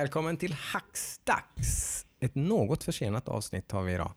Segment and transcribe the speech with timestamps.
[0.00, 2.06] Välkommen till Hackstacks.
[2.20, 4.12] Ett något försenat avsnitt har vi idag.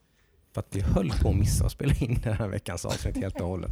[0.53, 3.41] För att vi höll på att missa att spela in den här veckans avsnitt helt
[3.41, 3.71] och hållet.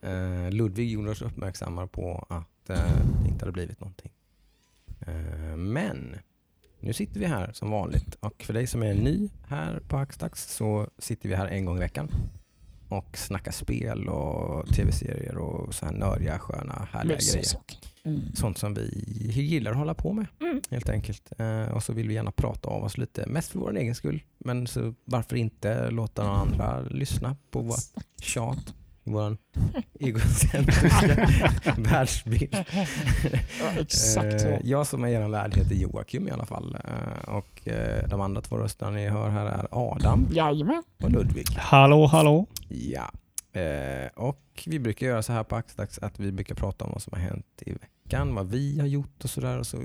[0.00, 2.76] Eh, Ludvig gjorde oss uppmärksamma på att eh,
[3.22, 4.12] det inte hade blivit någonting.
[5.00, 6.16] Eh, men
[6.80, 10.54] nu sitter vi här som vanligt och för dig som är ny här på Hackstacks
[10.54, 12.10] så sitter vi här en gång i veckan
[12.88, 17.42] och snackar spel och tv-serier och så här nördiga, sköna, härliga grejer.
[17.42, 17.78] Saker.
[18.06, 18.20] Mm.
[18.34, 18.90] Sånt som vi
[19.42, 20.60] gillar att hålla på med Mm.
[20.70, 21.32] helt enkelt.
[21.38, 24.22] Eh, och så vill vi gärna prata av oss lite, mest för vår egen skull.
[24.38, 28.74] Men så varför inte låta några andra lyssna på vårt tjat,
[29.04, 29.36] vår
[30.00, 31.28] egocentriska
[31.78, 32.56] världsbild.
[33.60, 34.58] Ja, exakt Eh, så.
[34.62, 36.76] jag som är er värd heter Joakim i alla fall.
[36.84, 40.82] Eh, och eh, de andra två rösterna ni hör här är Adam Jajamän.
[41.02, 41.46] och Ludvig.
[41.56, 42.46] Hallå, hallå.
[42.68, 43.10] Ja,
[43.60, 47.02] eh, och vi brukar göra så här på Axdags att vi brukar prata om vad
[47.02, 47.72] som har hänt i
[48.06, 49.58] veckan, vad vi har gjort och sådär.
[49.58, 49.76] Och så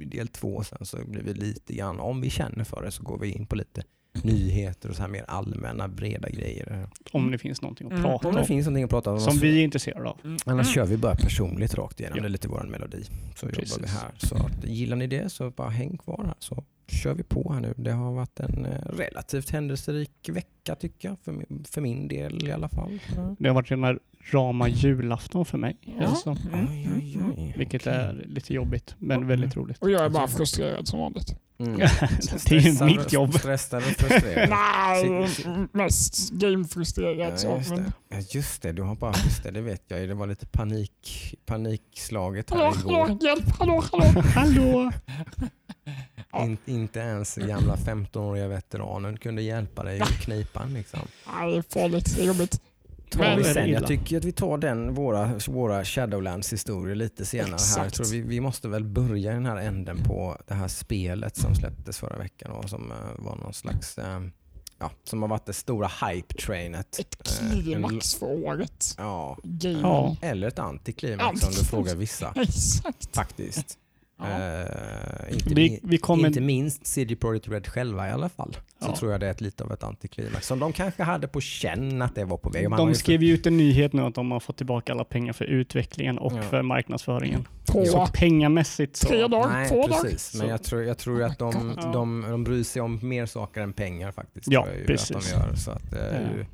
[0.00, 3.02] i del två sen så blir vi lite grann, om vi känner för det så
[3.02, 3.82] går vi in på lite
[4.22, 6.88] nyheter och så här mer allmänna breda grejer.
[7.12, 8.04] Om det finns någonting att Mm.
[8.04, 8.46] prata Om det om.
[8.46, 9.20] finns någonting att prata om.
[9.20, 10.36] Som vi är intresserade av.
[10.46, 12.16] Annars kör vi bara personligt rakt igenom.
[12.18, 12.22] Ja.
[12.22, 13.04] Det är lite vår melodi.
[13.36, 13.86] Så jobbar vi Precis.
[13.92, 14.10] här.
[14.16, 17.60] Så att, gillar ni det så bara häng kvar här så kör vi på här
[17.60, 17.74] nu.
[17.76, 21.16] Det har varit en eh, relativt händelserik vecka tycker jag.
[21.24, 22.98] För min, för min del i alla fall.
[23.16, 23.36] Ja.
[23.38, 23.98] Det har varit en
[24.32, 25.76] rama julafton för mig.
[25.80, 26.06] Ja.
[26.06, 26.66] Alltså, Mm.
[26.70, 27.54] Oj, oj, oj.
[27.58, 27.92] vilket Okej.
[27.92, 29.78] är lite jobbigt, men väldigt roligt.
[29.78, 31.34] Och jag är bara frustrerad som vanligt.
[31.58, 31.78] Mm.
[32.48, 33.34] det är ju mitt jobb.
[33.34, 34.48] Stressad och frustrerad.
[34.50, 35.28] Nej,
[35.72, 37.92] mest gamefrustrerad Ja, just, det.
[38.08, 40.08] Ja, just det, du har bara, just det, det vet jag.
[40.08, 42.98] Det var lite panik, panikslaget här hallå, igår.
[43.00, 44.22] hallå, hjälp, hallå, hallå.
[44.34, 44.90] Hallå!
[46.32, 46.44] Ja.
[46.44, 50.74] In, inte ens gamla 15-åriga veteranen kunde hjälpa dig i knipan.
[50.74, 51.00] Liksom.
[51.34, 52.60] Nej, det är farligt, det är jobbigt.
[53.66, 57.84] Jag tycker att vi tar den, våra, våra Shadowlands historier lite senare här.
[57.84, 61.36] Jag tror vi, vi måste väl börja i den här änden på det här spelet
[61.36, 64.20] som släpptes förra veckan och som eh, var någon slags, eh,
[64.78, 66.98] ja, som har varit det stora hype-trainet.
[66.98, 68.94] Ett Eh, klimax för året.
[68.98, 69.38] Ja.
[69.82, 70.16] Ja.
[70.22, 72.32] eller ett antiklimax om du frågar vissa.
[72.36, 73.14] Exakt.
[73.16, 73.78] Faktiskt.
[74.22, 76.28] Eh, inte, Vi, vi kommer...
[76.28, 78.52] inte minst CD Projekt Red själva i alla fall.
[78.78, 78.96] Så Ja.
[78.96, 80.46] tror jag det är ett lite av ett antiklimax.
[80.46, 82.70] Som de kanske hade på känn att det var på väg.
[82.70, 85.04] Man De ju skrev ju ut en nyhet nu att de har fått tillbaka alla
[85.04, 86.42] pengar för utvecklingen och Ja.
[86.42, 87.48] för marknadsföringen.
[87.66, 89.06] På Så pengamässigt så...
[89.08, 90.02] tre dagar, Nej, två dagar.
[90.02, 90.34] precis.
[90.34, 93.72] Men jag tror, jag tror att de, de, de bryr sig om mer saker än
[93.72, 94.46] pengar faktiskt.
[94.50, 95.16] Ja, precis.
[95.16, 95.54] Att de gör.
[95.54, 96.20] Så att, eh, Ja.
[96.36, 96.44] ju-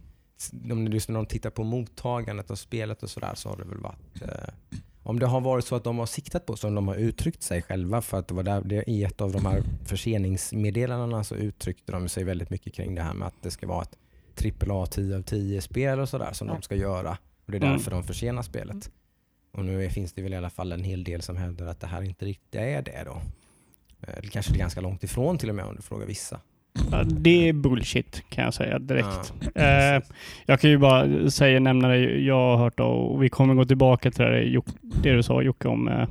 [0.52, 3.78] de, just när de tittar på mottagandet av spelet och sådär så har det väl
[3.78, 4.28] varit eh,
[5.06, 7.62] om det har varit så att de har siktat på, som de har uttryckt sig
[7.62, 11.92] själva, för att det var där, det, i ett av de här förseningsmeddelandena så uttryckte
[11.92, 13.98] de sig väldigt mycket kring det här med att det ska vara ett
[14.68, 17.18] AAA 10 av 10 spel och sådär som de ska göra.
[17.44, 17.72] Och det är Mm.
[17.72, 18.90] därför de försenar spelet.
[19.52, 21.86] Och nu finns det väl i alla fall en hel del som hävdar att det
[21.86, 23.20] här inte riktigt är det då.
[24.00, 26.40] Eh, kanske är ganska långt ifrån till och med om du frågar vissa.
[26.92, 29.32] Ja, Det är bullshit kan jag säga direkt.
[29.54, 30.02] Ja, Eh,
[30.46, 34.10] jag kan ju bara säga, nämna det jag har hört och vi kommer gå tillbaka
[34.10, 34.60] till det,
[35.02, 36.08] det du sa Jocke om eh,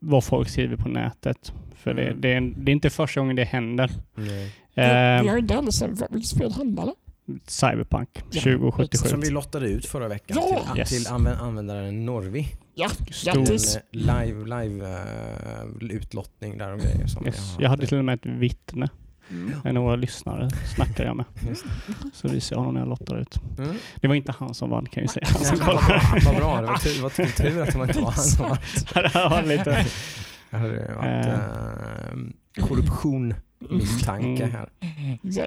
[0.00, 1.52] vad folk skriver på nätet.
[1.76, 2.20] För det, Mm.
[2.20, 3.90] det, är, det är inte första gången det händer.
[4.14, 4.26] Nej.
[4.74, 6.92] Vi, Eh, vi har inte heller sett vad vilket spel handlar det
[7.46, 9.08] Cyberpunk Ja, 2077.
[9.08, 10.62] Som vi lottade ut förra veckan Ja!
[10.72, 10.88] till, Yes.
[11.04, 12.46] till använd, användaren Norvi.
[12.74, 12.88] Ja,
[13.24, 13.76] grattis.
[13.76, 17.06] eh, live, live eh, utlottning där och grejer.
[17.06, 17.36] Som Yes.
[17.36, 18.88] vi har Jag hade till och med ett vittne.
[19.30, 19.52] Mm.
[19.64, 21.24] En av våra lyssnare snackade jag med.
[21.48, 21.64] Just
[22.12, 23.34] Så visade jag honom när jag lottade ut.
[23.58, 23.76] Mm.
[24.00, 25.26] Det var inte han som vann kan jag säga.
[25.30, 27.12] Han Ja, som vad, bra, vad det var tur, vad
[27.82, 28.58] att det inte var han som var...
[29.02, 29.86] Det här var lite...
[30.50, 34.50] Det hade varit eh, korruption misstanke Mm.
[34.50, 34.68] här.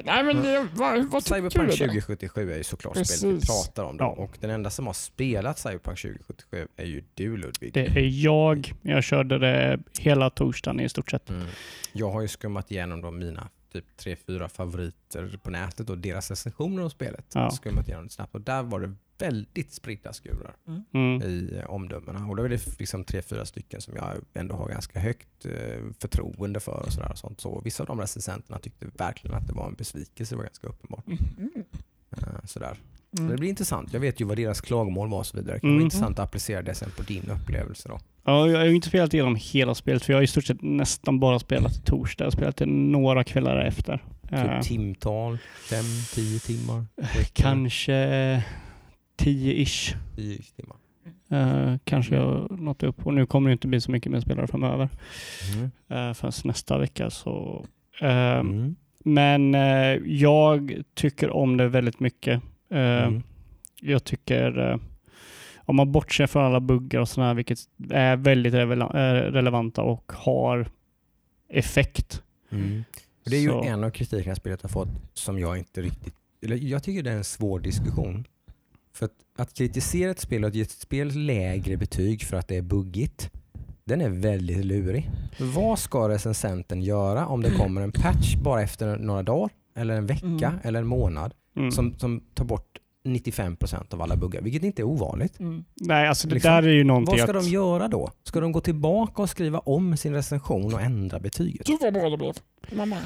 [0.06, 1.36] Nej men det var, vad du?
[1.36, 1.76] Cyberpunk då?
[1.76, 3.50] 2077 är ju såklart spelet vi Precis.
[3.50, 3.98] pratar om.
[3.98, 4.04] Då.
[4.04, 4.08] Ja.
[4.08, 7.74] Och den enda som har spelat Cyberpunk 2077 är ju du Ludvig.
[7.74, 8.74] Det är jag.
[8.82, 11.30] Jag körde det hela torsdagen i stort sett.
[11.30, 11.48] Mm.
[11.94, 16.30] Jag har ju skummat igenom de mina typ tre, fyra favoriter på nätet och deras
[16.30, 17.26] recensioner av spelet.
[17.34, 17.52] Ja.
[17.52, 20.56] Skummat igenom det snabbt och där var det väldigt spridda skurar
[20.94, 21.22] Mm.
[21.22, 22.28] i eh, omdömena.
[22.28, 25.82] Och då är det liksom tre, fyra stycken som jag ändå har ganska högt eh,
[26.00, 27.12] förtroende för och sådär.
[27.12, 27.42] Och sånt.
[27.42, 30.68] Så vissa av de recensenterna tyckte verkligen att det var en besvikelse, det var ganska
[30.68, 31.08] uppenbart.
[31.08, 31.64] Mm.
[32.12, 32.78] Eh, sådär.
[33.18, 33.32] Mm.
[33.32, 33.94] det blir intressant.
[33.94, 35.56] Jag vet ju vad deras klagomål var och så vidare.
[35.56, 35.78] Det kan Mm.
[35.80, 38.00] vara intressant att applicera det sen på din upplevelse då.
[38.26, 40.62] Ja, jag har ju inte spelat igenom hela spelet för jag har i stort sett
[40.62, 42.24] nästan bara spelat torsdag.
[42.24, 44.04] Jag har spelat det några kvällar efter.
[44.24, 45.38] Typ Eh, timtal,
[45.70, 45.86] fem,
[46.16, 46.86] tio timmar.
[47.34, 47.94] kanske
[49.18, 49.96] 10-ish.
[50.16, 50.76] Tio timmar.
[51.32, 53.06] Eh, kanske jag nått upp.
[53.08, 54.90] Och nu kommer det inte bli så mycket mer spelare framöver.
[55.54, 55.64] Mm.
[56.08, 57.10] Uh, förrän nästa vecka.
[57.10, 57.66] Så,
[58.02, 58.10] eh,
[58.40, 58.76] Mm.
[59.04, 62.42] Men eh, jag tycker om det väldigt mycket.
[62.70, 62.78] Eh,
[63.08, 63.24] Mm.
[63.82, 64.78] Jag tycker, eh,
[65.58, 70.12] om man bortser från alla buggar och sådana här, vilket är väldigt eh, relevanta och
[70.16, 70.68] har
[71.50, 72.24] effekt.
[72.52, 72.84] Mm.
[73.26, 76.14] Det är ju Så- en av kritikerna spelet har fått som jag inte riktigt...
[76.42, 78.26] Eller jag tycker det är en svår diskussion.
[78.94, 82.48] För att, att kritisera ett spel och att ge ett spel lägre betyg för att
[82.48, 83.32] det är buggigt,
[83.84, 85.10] den är väldigt lurig.
[85.56, 90.06] Vad ska recensenten göra om det kommer en patch bara efter några dagar, eller en
[90.06, 90.60] vecka, Mm.
[90.64, 91.72] eller en månad Mm.
[91.72, 95.40] som, som tar bort 95% av alla buggar, vilket inte är ovanligt.
[95.40, 95.64] Mm.
[95.76, 97.44] Nej, alltså det Liksom, där är ju någonting Vad ska att...
[97.46, 98.12] de göra då?
[98.24, 101.68] Ska de gå tillbaka och skriva om sin recension och ändra betyget?
[101.68, 102.34] Gud vad bra det blev.
[102.74, 102.96] Mamma.
[102.96, 103.02] Eh,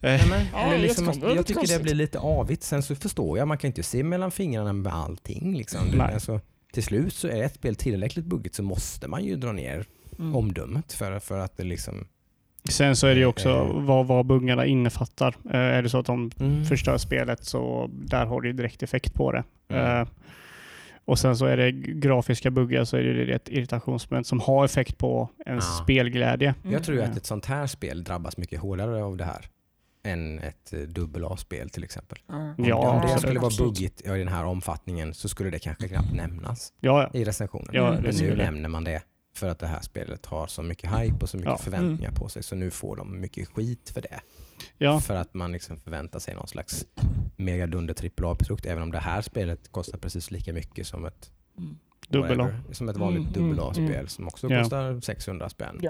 [0.00, 1.06] Nej, men, Ja, det liksom.
[1.06, 1.82] Det jag tycker det konstigt.
[1.82, 2.62] blir lite avigt.
[2.62, 5.56] Sen så förstår jag, man kan inte se mellan fingrarna med allting.
[5.56, 5.90] Liksom.
[5.90, 6.14] Det, Nej.
[6.14, 6.40] alltså,
[6.72, 9.86] till slut så är ett spel tillräckligt buggigt så måste man ju dra ner
[10.18, 10.36] Mm.
[10.36, 12.06] omdömet för, för att det liksom...
[12.68, 13.80] Sen så är det ju också Eh.
[13.82, 15.36] vad, vad buggarna innefattar.
[15.50, 16.64] Eh, är det så att de Mm.
[16.64, 19.44] förstör spelet så där har det ju direkt effekt på det.
[19.68, 20.00] Mm.
[20.00, 20.08] Eh,
[21.04, 24.98] och sen så är det grafiska buggar så är det ett irritationsmoment som har effekt
[24.98, 25.84] på ens Ja.
[25.84, 26.54] spelglädje.
[26.70, 29.46] Jag tror ju att ett sånt här spel drabbas mycket hårdare av det här
[30.04, 32.18] än ett eh, dubbel A-spel till exempel.
[32.28, 33.20] Ja, Om, Ja, om det absolut.
[33.20, 37.20] skulle vara buggigt i den här omfattningen så skulle det kanske knappt nämnas Ja, ja.
[37.20, 37.76] i recensionen.
[37.76, 38.02] Mm.
[38.02, 39.02] Men nu nämner man det
[39.34, 41.58] för att det här spelet har så mycket hype och så mycket Ja.
[41.58, 44.20] förväntningar på sig så nu får de mycket skit för det.
[44.78, 45.00] Ja.
[45.00, 46.86] För att man liksom förväntar sig någon slags
[47.36, 51.78] megadunder AAA-produkt även om det här spelet kostar precis lika mycket som ett, Mm.
[52.22, 54.08] Whatever, som ett vanligt Mm, dubbel mm, A-spel mm.
[54.08, 54.62] som också Ja.
[54.62, 55.80] kostar 600 spänn.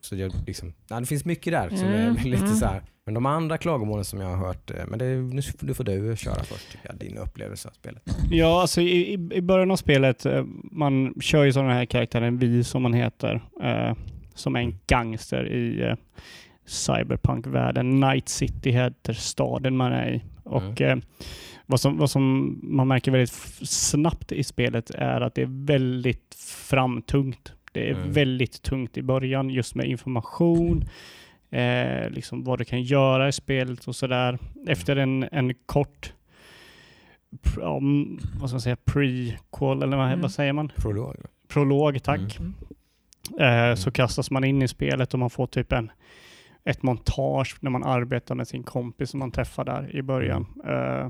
[0.00, 2.56] Så jag, liksom, nej, det finns mycket där som Mm, är lite mm.
[2.56, 2.82] så här.
[3.04, 5.84] Men de andra klagomålen som jag har hört, eh, men det, nu får- nu får
[5.84, 8.02] du köra först tycker jag, din upplevelse av spelet.
[8.30, 12.64] Ja, alltså i, i- början av spelet, eh, man kör ju sådana här karaktären Vi
[12.64, 13.94] som man heter, eh,
[14.34, 15.94] som är en gangster i eh,
[16.66, 18.00] cyberpunk-världen.
[18.00, 20.22] Night City heter staden man är i.
[20.44, 20.98] Och eh,
[21.66, 23.32] vad, som, vad som man märker väldigt
[23.68, 26.34] snabbt i spelet är att det är väldigt
[26.68, 27.52] framtungt.
[27.72, 28.12] Det är Mm.
[28.12, 30.84] väldigt tungt i början just med information,
[31.50, 34.38] eh, liksom vad du kan göra i spelet och sådär.
[34.68, 36.12] Efter en, en kort
[37.62, 40.20] mm, vad ska man säga, prequel eller vad, Mm.
[40.20, 40.72] vad säger man?
[40.76, 41.16] Prolog.
[41.48, 42.38] Prolog, tack.
[42.40, 42.54] Mm.
[43.70, 45.90] Eh, så kastas man in i spelet och man får typ en,
[46.64, 50.46] ett montage när man arbetar med sin kompis som man träffar där i början.
[50.66, 51.08] Eh,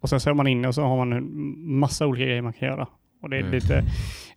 [0.00, 1.28] och sen så är man inne och så har man en
[1.78, 2.88] massa olika grejer man kan göra.
[3.22, 3.52] Och det är Mm.
[3.52, 3.84] lite,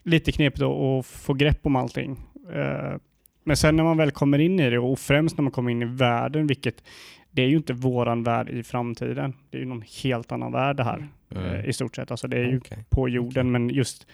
[0.08, 2.20] lite knepigt att, få grepp om allting.
[2.52, 2.96] Eh,
[3.44, 5.82] men sen när man väl kommer in i det och främst när man kommer in
[5.82, 6.84] i världen, vilket
[7.30, 9.34] det är ju inte våran värld i framtiden.
[9.50, 12.10] Det är ju någon helt annan värld det här eh, i stort sett.
[12.10, 12.84] Alltså det är ju Okej.
[12.90, 14.06] på jorden, men just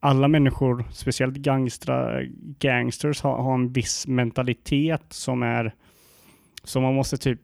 [0.00, 2.22] alla människor, speciellt gangstra,
[2.58, 5.74] gangsters, har, har en viss mentalitet som är
[6.64, 7.40] som man måste typ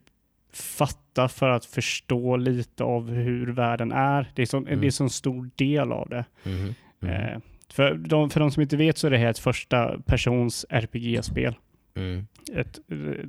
[0.52, 4.30] fatta för att förstå lite av hur världen är.
[4.34, 4.80] Det är, så, Mm.
[4.80, 6.24] det är så en stor del av det.
[6.44, 6.74] Mhm.
[7.02, 7.14] Mm.
[7.34, 7.38] Eh,
[7.72, 11.54] för, de, för de som inte vet så är det här ett första persons RPG-spel.
[11.94, 12.26] Mm.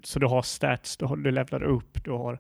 [0.03, 2.39] Så du har stats, du, har, du levlar upp, du har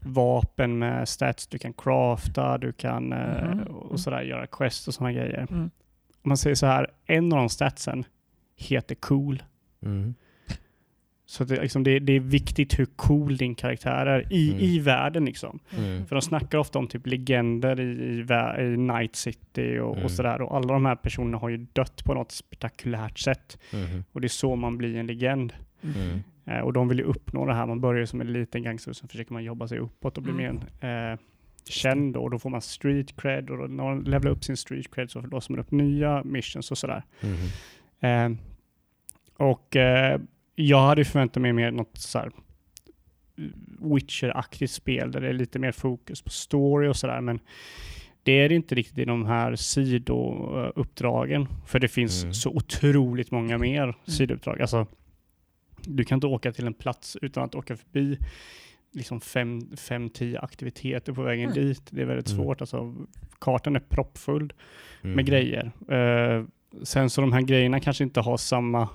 [0.00, 3.60] vapen med stats du kan crafta, du kan Mhm.
[3.60, 5.46] och sådär göra quest och sådana grejer.
[5.50, 5.62] Mm.
[6.22, 8.04] Om man säger så här, en av de statsen
[8.56, 9.42] heter cool.
[9.82, 10.14] Mm.
[11.28, 14.60] Så det, liksom, det, det är viktigt hur cool din karaktär är i, Mm.
[14.62, 15.24] i världen.
[15.24, 15.58] Liksom.
[15.78, 16.06] Mm.
[16.06, 20.04] För de snackar ofta om typ legender i, i, i Night City och, Mm.
[20.04, 20.40] och sådär.
[20.42, 23.58] Och alla de här personerna har ju dött på något spektakulärt sätt.
[23.72, 24.04] Mhm.
[24.12, 25.52] Och det är så man blir en legend.
[25.82, 26.18] Mm.
[26.44, 27.66] Eh, och de vill ju uppnå det här.
[27.66, 30.32] Man börjar som en liten gangster och sen försöker man jobba sig uppåt och bli
[30.32, 30.60] Mm.
[30.80, 31.18] mer eh,
[31.68, 32.16] känd.
[32.16, 35.10] Och då får man street cred och då, när man levlar upp sin street cred
[35.10, 37.02] så låser man upp nya missions och sådär.
[38.00, 38.30] Eh,
[39.36, 40.20] och eh,
[40.58, 42.30] jag hade förväntat mig mer något så här
[43.80, 47.20] Witcher-aktigt spel där det är lite mer fokus på story och sådär.
[47.20, 47.40] Men
[48.22, 51.48] det är det inte riktigt i de här sidouppdragen.
[51.66, 52.34] För det finns Mm.
[52.34, 54.60] så otroligt många mer sidouppdrag.
[54.60, 54.86] Alltså,
[55.82, 58.18] du kan inte åka till en plats utan att åka förbi
[58.92, 61.64] liksom fem, fem, tio aktiviteter på vägen Mm.
[61.66, 61.82] dit.
[61.90, 62.42] Det är väldigt Mm.
[62.44, 62.60] svårt.
[62.60, 62.94] Alltså,
[63.38, 64.52] kartan är proppfull
[65.02, 65.16] Mm.
[65.16, 65.72] med grejer.
[65.88, 66.44] Eh,
[66.82, 68.88] sen så de här grejerna kanske inte har samma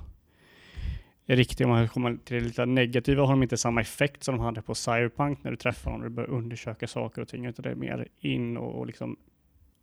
[1.35, 4.43] riktiga, om man kommer till det lite negativa, har de inte samma effekt som de
[4.43, 7.63] hade på Cyberpunk när du träffar dem och du börjar undersöka saker och ting, utan
[7.63, 9.15] det är mer in och, och liksom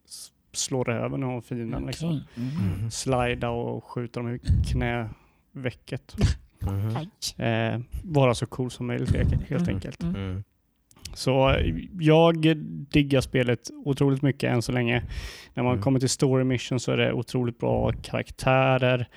[0.09, 1.87] s- slå över någon fienden.
[1.87, 2.09] Liksom.
[2.11, 2.21] Mm.
[2.81, 2.90] Mhm.
[2.90, 4.40] Slida och skjuta dem i
[4.73, 6.17] knävecket.
[6.97, 7.45] Aj.
[7.47, 9.75] Eh, vara så cool som möjligt helt helt Mm.
[9.75, 10.02] enkelt.
[10.02, 10.14] Mm.
[10.17, 10.45] Mm.
[11.14, 11.55] Så
[12.00, 12.57] jag
[12.90, 15.02] diggar spelet otroligt mycket än så länge.
[15.55, 15.83] När man Mm.
[15.83, 19.09] kommer till story mission så är det otroligt bra karaktärer.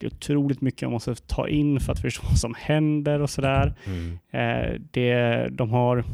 [0.00, 3.30] Det är otroligt mycket man måste ta in för att förstå vad som händer och
[3.30, 3.74] sådär.
[3.86, 4.18] Mm.
[4.30, 6.04] Eh, det, de har,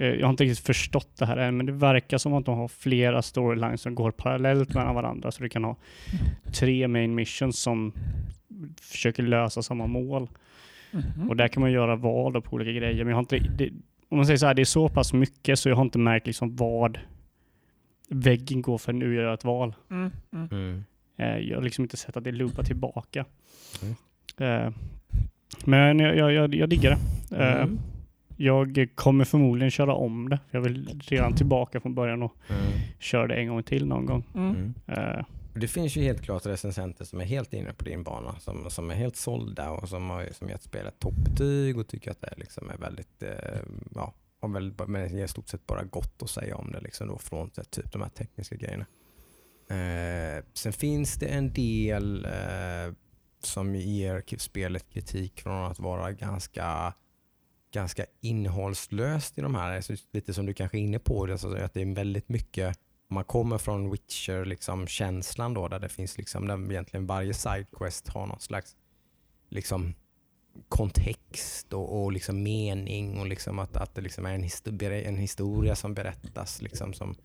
[0.00, 2.58] eh, jag har inte riktigt förstått det här än, men det verkar som att de
[2.58, 5.30] har flera storylines som går parallellt mellan varandra.
[5.30, 5.76] Så du kan ha
[6.52, 7.92] tre main missions som
[8.80, 10.28] försöker lösa samma mål.
[10.90, 11.28] Mhm.
[11.28, 13.04] Och där kan man göra val på olika grejer.
[13.04, 13.70] Men jag har inte, det,
[14.08, 16.26] om man säger så här, det är så pass mycket så jag har inte märkt
[16.26, 16.98] liksom vad
[18.08, 19.74] väggen går för nu gör jag ett val.
[19.90, 20.84] Mm, mm.
[21.20, 23.24] Eh, Jag har liksom inte sett att det lumpar tillbaka.
[23.82, 23.94] Mm.
[24.66, 24.72] Eh,
[25.64, 26.90] Men jag, jag, jag, jag diggar
[27.30, 27.36] det.
[27.36, 27.78] Eh, Mm.
[28.36, 30.38] Jag kommer förmodligen köra om det.
[30.50, 32.62] Jag vill redan tillbaka från början och Mm.
[32.98, 34.24] köra det en gång till någon gång.
[34.34, 34.74] Mm.
[34.86, 35.24] Eh,
[35.54, 38.90] Det finns ju helt klart recensenter som är helt inne på din bana, som, som
[38.90, 42.70] är helt sålda och som har som gett spelet toppbetyg och tycker att det liksom
[42.70, 43.60] är väldigt, eh,
[43.94, 47.08] ja, har väl ba- men i stort sett bara gott att säga om det liksom
[47.08, 48.86] då från typ de här tekniska grejerna.
[49.70, 52.94] Eh, sen finns det en del eh,
[53.42, 56.94] som ger spelet kritik från att vara ganska
[57.72, 59.76] ganska innehållslöst i de här.
[59.76, 62.78] Alltså, lite som du kanske är inne på, alltså att det är väldigt mycket
[63.10, 68.08] man kommer från Witcher liksom känslan då där det finns liksom där egentligen varje sidequest
[68.08, 68.76] har någon slags
[69.48, 69.94] liksom
[70.68, 75.16] kontext och, och liksom mening och liksom att, att det liksom är en, histor- en
[75.16, 77.16] historia som berättas liksom som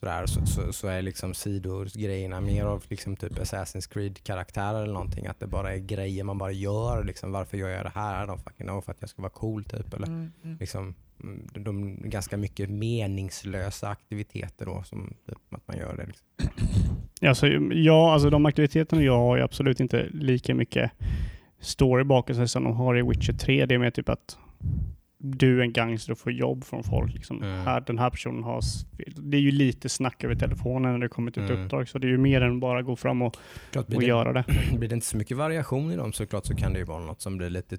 [0.00, 4.92] sådär så, så, så är liksom sidogrejerna mer av liksom typ Assassin's Creed karaktärer eller
[4.92, 8.26] någonting att det bara är grejer man bara gör liksom varför gör jag det här?
[8.26, 10.56] De fucking know för att jag ska vara cool typ eller Mm, mm.
[10.60, 16.06] liksom, mm, de, de ganska mycket meningslösa aktiviteter då, som typ, att man gör det.
[16.06, 16.26] Liksom.
[17.22, 20.90] Alltså, ja, alltså de aktiviteterna jag har är absolut inte lika mycket
[21.60, 23.66] story bakom sig som de har i Witcher 3.
[23.66, 24.38] Det är mer typ att
[25.18, 27.14] du är en gangster och får jobb från folk.
[27.14, 27.42] Liksom.
[27.42, 27.64] Mm.
[27.64, 28.60] Här, den här personen har...
[29.16, 31.62] Det är ju lite snack över telefonen när det kommer till ett Mm.
[31.64, 33.36] uppdrag, så det är ju mer än bara gå fram och,
[33.70, 34.44] Klart, och det, göra det.
[34.78, 36.98] blir det inte så mycket variation i dem så klart så kan det ju vara
[37.04, 37.76] något som blir lite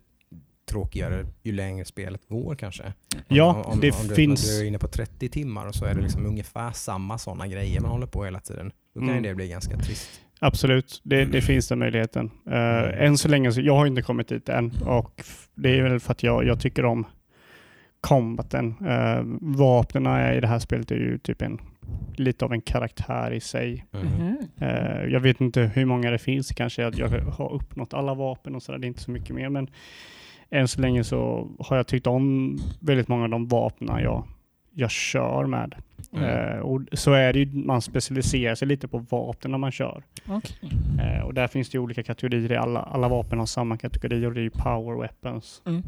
[0.69, 2.93] tråkigare ju längre spelet går kanske.
[3.27, 4.47] Ja, om, om, det om finns...
[4.47, 7.17] Du, om du är inne på 30 timmar och så är det liksom ungefär samma
[7.17, 8.71] sådana grejer man håller på hela tiden.
[8.93, 9.23] Då kan Mm.
[9.23, 10.21] ju det bli ganska trist.
[10.39, 12.25] Absolut, det, det finns den möjligheten.
[12.47, 13.05] Uh, Mm.
[13.05, 15.23] Än så länge, så, jag har inte kommit dit än och
[15.55, 17.05] det är väl för att jag, jag tycker om
[18.01, 18.75] combaten.
[18.81, 21.59] Uh, vapnen i det här spelet är ju typ en,
[22.15, 23.85] lite av en karaktär i sig.
[23.93, 24.37] Mm.
[24.57, 28.55] Eh, jag vet inte hur många det finns, kanske att jag har uppnått alla vapen
[28.55, 29.49] och sådär, det är inte så mycket mer.
[29.49, 29.69] Men
[30.49, 34.27] än så länge så har jag tyckt om väldigt många av de vapnen jag,
[34.73, 35.75] jag kör med.
[36.13, 36.23] Mm.
[36.23, 40.03] Eh, och så är det ju, man specialiserar sig lite på vapnen när man kör.
[40.27, 40.69] Okej.
[40.99, 44.39] Eh, och där finns det olika kategorier, alla, alla vapen har samma kategorier och det
[44.39, 45.83] är ju power weapons, Mm.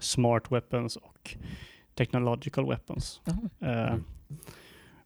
[0.00, 1.36] Smart weapons och
[1.94, 3.20] technological weapons.
[3.60, 4.04] Mm.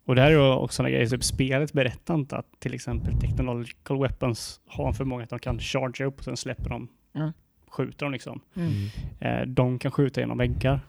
[0.07, 3.21] Och det här är ju också sådana grejer, typ spelet berättar inte att till exempel
[3.21, 7.33] technological weapons har en förmåga att de kan chargea upp och sen släpper de, Mm.
[7.69, 8.41] skjuter de liksom.
[8.57, 8.73] Mm.
[9.21, 10.81] Eh, de kan skjuta genom väggar.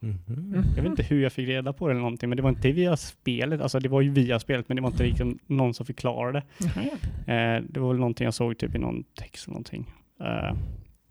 [0.00, 0.64] Mhm.
[0.76, 2.72] Jag vet inte hur jag fick reda på det eller någonting, men det var inte
[2.72, 3.60] via spelet.
[3.60, 6.42] Alltså det var ju via spelet, men det var inte riktigt någon som förklarade.
[6.58, 6.84] Jaha.
[7.36, 9.86] Eh, det var väl någonting jag såg typ i någon text eller någonting.
[10.20, 10.56] Eh,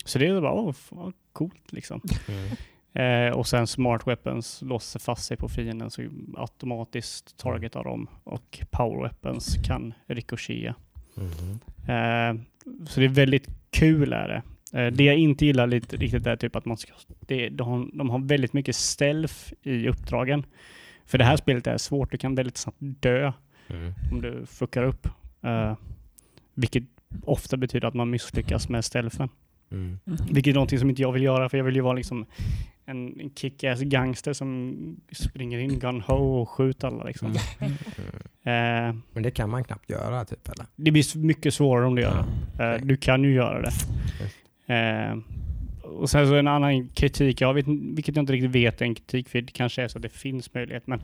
[0.07, 2.01] så det är bara, åh, vad coolt liksom.
[2.27, 2.49] Mm.
[2.93, 6.01] Eh, och sen smart weapons låser fast sig på fienden så
[6.37, 10.75] automatiskt targetar dem och power weapons kan rikoschea.
[11.15, 11.59] Mhm.
[11.87, 12.41] Eh,
[12.87, 14.41] så det är väldigt kul är det.
[14.81, 18.09] Eh, det jag inte gillar lite riktigt är typ att man ska, det, de, de
[18.09, 20.45] har väldigt mycket stealth i uppdragen.
[21.05, 23.31] För det här spelet är svårt, du kan väldigt snabbt dö
[23.69, 23.93] Mm.
[24.11, 25.07] om du fuckar upp.
[25.41, 25.75] Eh,
[26.53, 26.83] vilket
[27.23, 29.29] ofta betyder att man misslyckas med stealthen.
[29.71, 29.99] Mm.
[30.05, 30.17] Mhm.
[30.31, 32.25] Vilket är någonting som inte jag vill göra, för jag vill ju vara liksom
[32.85, 34.75] en kick-ass gangster som
[35.11, 37.35] springer in gun ho och skjuter alla liksom.
[37.59, 37.73] Mm.
[38.47, 40.65] Eh, Men det kan man knappt göra typ eller?
[40.75, 42.25] det blir mycket svårare om du gör
[42.57, 42.63] det.
[42.65, 43.71] Eh, du kan ju göra det.
[44.73, 45.17] Eh,
[45.83, 48.95] och sen så en annan kritik, jag vet, vilket jag inte riktigt vet är en
[48.95, 51.01] kritik, för det kanske är så att det finns möjlighet, men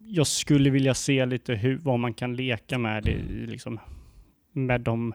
[0.00, 3.80] jag skulle vilja se lite hur, vad man kan leka med i, liksom,
[4.52, 5.14] med de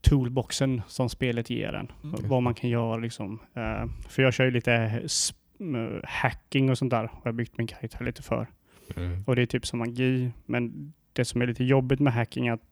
[0.00, 1.92] toolboxen som spelet ger en.
[2.04, 2.28] Mm.
[2.28, 3.38] Vad man kan göra liksom.
[3.54, 7.66] Eh, för jag kör ju lite eh, hacking och sånt där, har jag byggt min
[7.66, 8.46] karaktär lite för.
[8.96, 9.24] Mm.
[9.26, 12.52] Och det är typ som magi, men det som är lite jobbigt med hacking är
[12.52, 12.64] att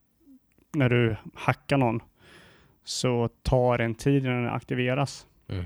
[0.73, 2.01] när du hackar någon
[2.85, 5.27] så tar det en tid innan den aktiveras.
[5.49, 5.65] Mm.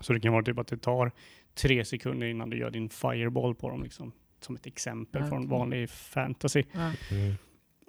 [0.00, 1.12] Så det kan vara typ att det tar
[1.54, 5.90] tre sekunder innan du gör din fireball på dem, liksom, som ett exempel från vanlig
[5.90, 6.64] fantasy.
[7.10, 7.34] Mm.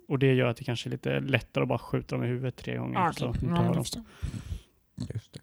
[0.10, 2.56] Och det gör att det kanske är lite lättare att bara skjuta dem i huvudet
[2.56, 3.00] tre gånger.
[3.10, 3.14] Okej.
[3.18, 3.84] så Ja, dör jag de.
[3.84, 4.04] förstår.
[5.14, 5.40] Just det.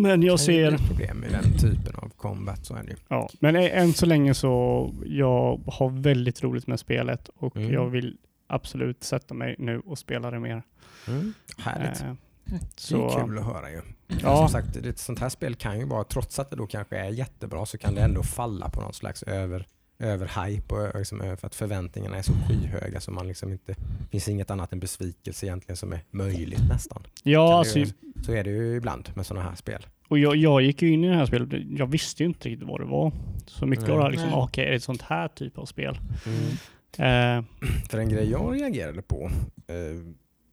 [0.00, 2.96] Men jag ser, ett problem med den typen av combat, så är det ju.
[3.08, 7.72] ja, men än så länge så jag har väldigt roligt med spelet och Mm.
[7.72, 10.62] jag vill absolut sätta mig nu och spela det mer.
[11.08, 11.32] Mm.
[11.58, 12.00] Härligt.
[12.00, 12.12] Eh,
[12.44, 13.80] Det så, är kul att höra ju.
[14.22, 14.36] Ja.
[14.36, 17.10] Som sagt, ett sånt här spel kan ju bara, trots att det då kanske är
[17.10, 19.66] jättebra, så kan det ändå falla på någon slags över,
[19.98, 24.28] överhype och liksom, för att förväntningarna är så skyhöga så man liksom inte, det finns
[24.28, 27.02] inget annat än besvikelse egentligen som är möjligt nästan.
[27.22, 29.86] Ja, Så alltså, är- så är det ju ibland med sådana här spel.
[30.08, 31.48] och jag, jag gick ju in i det här spelet,
[31.78, 33.12] jag visste ju inte riktigt vad det var.
[33.46, 33.92] Så mycket Nej.
[33.92, 35.98] av det här liksom, okej, är det ett sånt här typ av spel?
[36.26, 37.38] Mm.
[37.38, 37.44] Eh,
[37.90, 39.30] För en grej jag reagerade på,
[39.66, 39.74] eh,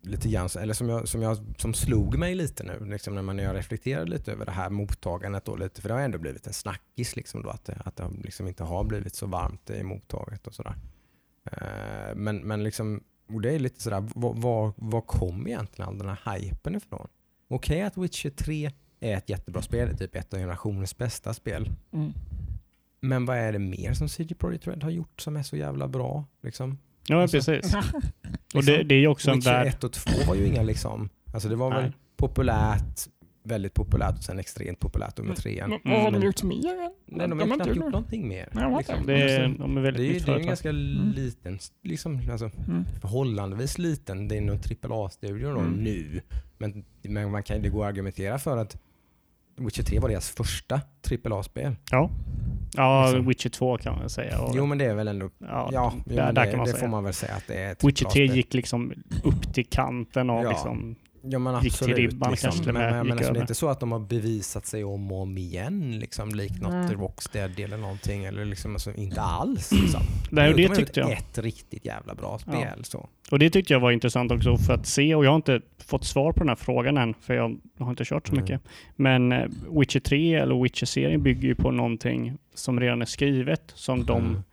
[0.04, 3.36] lite grann, eller som, jag, som, jag, som slog mig lite nu, liksom när, man,
[3.36, 6.48] när jag reflekterade lite över det här mottagandet, då, lite, för det har ändå blivit
[6.48, 9.84] en snackis, liksom då, att, det, att det liksom inte har blivit så varmt i
[9.84, 10.76] mottaget och sådär.
[11.52, 15.98] Eh, men, men liksom, och det är lite sådär, var, var, var kom egentligen all
[15.98, 17.08] den här hypen ifrån?
[17.48, 21.34] Okej att Witcher 3 är ett jättebra spel, det är typ ett av generationens bästa
[21.34, 21.70] spel.
[21.92, 22.14] Mm.
[23.00, 25.88] Men vad är det mer som CD Projekt Red har gjort som är så jävla
[25.88, 26.26] bra?
[26.42, 26.78] Liksom?
[27.08, 27.76] Ja, Alltså, precis.
[28.56, 29.68] Och det, det är ju också en värld.
[29.68, 31.92] 1 och 2 var ju inga liksom, alltså det var väl Nej.
[32.18, 33.00] populärt,
[33.44, 35.30] väldigt populärt och sen extremt populärt Mm.
[35.30, 35.70] med trean.
[35.70, 36.92] Men Vad har de Men- gjort mer?
[37.06, 38.50] Nej, de har knappt inte gjort någonting mer.
[38.52, 39.06] Nej, liksom.
[39.06, 41.12] Det är, de är det är väldigt ju nytt det är en ganska Mm.
[41.16, 42.86] liten, liksom, alltså, Mm.
[43.02, 44.28] förhållandevis liten.
[44.28, 45.72] Det är nog AAA-studio då Mm.
[45.84, 46.22] nu.
[46.58, 48.78] Men, men man kan, det går att argumentera för att
[49.56, 50.82] Witcher 3 var deras första
[51.26, 51.76] AAA-spel.
[51.92, 52.10] Ja,
[52.74, 53.28] ja Liksom.
[53.28, 54.42] Witcher 2 kan man säga.
[54.42, 56.58] Och, Jo men det är väl ändå, ja, ja, jo, där, men där det, kan
[56.58, 56.82] man det säga.
[56.82, 58.38] får man väl säga att det är ett Witcher 3 AAA-spel.
[58.38, 58.94] gick liksom
[59.24, 60.50] upp till kanten och Ja.
[60.50, 60.96] liksom...
[61.26, 61.98] Ja men gick till absolut.
[61.98, 62.48] ribban liksom.
[62.48, 64.84] kanske till men, men, men alltså, det är inte så att de har bevisat sig
[64.84, 66.96] om och om igen, liksom, likt något Nej.
[66.96, 68.26] Rocksteady eller någonting.
[68.26, 69.72] Eller liksom, alltså, inte alls.
[69.82, 70.02] Liksom.
[70.32, 71.12] Nej, och De det har tyckte jag.
[71.12, 72.52] ett riktigt jävla bra Ja.
[72.54, 72.84] spel.
[72.86, 73.10] Så.
[73.32, 76.06] Och det tyckte jag var intressant också för att se, och jag har inte fått
[76.06, 78.44] svar på den här frågan än, för jag har inte kört så Mm.
[78.44, 78.62] mycket.
[78.96, 79.46] Men eh,
[79.80, 84.44] Witcher 3 eller Witcher-serien bygger ju på någonting som redan är skrivet, som de Mm.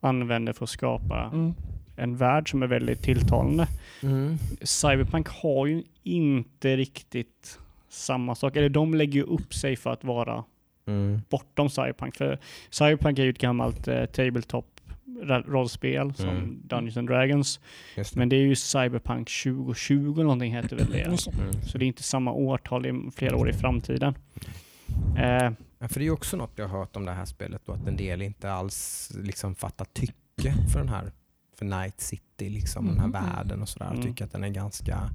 [0.00, 1.54] använder för att skapa Mm.
[1.96, 3.68] En värld som är väldigt tilltalande.
[4.02, 4.38] Mm.
[4.62, 10.04] Cyberpunk har ju inte riktigt samma sak, eller de lägger ju upp sig för att
[10.04, 10.44] vara
[10.88, 11.20] Mm.
[11.30, 12.16] bortom Cyberpunk.
[12.16, 12.38] För
[12.70, 14.66] Cyberpunk är ju ett gammalt eh, tabletop
[15.46, 16.60] rollspel som Mm.
[16.64, 17.60] Dungeons and Dragons.
[17.96, 18.16] Det.
[18.16, 20.98] Men det är ju Cyberpunk 2020 någonting heter väl det.
[21.10, 21.42] Just det.
[21.42, 21.52] Mm.
[21.62, 24.14] Så det är inte samma årtal, det är flera år i framtiden.
[25.18, 27.62] Eh, Ja, för det är ju också något jag har hört om det här spelet,
[27.66, 31.12] då, att en del inte alls liksom fattar tycke för den här
[31.58, 33.12] för Night City, liksom, den här Mhm.
[33.12, 33.90] världen och sådär.
[33.90, 34.02] Mm.
[34.02, 35.10] Tycker att den är ganska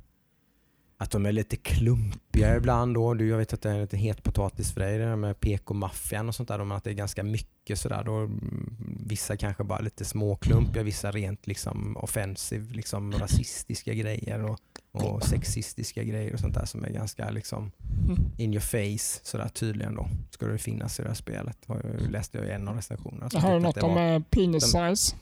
[0.98, 3.14] att de är lite klumpiga ibland då.
[3.14, 5.40] Du, jag vet att det är en lite het potatis för dig, det där med
[5.40, 6.58] PK-maffian och sånt där.
[6.58, 8.04] Men att det är ganska mycket sådär.
[8.04, 8.76] Då, mm,
[9.06, 14.60] vissa kanske bara lite småklumpiga, vissa rent liksom offensiv, liksom rasistiska grejer och,
[14.92, 17.72] och sexistiska grejer och sånt där som är ganska liksom
[18.08, 18.18] Mm.
[18.38, 20.10] in your face sådär tydligen då.
[20.32, 21.58] Ska det finnas i det här spelet.
[21.68, 23.30] Har jag- läste jag i en av recensionerna.
[23.34, 25.16] Jag har att något det om var- eh, penis size.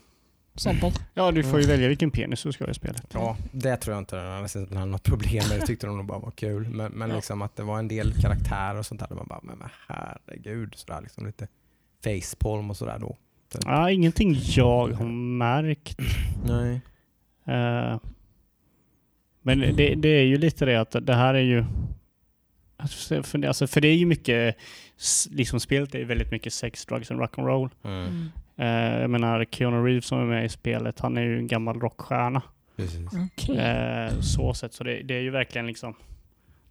[0.54, 0.92] Exempel.
[1.14, 3.04] ja, du får ju välja vilken penis du ska ha i spelet.
[3.14, 5.60] Ja, det tror jag inte den hade något problem med.
[5.60, 6.70] Det tyckte de nog bara var kul.
[6.70, 7.16] Men, men Ja.
[7.16, 9.16] liksom att det var en del karaktärer och sånt där.
[9.16, 10.74] Man bara, men, men herregud.
[10.76, 11.48] Sådär, liksom lite
[12.04, 13.18] facepalm och sådär då.
[13.54, 15.06] Så- Ja, ingenting jag har
[15.38, 15.98] märkt.
[16.46, 16.82] Nej.
[17.46, 18.00] Eh,
[19.42, 21.66] men det, det är ju lite det att det här är ju...
[22.78, 24.56] Alltså för, det är ju mycket,
[25.30, 27.70] liksom spelet är ju väldigt mycket sex, drugs and rock'n'roll.
[27.84, 28.30] Mm.
[28.60, 31.80] Uh, jag menar Keanu Reeves som är med i spelet, han är ju en gammal
[31.80, 32.42] rockstjärna.
[32.76, 33.08] Precis.
[33.32, 33.58] Okej.
[33.58, 35.94] Eh, så sett, så det, det är ju verkligen liksom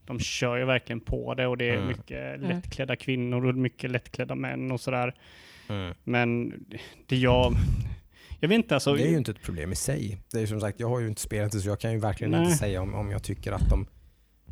[0.07, 1.89] de kör ju verkligen på det och det är Mm.
[1.89, 5.15] mycket lättklädda kvinnor och mycket lättklädda män och sådär.
[5.69, 5.95] Mm.
[6.05, 6.55] Men
[7.07, 7.55] det jag...
[8.41, 8.95] Jag vet inte alltså.
[8.95, 10.19] det är ju inte ett problem i sig.
[10.33, 11.99] Det är ju som sagt, jag har ju inte spelat det så jag kan ju
[11.99, 12.45] verkligen Nej.
[12.45, 13.87] inte säga om, om jag tycker att de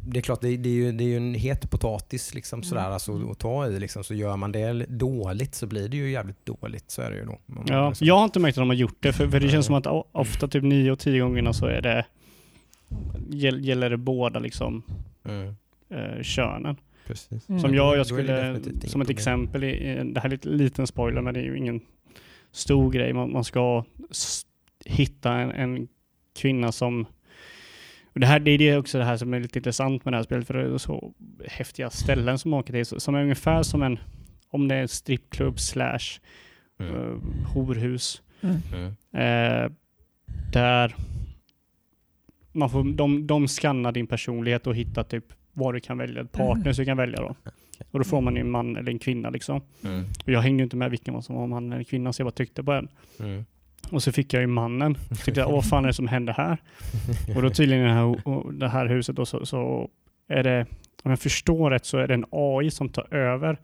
[0.07, 2.81] det är klart, det, det, är ju, det är ju en het potatis liksom, sådär,
[2.83, 2.92] Mm.
[2.92, 3.81] alltså, att ta i.
[3.81, 6.90] Liksom, så gör man det dåligt så blir det ju jävligt dåligt.
[6.90, 7.38] Så är det ju då.
[7.66, 9.66] Ja, liksom- jag har inte märkt att de har gjort det, för, för det känns
[9.66, 12.07] som att ofta typ nio och tio gångerna så är det
[13.31, 14.83] gäll- gäller det båda liksom
[15.25, 15.55] Mm,
[15.90, 16.77] eh, könen.
[17.07, 17.49] precis.
[17.49, 17.61] Mm.
[17.61, 21.21] Som Då- jag, jag skulle, som ett exempel, i, det här är lite liten spoiler
[21.23, 21.81] men det är ju ingen
[22.53, 23.12] stor grej.
[23.12, 23.85] Man, man ska
[24.85, 25.88] hitta en, en
[26.38, 27.07] kvinna som
[28.17, 30.17] och det, här, det är det också det här som är lite intressant med det
[30.17, 31.13] här spelet, för det är så
[31.47, 33.99] häftiga ställen som man åker till, som är ungefär som en,
[34.51, 35.99] om det är en strippklubb slash
[36.81, 36.95] Mm.
[36.95, 37.19] eh,
[37.55, 38.57] horhus, Mm.
[38.75, 39.65] Mm.
[39.65, 39.71] eh,
[40.53, 40.95] där
[42.53, 46.77] man får, de, de skannar din personlighet och hittar typ vad du kan välja, partners
[46.77, 47.35] du kan välja då.
[47.91, 49.61] Och då får man en man eller en kvinna liksom.
[49.85, 50.05] Mm.
[50.27, 52.65] Och jag hängde inte med vilken som var man eller kvinna så jag bara tyckte
[52.65, 52.89] på en.
[53.21, 53.45] Mm.
[53.90, 54.94] Och så fick jag ju mannen.
[55.25, 56.59] Tyckte jag, vad fan är det som händer här?
[57.37, 59.88] Och då tydligen i det här, det här huset då så, så
[60.29, 60.66] är det,
[61.03, 63.59] om jag förstår rätt så är det en AI som tar över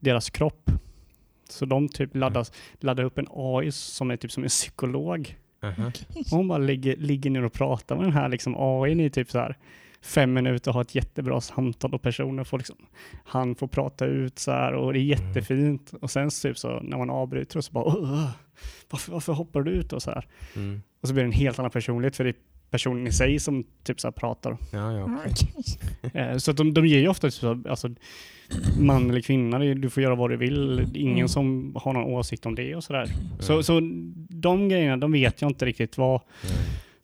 [0.00, 0.70] deras kropp.
[1.50, 5.36] Så de typ laddas, laddar upp en AI som är typ som en psykolog.
[5.62, 5.90] Aha.
[6.18, 9.30] Och hon bara ligger, ligger ner och pratar med den här liksom AI i typ
[9.30, 9.56] så här
[10.02, 12.76] fem minuter och ha ett jättebra samtal och personen får liksom,
[13.24, 15.26] han får prata ut så här och det är Mm.
[15.28, 15.92] jättefint.
[16.00, 18.30] Och sen så typ så när man avbryter och så bara "Åh,
[18.90, 20.26] varför, varför hoppar du ut och så här.
[20.56, 20.82] Mm.
[21.00, 22.34] Och så blir det en helt annan personlighet för det är
[22.70, 24.56] personen i sig som typ så här pratar.
[24.72, 25.10] Ja, ja.
[26.20, 27.88] Eh, Så att de, de ger ju ofta typ så, alltså,
[28.80, 30.76] man eller kvinna, du får göra vad du vill.
[30.76, 31.28] Det är ingen Mm.
[31.28, 33.06] som har någon åsikt om det och sådär.
[33.40, 33.62] Så, Mm.
[33.62, 33.80] så
[34.30, 36.56] de grejerna, de vet jag inte riktigt vad, Mm.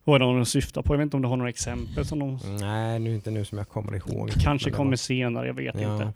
[0.05, 0.95] vad de syftar på.
[0.95, 3.59] Jag vet inte om du har några exempel som de Nej, nu inte nu som
[3.59, 4.31] jag kommer ihåg.
[4.43, 5.93] kanske kommer var- senare, jag vet Ja.
[5.95, 6.13] inte.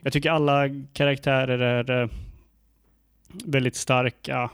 [0.00, 2.08] Jag tycker alla karaktärer är eh,
[3.44, 4.50] väldigt starka.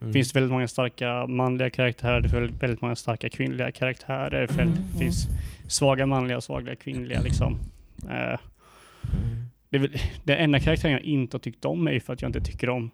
[0.00, 0.12] Mm.
[0.12, 4.46] finns väldigt många starka manliga karaktärer, det finns väldigt många starka kvinnliga karaktärer.
[4.46, 5.26] Det Mm, finns
[5.68, 7.58] svaga manliga och svaga kvinnliga liksom.
[8.10, 8.38] Eh,
[9.70, 12.28] det är väl, den enda karaktären jag inte har tyckt om är för att jag
[12.28, 12.90] inte tycker om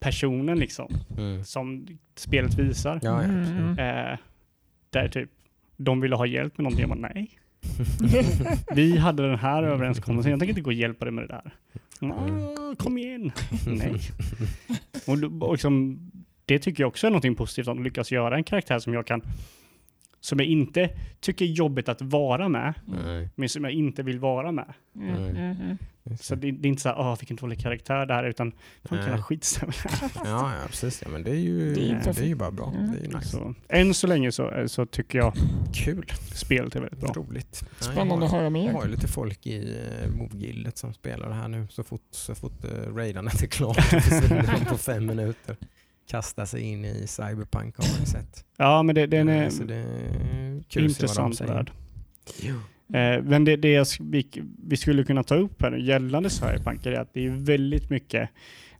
[0.00, 1.44] personen liksom, Mm.
[1.44, 3.00] som spelet visar.
[3.02, 3.28] Ja, ja.
[3.28, 3.78] Mm.
[3.78, 4.18] Eh,
[4.90, 5.30] där typ,
[5.76, 7.30] de ville ha hjälp med någonting, jag bara nej.
[8.74, 11.54] Vi hade den här överenskommelsen, jag tänker inte gå och hjälpa dig med det där.
[12.00, 13.32] Ah, kom igen.
[13.66, 14.00] nej.
[15.06, 15.98] Och, och liksom,
[16.44, 19.22] det tycker jag också är någonting positivt, att lyckas göra en karaktär som jag kan
[20.20, 23.28] som jag inte tycker är jobbigt att vara med, Nej.
[23.34, 24.72] men som jag inte vill vara med.
[24.96, 25.78] Mm, mm, mm.
[26.20, 26.50] Så det.
[26.50, 28.52] det, är inte så här, åh vilken dålig karaktär det här är, utan
[28.84, 29.72] fan kan jag skitsamma.
[30.14, 31.02] Ja, ja, precis.
[31.02, 32.72] Ja, men det är ju, Det är ju det är ju bara bra.
[32.76, 32.92] Mm.
[32.92, 33.28] Det är ju nice.
[33.28, 35.32] Så, än så länge så, så tycker jag
[35.74, 36.12] Kul.
[36.34, 37.12] spelet är väldigt bra.
[37.12, 37.64] Roligt.
[37.80, 38.72] Spännande att jag höra jag mer.
[38.72, 41.66] har ju lite folk i uh, Move-gildet som spelar det här nu.
[41.70, 45.56] Så fort, så fort uh, raidandet är klart så försvinner de på fem minuter.
[46.08, 48.44] Kastar sig in i Cyberpunk har man sett.
[48.56, 51.70] Ja, men det, den är Eh, så det är kul intressant värld.
[52.94, 54.26] Eh, men det, det vi,
[54.62, 58.30] vi skulle kunna ta upp här gällande Cyberpunk är att det är väldigt mycket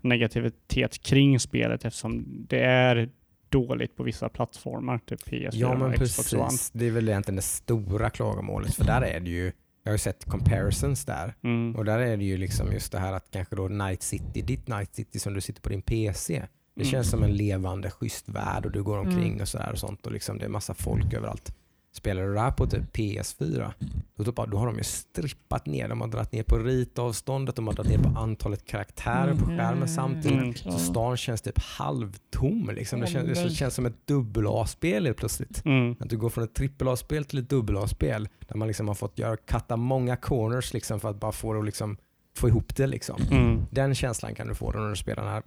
[0.01, 3.09] negativitet kring spelet eftersom det är
[3.49, 6.49] dåligt på vissa plattformar, typ PS4 Ja men och Xbox One.
[6.73, 8.75] Det är väl egentligen det stora klagomålet.
[8.75, 9.53] För där är det ju,
[9.85, 11.35] jag har ju sett comparisons där.
[11.45, 11.77] Mm.
[11.77, 14.69] Och där är det ju liksom just det här att kanske då Night City, ditt
[14.69, 16.43] Night City som du sitter på din PC.
[16.79, 16.91] Det Mm.
[16.93, 19.41] känns som en levande schysst värld och du går omkring Mm.
[19.41, 21.55] och sådär och sånt och liksom det är massa folk överallt.
[21.93, 23.73] Spelar du det här på typ PS4,
[24.17, 25.89] då, bara- då har de ju strippat ner.
[25.89, 29.89] De har dragit ner på ritavståndet, de har dragit ner på antalet karaktärer på skärmen
[29.89, 30.39] samtidigt.
[30.39, 30.55] Mm.
[30.55, 32.71] Så stan känns typ halvtom.
[32.75, 33.01] Liksom.
[33.01, 35.65] Det, känns, det känns som ett dubbel-A-spel helt plötsligt.
[35.65, 35.97] Mm.
[36.01, 39.37] Att du går från ett trippel-A-spel till ett dubbel-A-spel där man liksom har fått göra,
[39.37, 41.97] katta många corners liksom för att bara få, det att liksom,
[42.39, 42.87] få ihop det.
[42.87, 43.23] Liksom.
[43.31, 43.67] Mm.
[43.71, 45.43] Den känslan kan du få då när du spelar den här,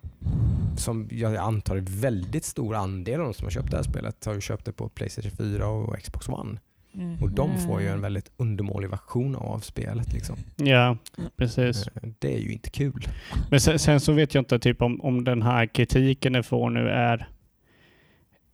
[0.77, 4.25] som jag antar är väldigt stor andel av de som har köpt det här spelet
[4.25, 6.59] har ju köpt det på Playstation 4 och Xbox One.
[6.95, 7.17] Mm.
[7.21, 10.13] Och de får ju en väldigt undermålig version av spelet.
[10.13, 10.35] Liksom.
[10.55, 10.97] Ja,
[11.37, 11.87] precis.
[11.87, 13.07] Eh, Det är ju inte kul.
[13.49, 16.69] Men sen, sen så vet jag inte typ om, om den här kritiken den får
[16.69, 17.27] nu är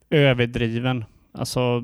[0.10, 1.06] överdriven.
[1.38, 1.84] Alltså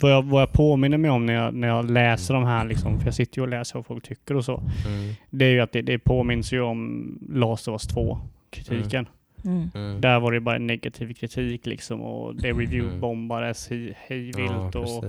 [0.00, 2.98] vad jag, vad jag påminner mig om när jag, när jag läser de här, liksom,
[2.98, 4.56] för jag sitter ju och läser vad folk tycker och så.
[4.86, 5.14] Mm.
[5.30, 9.06] Det är ju att det, det påminns ju om Last of Us 2-kritiken.
[9.44, 9.70] Mm.
[9.74, 10.00] Mm.
[10.00, 12.60] Där var det bara en negativ kritik liksom och det Mm.
[12.66, 15.04] review-bombades hej, hej vilt Ja, och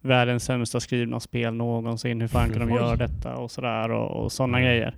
[0.00, 2.20] världens sämsta skrivna spel någonsin.
[2.20, 4.68] Hur fan kan de göra detta och sådär och, och sådana Mm.
[4.70, 4.96] grejer.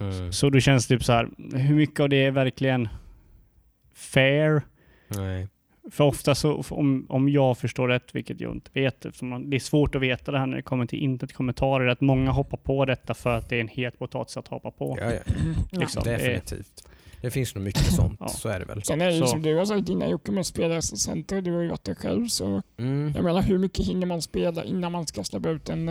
[0.00, 0.32] Mm.
[0.32, 2.88] Så då känns det typ så här, hur mycket av det är verkligen
[3.94, 4.62] fair?
[5.08, 5.48] Nej.
[5.90, 9.56] För ofta så, om, om jag förstår rätt, vilket jag inte vet, eftersom man, det
[9.56, 12.56] är svårt att veta det här när det kommer till intet kommentarer, att många hoppar
[12.56, 14.98] på detta för att det är en het potatis att hoppa på.
[15.00, 15.18] Ja, ja.
[15.70, 15.78] Ja.
[15.80, 16.02] Liksom.
[16.04, 16.88] det är- Definitivt.
[17.20, 18.28] Det finns nog mycket sånt, Ja.
[18.28, 18.82] så är det väl.
[18.82, 21.68] Sen är det ju som du har sagt innan Jocke med spelassistenter, du har ju
[21.68, 23.12] varit där själv så Mm.
[23.14, 25.90] jag menar hur mycket hinner man spela innan man ska släppa ut en...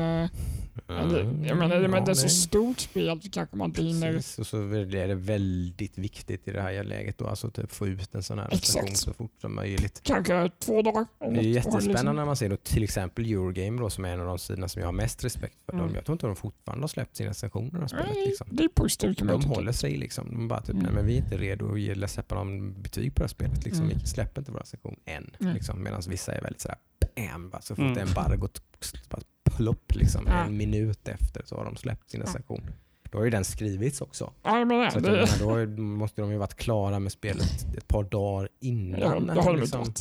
[0.89, 4.13] eh, en jag menar, men det är så stort spel så kanske man hinner...
[4.13, 7.87] Precis, och så är det väldigt viktigt i det här läget då, alltså typ få
[7.87, 10.01] ut en sån här recension så fort som möjligt.
[10.03, 11.05] Kanske två dagar.
[11.19, 14.19] Det är jättespännande liksom- när man ser då till exempel Eurogame då, som är en
[14.19, 15.73] av de sidorna som jag har mest respekt för.
[15.73, 15.95] Mm.
[15.95, 18.15] Jag tror inte de fortfarande har släppt sina recensioner av spelet.
[18.25, 18.47] Liksom.
[18.51, 20.29] det är positivt De håller sig liksom.
[20.31, 20.83] De bara typ, Mm.
[20.83, 23.65] nej men vi är inte redo att ge, släppa någon betyg på det här spelet.
[23.65, 23.85] Liksom.
[23.85, 23.97] Mm.
[23.99, 25.29] Vi släpper inte vår recension än.
[25.39, 25.53] Mm.
[25.53, 25.83] Liksom.
[25.83, 26.77] Medan vissa är väldigt sådär,
[27.15, 27.97] bam, bara, så fort Mm.
[28.07, 28.61] embargot
[29.09, 30.43] bara plopp liksom, Ja.
[30.45, 32.27] en minut efter så har de släppt sin Ja.
[33.11, 34.33] Då har ju den skrivits också.
[34.43, 35.11] Ja, menar Så att det.
[35.11, 38.99] menar, då har måste de ju varit klara med spelet ett par dagar innan.
[38.99, 39.93] Ja, det har de inte liksom.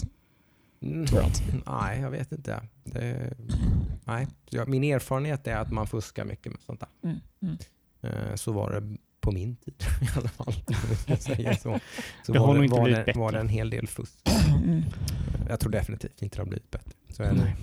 [0.83, 1.07] Mm.
[1.07, 1.71] Tror jag inte.
[1.71, 2.63] Nej, jag vet inte.
[2.85, 3.35] Det,
[4.05, 4.27] nej.
[4.67, 6.89] Min erfarenhet är att man fuskar mycket med sånt där.
[7.11, 7.19] Mm.
[7.43, 7.57] Mm.
[8.03, 10.53] Eh, Så var det på min tid i alla fall.
[11.57, 11.81] så
[12.27, 13.37] så Det har var, nog det, inte var, blivit det, var bättre.
[13.39, 14.29] det en hel del fusk.
[14.65, 14.83] Mm.
[15.49, 16.91] Jag tror definitivt inte det har blivit bättre.
[17.09, 17.35] Så är det.
[17.45, 17.57] Nej.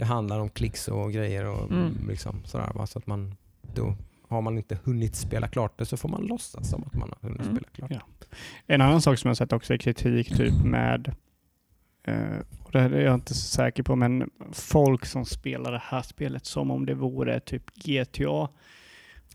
[0.00, 1.94] Det handlar om klicks och grejer och Mm.
[2.08, 2.70] liksom sådär.
[2.74, 2.86] va.
[2.86, 3.34] Så att man,
[3.74, 3.94] då
[4.28, 7.28] har man inte hunnit spela klart det så får man låtsas som att man har
[7.28, 7.54] hunnit Mm.
[7.56, 7.90] spela klart.
[7.90, 8.26] Ja.
[8.66, 11.14] En annan sak som jag sett också är kritik typ med
[12.04, 15.82] Eh, och det här är jag inte så säker på, men folk som spelar det
[15.84, 18.48] här spelet som om det vore typ GTA.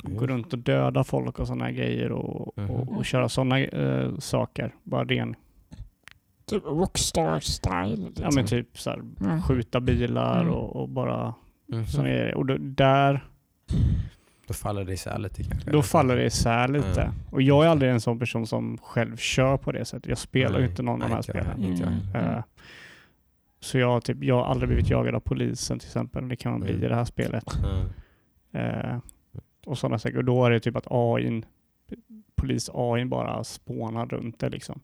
[0.04, 2.70] Gå runt och döda folk och sådana grejer och, Mhm.
[2.70, 4.74] och, och köra sådana eh, saker.
[4.84, 5.36] Bara ren,
[6.46, 7.98] Typ Rockstar-style.
[8.02, 8.30] ja Liksom.
[8.36, 9.42] men typ så här, Mm.
[9.42, 10.54] skjuta bilar Mm.
[10.54, 11.34] och, och bara
[11.92, 12.36] sådana grejer.
[12.36, 13.26] Och då, där,
[14.48, 15.72] Då faller det isär lite kanske.
[15.72, 17.02] då faller det isär lite.
[17.02, 17.14] Mm.
[17.30, 20.10] Och jag är aldrig en sån person som själv kör på det sättet.
[20.10, 21.64] Jag spelar ju inte någon av de här spelen.
[21.64, 22.16] Mm.
[22.36, 22.44] Eh,
[23.60, 26.28] Så jag, har typ, jag har aldrig blivit jagad av polisen till exempel.
[26.30, 26.84] Det kan man bli Mm.
[26.84, 27.46] i det här spelet.
[28.54, 28.70] Mm.
[28.92, 28.98] Eh,
[29.66, 30.18] och sådana saker.
[30.18, 31.44] Och då är det typ att AI,
[32.36, 34.80] polis AI bara spånar runt det liksom.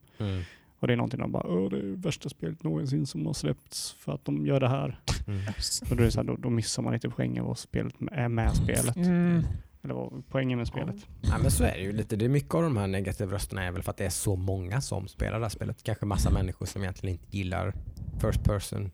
[0.82, 3.92] Och det är någonting de bara, Åh, det är värsta spelet någonsin som har släppts
[3.92, 5.00] för att de gör det här.
[5.28, 5.42] Mm.
[5.90, 8.28] Och då, är det så här, då, då missar man lite poängen vad spelet är
[8.28, 8.96] med spelet.
[8.96, 9.44] Mm.
[9.84, 10.96] Eller vad poängen med spelet.
[11.22, 12.16] Ja, men så är det ju lite.
[12.16, 14.36] Det är mycket av de här negativa rösterna är väl för att det är så
[14.36, 15.84] många som spelar det här spelet.
[15.84, 17.74] Kanske massa människor som egentligen inte gillar
[18.22, 18.92] first person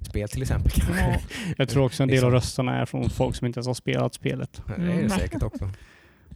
[0.00, 0.72] spel till exempel.
[0.98, 1.16] Ja.
[1.56, 2.26] Jag tror också en del Liksom.
[2.26, 4.62] av rösterna är från folk som inte ens har spelat spelet.
[4.66, 5.10] Det är det Mm.
[5.10, 5.70] säkert också.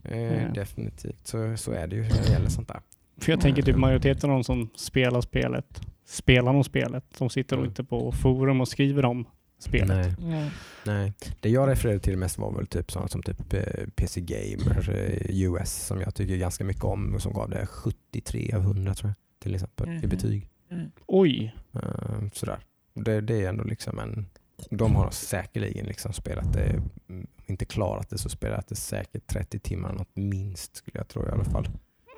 [0.05, 0.49] Eh, Ja.
[0.55, 1.27] Definitivt.
[1.27, 2.81] Så, så är det ju när det gäller sånt där.
[3.19, 7.05] För jag tänker typ majoriteten av de som spelar spelet, spelar nog spelet.
[7.19, 7.71] De sitter nog Mm.
[7.71, 9.25] inte på forum och skriver om
[9.59, 9.89] spelet.
[9.89, 10.15] Nej.
[10.31, 10.51] Nej.
[10.87, 11.13] Nej.
[11.41, 13.63] Det jag refererade till mest var väl typ sådana som typ eh,
[13.97, 18.53] PC Gamer eh, US som jag tycker ganska mycket om och som gav det 73
[18.55, 20.09] av 100 tror jag till exempel i Mhm.
[20.09, 20.49] betyg.
[20.71, 20.91] Mm.
[21.07, 22.59] Oj, Eh, sådär.
[22.95, 24.27] Det, det är ändå liksom en...
[24.71, 29.59] De har säkerligen liksom spelat det, mm, inte klarat det så spelat det säkert 30
[29.59, 31.69] timmar något minst skulle jag tro i alla fall.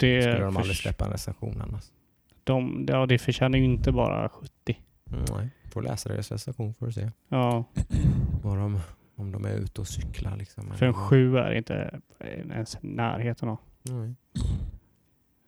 [0.00, 1.84] Det, Skulle de aldrig släppa en recension annars.
[2.44, 4.52] de, ja, det förtjänar ju inte bara 70.
[5.10, 7.64] Mm, nej, får läsa deras recension för att se Ja,
[8.42, 8.80] vad de,
[9.16, 10.36] om de är ute och cyklar.
[10.36, 10.70] Liksom.
[10.74, 12.00] för en 7 är inte
[12.50, 13.58] ens närheten av.
[13.82, 14.14] Nej.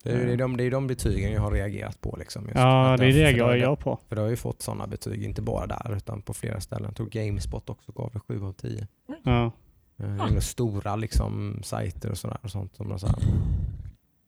[0.03, 2.15] Det är ju det är de, det är de betygen jag har reagerat på.
[2.19, 2.49] Liksom.
[2.55, 3.99] Ja, det för jag på.
[4.07, 6.85] För det har ju fått sådana betyg, inte bara där utan på flera ställen.
[6.85, 8.87] Jag tror Gamespot också gav det 7 av 10.
[9.23, 9.51] Ja.
[9.97, 12.75] Eh, ändå stora liksom, sajter och, sådär, och sånt.
[12.75, 13.15] Som så här.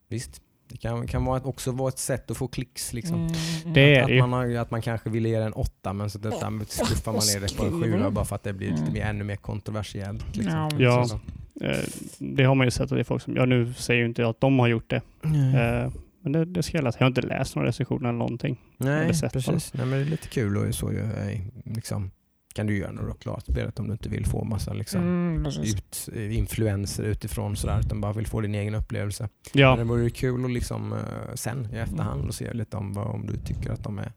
[0.09, 2.93] Visst, det kan, kan vara ett, också vara ett sätt att få klicks.
[2.93, 3.15] Liksom.
[3.15, 3.73] Mm.
[3.73, 4.19] Det är Att, det ju.
[4.19, 6.31] man har, att man kanske vill ge det en åtta men så där
[6.69, 8.93] skuffar man ner det på en sjua bara för att det blir lite Mm.
[8.93, 10.37] mer, ännu mer kontroversiellt.
[10.37, 10.53] Liksom.
[10.53, 11.05] Ja, Ja.
[11.05, 11.19] Så-
[11.61, 11.77] Eh,
[12.19, 14.21] Det har man ju sett att det är folk som, ja nu säger ju inte
[14.21, 15.01] jag att de har gjort det.
[15.23, 15.91] Mm.
[16.21, 16.97] Men det, det ska jag läsa.
[16.99, 18.61] Jag har inte läst några recensioner eller någonting.
[18.77, 19.73] Nej, precis.
[19.73, 22.11] Nej, men det är lite kul och så ju, eh, liksom,
[22.55, 25.01] kan du göra när du har klarat spelet om du inte vill få massa liksom,
[25.01, 29.29] Mm, ut, eh, influenser utifrån sådär, utan bara vill få din egen upplevelse.
[29.53, 30.99] Men Ja, det vore kul att liksom, eh,
[31.35, 34.11] sen i efterhand och se lite om, vad, om du tycker att de är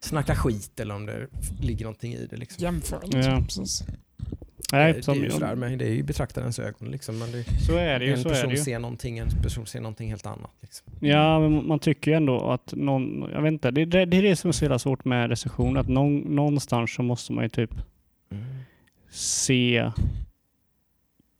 [0.00, 1.26] snackar skit eller om det
[1.60, 2.36] ligger någonting i det.
[2.36, 2.62] Liksom.
[2.62, 3.00] Jämför.
[3.12, 3.42] Ja.
[3.44, 3.84] Precis.
[4.72, 6.90] Nej, det, som, är ju sådär, men det är ju betraktarens ögon.
[6.90, 8.12] Liksom, men det, så är det ju.
[8.12, 8.62] en Så är person det ju.
[8.62, 10.50] ser någonting, en person ser någonting helt annat.
[10.60, 10.86] Liksom.
[11.00, 14.22] Ja, men man tycker ju ändå att någon, jag vet inte, det, det, det är
[14.22, 17.48] det som är så jävla svårt med recension, att någon, någonstans så måste man ju
[17.48, 17.70] typ
[19.10, 19.92] se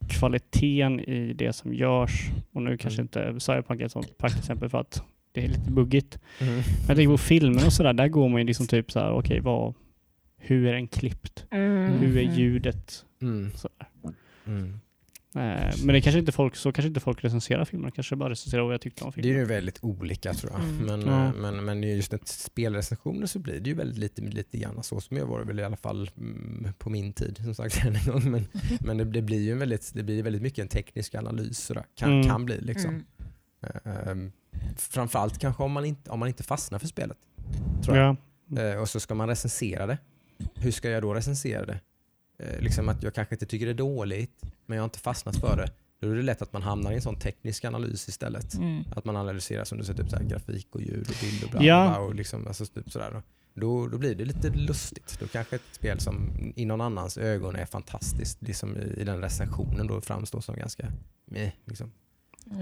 [0.08, 2.30] kvaliteten i det som görs.
[2.52, 3.04] Och nu kanske Mm.
[3.04, 5.02] inte Cyberpunk är ett sånt praktexempel för att
[5.32, 6.18] det är lite buggigt.
[6.40, 6.54] Mm.
[6.54, 9.12] Men jag tänker på filmer och sådär, där går man ju liksom typ så här,
[9.12, 9.74] okej, vad,
[10.36, 11.44] hur är den klippt?
[11.50, 11.92] Mm.
[11.92, 13.04] Hur är ljudet?
[13.22, 13.50] Mm.
[14.46, 14.80] Mm.
[15.34, 18.62] Eh, men det kanske inte folk, så kanske inte folk recenserar filmer, kanske bara recenserar
[18.62, 19.38] vad jag tyckte om Det är filmen.
[19.40, 20.60] ju väldigt olika tror jag.
[20.62, 20.76] Mm.
[20.86, 21.24] Men, Ja.
[21.26, 25.00] eh, men, men just ett spelrecensioner så blir det ju väldigt lite, lite grann så
[25.00, 27.40] som jag var väl i alla fall mm, på min tid.
[27.44, 28.30] Som sagt en gång.
[28.30, 28.46] Men,
[28.80, 31.58] men det, det blir ju en väldigt, det blir väldigt mycket en teknisk analys.
[31.58, 31.84] Sådär.
[31.96, 32.26] Kan, Mm.
[32.28, 32.90] kan bli liksom.
[32.90, 34.08] Mm.
[34.08, 34.32] Ehm,
[34.76, 37.18] framförallt kanske om man, inte, om man inte fastnar för spelet.
[37.84, 38.16] Tror jag.
[38.48, 38.62] Ja.
[38.62, 39.98] Eh, och så ska man recensera det.
[40.54, 41.80] Hur ska jag då recensera det?
[42.38, 45.36] Eh, liksom att jag kanske inte tycker det är dåligt, men jag har inte fastnat
[45.36, 45.70] för det.
[46.00, 48.54] Då är det lätt att man hamnar i en sån teknisk analys istället.
[48.54, 48.84] Mm.
[48.96, 51.50] Att man analyserar som du säger, typ så här, grafik och ljud och bild och
[51.50, 51.88] bla, Ja.
[51.88, 53.22] bla, och liksom, alltså, typ sådär.
[53.54, 55.16] Då, då blir det lite lustigt.
[55.20, 59.20] Då kanske ett spel som i någon annans ögon är fantastiskt, liksom i, i den
[59.20, 60.86] recensionen då framstår som ganska
[61.24, 61.92] meh, liksom,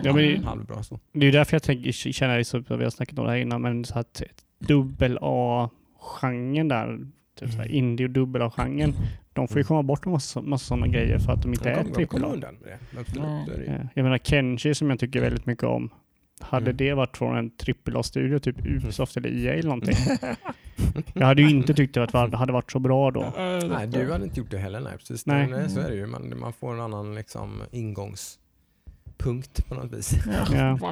[0.03, 1.01] Ja, men halvbra så.
[1.13, 3.85] Det är därför jag tänker, känner så, vi har snackat om det här innan, men
[3.85, 4.23] så att
[4.59, 6.99] dubbel A-genren där,
[7.39, 7.71] typ Mm.
[7.71, 8.95] indie och dubbel A-genren,
[9.37, 11.71] de får ju komma bort en massa, massa sådana grejer för att de inte De
[11.71, 12.37] är kommer- de trippel A.
[13.47, 13.53] det.
[13.55, 13.65] Är det.
[13.67, 15.91] Eh, Jag menar Kenshi som jag tycker väldigt mycket om.
[16.41, 16.77] Hade Mm.
[16.77, 19.95] det varit från en trippel A-studio, typ Ubisoft eller EA eller någonting.
[21.15, 23.33] Jag hade ju inte tyckt det var- hade varit så bra då.
[23.37, 24.81] Nej, du hade inte gjort det heller.
[24.81, 25.27] Nej, precis.
[25.27, 25.47] Nej.
[25.47, 25.71] Nej.
[25.71, 26.07] så är det ju.
[26.07, 30.15] Man, man får en annan liksom, ingångspunkt på något vis.
[30.53, 30.79] Ja.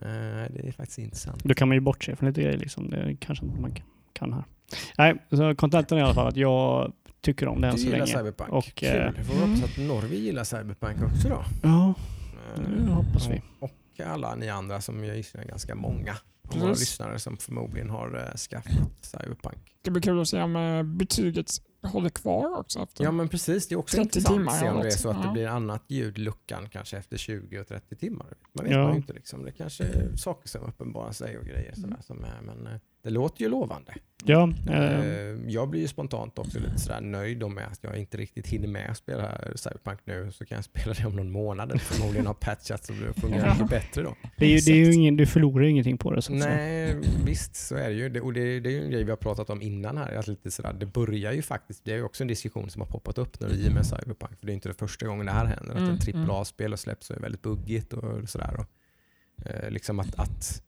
[0.00, 0.06] Eh,
[0.50, 1.44] det är faktiskt intressant.
[1.44, 2.90] Då kan man ju bortse från lite grejer liksom.
[2.90, 4.44] Det kanske inte man kan, kan här.
[4.98, 6.92] Nej, så kontentan är i alla fall att jag
[7.24, 8.18] tycker om det än Du så gillar länge.
[8.18, 8.52] Cyberpunk.
[8.52, 8.88] Och, Kul.
[8.88, 11.44] eh, Jag får hoppas att Norge gillar Cyberpunk också då.
[11.62, 11.94] Ja,
[12.56, 13.42] Eh, det hoppas vi.
[13.60, 13.72] Och
[14.06, 16.16] alla ni andra som jag gissar är ganska många.
[16.48, 19.74] Av våra lyssnare som förmodligen har eh, skaffat Cyberpunk.
[19.82, 21.50] Det blir kul att se om betyget
[21.82, 22.82] håller kvar också.
[22.82, 23.04] Efter.
[23.04, 25.22] Ja men precis, det är också 30 intressant att se om det är så att
[25.22, 25.32] det Ja.
[25.32, 28.26] blir annat ljud luckan kanske efter 20 och 30 timmar.
[28.52, 28.82] Man vet Ja.
[28.82, 29.44] man ju inte liksom.
[29.44, 32.68] Det kanske är saker som uppenbarar sig och grejer sådär som är, men
[33.04, 33.94] det låter ju lovande.
[34.24, 34.76] Ja, eh,
[35.48, 38.90] Jag blir ju spontant också lite sådär nöjd med att jag inte riktigt hinner med
[38.90, 40.30] att spela Cyberpunk nu.
[40.32, 41.80] Så kan jag spela det om någon månad.
[41.80, 44.16] Förmodligen har patchat så det fungerar mycket bättre då.
[44.36, 46.22] det är ju, det är ju ingen, du förlorar ingenting på det.
[46.22, 46.32] Så.
[46.32, 48.08] Nej, visst så är det ju.
[48.08, 50.14] Det, och det, det är ju en grej vi har pratat om innan här.
[50.14, 52.88] Att lite sådär, det börjar ju faktiskt, det är ju också en diskussion som har
[52.88, 54.38] poppat upp nu i och med Cyberpunk.
[54.38, 55.76] För det är inte det första gången det här händer.
[55.76, 58.56] Mm, att ett AAA-spel har släppts och är väldigt buggigt och sådär.
[58.58, 58.66] Och,
[59.46, 60.62] eh, liksom att, att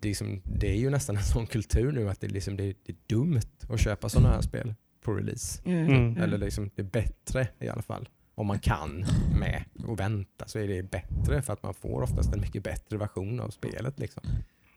[0.00, 2.56] det, är som, det är ju nästan en sån kultur nu att det, är liksom,
[2.56, 5.62] det, det är dumt att köpa sådana här spel på release.
[5.64, 5.86] Mm.
[5.88, 6.22] Mm.
[6.22, 8.08] Eller liksom, det är bättre i alla fall.
[8.34, 9.04] Om man kan
[9.40, 12.96] med och vänta så är det bättre för att man får oftast en mycket bättre
[12.98, 13.98] version av spelet.
[13.98, 14.22] Liksom,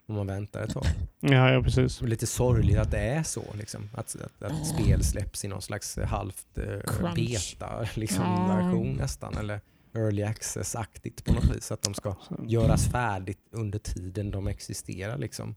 [0.08, 0.86] om man väntar ett tag.
[1.20, 2.00] Ja, ja, precis.
[2.00, 3.44] Det är lite sorgligt att det är så.
[3.58, 7.16] Liksom, att, att, att spel släpps i någon slags halvt eh, Crunch.
[7.16, 8.56] beta liksom, Ja.
[8.56, 9.38] version nästan.
[9.38, 9.62] Eller
[9.94, 11.72] early access-aktigt på något vis.
[11.72, 12.16] Att de ska
[12.48, 15.18] göras färdigt under tiden de existerar.
[15.18, 15.56] Liksom.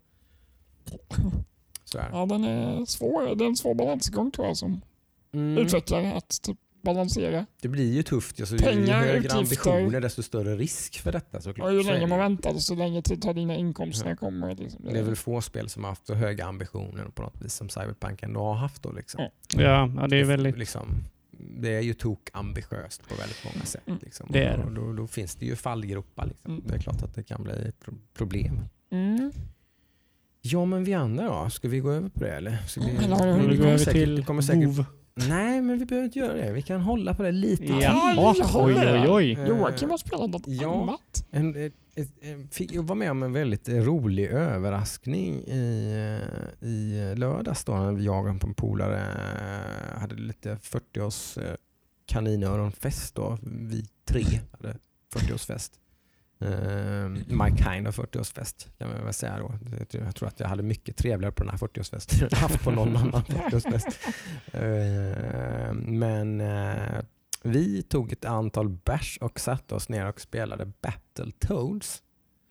[1.85, 2.09] Sådär.
[2.12, 3.35] Ja, den är svår.
[3.35, 4.81] Det är en svår balansgång tror jag som
[5.35, 5.59] Mm.
[5.66, 7.47] utvecklare att typ balansera.
[7.62, 8.40] Det blir ju tufft.
[8.40, 9.38] Alltså, ju Pengar, högre utgifter.
[9.38, 11.66] ambitioner desto större risk för detta såklart.
[11.66, 12.23] Och ju längre man ju.
[12.23, 14.16] väntar desto längre tid tar dina inkomster Ja.
[14.16, 14.55] kommer.
[14.55, 14.85] Liksom.
[14.85, 17.68] Det är väl få spel som har haft så höga ambitioner på något vis som
[17.68, 18.83] Cyberpunk ändå har haft.
[18.83, 19.21] Då, liksom.
[19.21, 19.62] Ja.
[19.62, 20.59] Ja, ja, det är väldigt...
[20.59, 21.05] Liksom,
[21.43, 23.87] det är ju tok ambitiöst på väldigt många sätt.
[23.87, 23.99] Mm.
[24.03, 24.27] Liksom.
[24.31, 24.65] Det är det.
[24.65, 26.27] Och då, då finns det ju fallgropar.
[26.27, 26.51] Liksom.
[26.53, 26.65] Mm.
[26.67, 28.61] Det är klart att det kan bli ett problem.
[28.91, 29.33] Mm.
[30.41, 31.51] Ja men vi andra då?
[31.51, 32.57] Ska vi gå över på det eller?
[32.57, 34.87] Ska vi, Eller vi vi gå kommer säkert, kommer säkert?
[35.14, 36.53] Nej men vi behöver inte göra det.
[36.53, 37.72] Vi kan hålla på det lite Ja.
[37.72, 37.83] till.
[37.83, 39.33] Ja, Oj, oj, oj.
[39.33, 40.83] Eh, Joakim har spelat något ja.
[40.83, 41.27] annat.
[41.31, 41.57] En,
[42.20, 45.92] en, fick jag var med om en väldigt rolig överraskning i,
[46.62, 51.55] eh, i lördags då när jag och en polare eh, hade lite 40-års eh,
[52.07, 53.38] kaninöronfest då.
[53.42, 54.77] Vi tre hade
[55.14, 55.70] 40-årsfest.
[56.43, 59.55] Uh, my kind of 40-årsfest kan man väl säga då.
[59.91, 62.71] Jag tror att jag hade mycket trevligare på den här 40-årsfesten än jag haft på
[62.71, 63.99] någon annan 40-årsfest.
[64.53, 67.05] Eh, men eh,
[67.43, 72.03] vi tog ett antal bärs och satte oss ner och spelade Battletoads.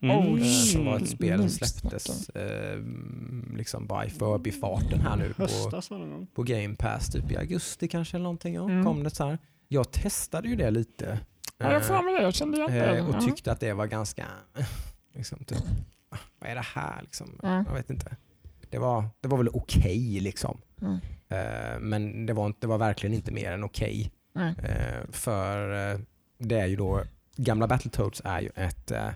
[0.02, 0.72] Oh, Eh, shit.
[0.72, 1.50] som var ett spel som Mm.
[1.50, 2.80] släpptes eh,
[3.58, 5.48] liksom bara i förbifarten här nu på,
[6.36, 8.54] på Game Pass, typ i augusti kanske eller någonting.
[8.54, 8.84] Ja, Mm.
[8.86, 9.38] kom det så här.
[9.68, 11.20] Jag testade ju det lite.
[11.63, 12.21] Ja, jag eh, får med det.
[12.24, 12.97] Jag kände igen det.
[12.97, 13.21] eh, och Ja.
[13.21, 14.26] tyckte att det var ganska,
[15.13, 15.58] liksom, typ,
[16.10, 17.39] ah, vad är det här liksom?
[17.43, 17.63] Ja.
[17.67, 18.15] Jag vet inte.
[18.69, 20.62] Det var, det var väl okej liksom.
[20.82, 20.97] Mm.
[21.30, 24.12] Eh, men det var, inte, det var verkligen inte mer än okej.
[24.34, 24.54] Nej.
[24.63, 26.00] Eh, för eh,
[26.38, 27.04] det är ju då,
[27.36, 29.08] gamla Battletoads är ju ett eh,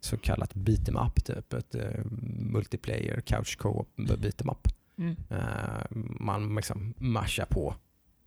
[0.00, 2.04] så kallat beat em up, typ ett eh,
[2.38, 4.68] multiplayer couch co-op beat em up.
[4.98, 5.16] Mm.
[5.30, 7.74] Eh, man liksom mashar på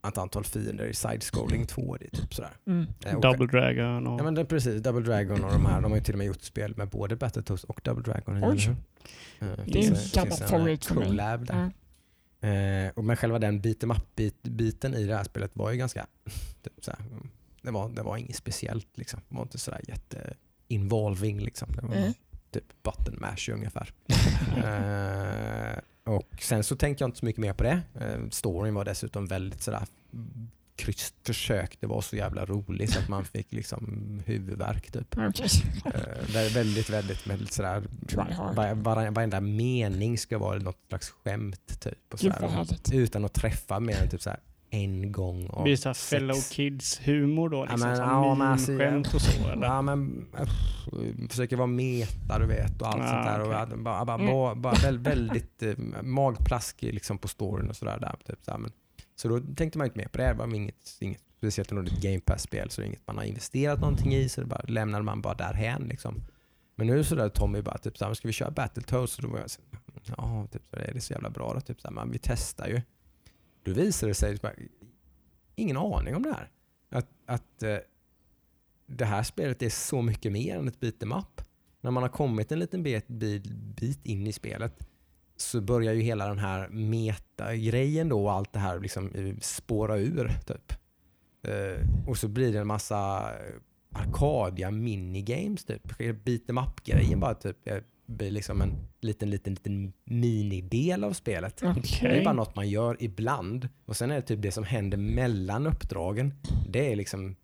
[0.07, 2.09] ett antal fiender i side-scrolling 2D.
[2.21, 2.51] Typ sådär.
[2.67, 2.87] Mm.
[3.05, 4.19] Eh, Double Dragon och...
[4.19, 6.27] Ja men det precis, Double Dragon och de här, de har ju till och med
[6.27, 8.43] gjort spel med både Battletoads och Double Dragon.
[8.43, 8.69] Oj.
[8.69, 8.75] Eh,
[9.39, 9.57] Det är
[9.89, 11.05] en finns en, favorit för mig.
[11.07, 11.71] collab där.
[12.39, 12.47] Ja.
[12.49, 16.07] Eh, och men själva den beat em up-biten i det här spelet var ju ganska,
[16.63, 17.27] typ så här, mm,
[17.61, 19.21] det, var, det var inget speciellt liksom.
[19.29, 20.33] Det var inte sådär jätte
[20.67, 21.67] involving liksom.
[21.75, 22.13] Det var Mm.
[22.53, 23.93] Typ button mash ungefär.
[24.57, 25.79] eh,
[26.13, 27.81] och sen så tänkte jag inte så mycket mer på det.
[27.99, 29.83] Eh, storyn var dessutom väldigt sådär
[30.75, 31.77] kryst försök.
[31.79, 35.17] Det var så jävla roligt så att man fick liksom huvudvärk typ.
[35.17, 35.47] Okej.
[35.85, 35.91] Eh,
[36.27, 37.83] vä- väldigt, väldigt, väldigt sådär.
[38.53, 42.13] Var- Varenda mening ska vara något slags skämt typ.
[42.13, 42.47] Och sådär.
[42.93, 44.39] Utan att träffa mer än typ såhär
[44.73, 46.09] en gång Det av blir såhär sex.
[46.09, 47.61] fellow kids humor då.
[47.65, 49.67] Liksom, men, ja, ja, men alltså, skämt och så eller?
[49.67, 53.39] Ja men uff, försöker vara meta du vet och allt Ah, sånt där.
[53.39, 53.59] Och okej.
[53.59, 54.31] att bara, bara, Mm.
[54.31, 57.99] bara, bara väl, väldigt eh, magplaskig liksom på storyn och sådär.
[57.99, 58.71] Där, typ, så, men,
[59.15, 60.27] så då tänkte man inte mer på det.
[60.27, 63.23] Det var inget, inget speciellt det ett Game Pass-spel så det är inget man har
[63.23, 66.21] investerat någonting i så det bara, lämnade man bara därhän liksom.
[66.75, 69.17] Men nu så där Tommy bara typ såhär, ska vi köra Battletoads?
[69.17, 69.61] Och då var jag så
[70.17, 71.61] ja typ så är det så jävla bra då?
[71.61, 72.81] Typ så här, men vi testar ju.
[73.63, 74.37] Då visade det sig,
[75.55, 76.49] ingen aning om det här.
[76.89, 77.77] Att, att eh,
[78.85, 81.41] det här spelet är så mycket mer än ett beat'em up.
[81.81, 84.87] När man har kommit en liten bit, bit, bit in i spelet
[85.35, 89.97] så börjar ju hela den här meta-grejen då och allt det här liksom eh, spåra
[89.97, 90.31] ur.
[90.47, 90.73] Typ.
[91.41, 93.31] Eh, och så blir det en massa
[93.91, 95.87] Arcadia minigames typ.
[95.97, 101.61] Beat'em up-grejen bara typ eh, blir liksom en liten, liten, liten minidel av spelet.
[102.01, 103.69] Det är bara något man gör ibland.
[103.85, 106.33] Och sen är det typ det som händer mellan uppdragen.
[106.69, 107.35] Det är liksom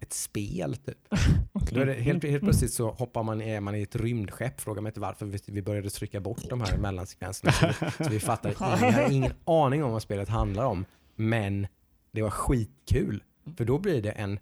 [0.00, 0.98] ett spel typ.
[1.72, 4.90] Är det, helt, helt plötsligt så hoppar man, är man i ett rymdskepp, fråga mig
[4.90, 7.52] inte varför vi, vi började trycka bort de här mellansekvenserna.
[7.52, 8.50] Så, vi- så vi fattar,
[8.80, 10.84] ingen, jag har ingen aning om vad spelet handlar om.
[11.16, 11.66] Men
[12.12, 13.22] det var skitkul.
[13.56, 14.38] För då blir det en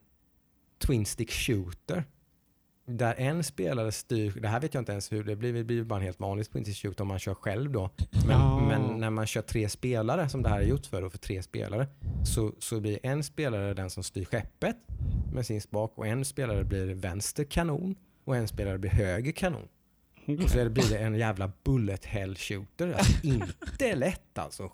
[0.87, 2.05] Twin Stick Shooter.
[2.91, 5.85] Där en spelare styr, det här vet jag inte ens hur, det blir, det blir
[5.85, 7.91] bara en helt vanlig Shooter om man kör själv då.
[8.27, 8.61] Men, Ja.
[8.69, 11.43] men när man kör tre spelare, som det här är gjort för, då, för tre
[11.43, 11.87] spelare,
[12.25, 14.77] så, så blir en spelare den som styr skeppet
[15.33, 19.69] med sin spak och en spelare blir vänster kanon och en spelare blir höger kanon.
[20.45, 22.93] Och så blir det en jävla bullet hell shooter.
[22.93, 24.69] Alltså, inte lätt alltså.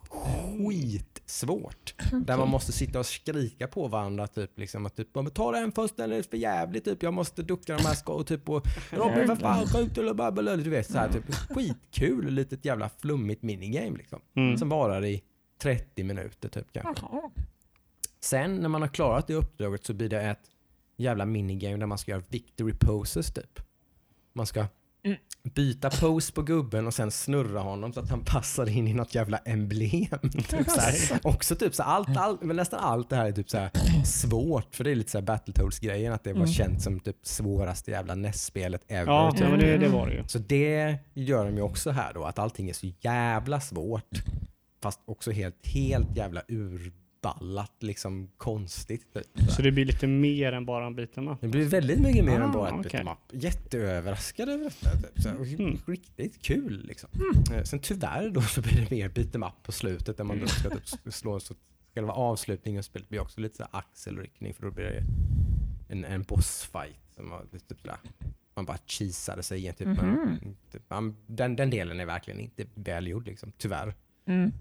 [0.69, 1.95] Skitsvårt.
[2.27, 4.27] Där man måste sitta och skrika på varandra.
[4.27, 6.85] Typ, liksom, att typ, "Ja, men ta den först, är för jävligt.
[6.85, 7.03] Typ.
[7.03, 8.21] Jag måste ducka de här skott.
[8.21, 12.31] Och typ, och, Robin för fan skjut eller bara- Du vet så här, typ, skitkul,
[12.35, 13.99] litet jävla flummigt minigame.
[13.99, 14.59] Liksom, Mm.
[14.59, 15.23] Som varar i
[15.63, 17.07] 30 minuter typ kanske.
[18.21, 20.41] Sen när man har klarat det uppdraget så blir det ett
[20.97, 23.61] jävla minigame där man ska göra victory poses typ.
[24.33, 24.67] Man ska
[25.05, 25.19] Mm.
[25.55, 29.15] byta pose på gubben och sen snurra honom så att han passar in i något
[29.15, 30.07] jävla emblem.
[30.49, 30.95] typ så här.
[31.23, 33.69] Också typ så allt, allt, men nästan allt det här är typ så
[34.05, 36.53] svårt för det är lite så Battletoads-grejen att det var Mm.
[36.53, 39.13] känt som typ svåraste jävla NES-spelet ever.
[39.13, 39.41] Ja, typ.
[39.49, 40.25] men det, det var det ju.
[40.27, 44.23] Så det gör de ju också här då, att allting är så jävla svårt.
[44.83, 46.43] Fast också helt, helt jävla
[47.25, 49.17] urballat, liksom konstigt.
[49.57, 51.39] Så det blir lite mer än bara en biten va?
[51.41, 53.01] Det blir väldigt mycket mer Ah, än bara ett okej.
[53.03, 53.13] okay.
[53.13, 53.43] up.
[53.43, 54.91] Jätteöverraskad över detta.
[54.97, 55.23] Typ.
[55.23, 55.79] Så, Mm.
[55.87, 57.11] Riktigt kul liksom.
[57.55, 60.47] Eh, Sen tyvärr då så blir det mer beat'em up på slutet där man då
[60.47, 61.55] ska typ slå så
[61.91, 65.03] ska det vara avslutning och spelet blir också lite så axelryckning för då blir det
[65.89, 66.97] en, en bossfight.
[67.17, 67.97] Som var lite typ sådär,
[68.55, 69.75] man bara cheesade sig igen.
[69.75, 69.97] Typ, Mhm.
[69.99, 73.95] men, typ, man, den, den delen är verkligen inte välgjord liksom, tyvärr.
[74.27, 74.53] Mm.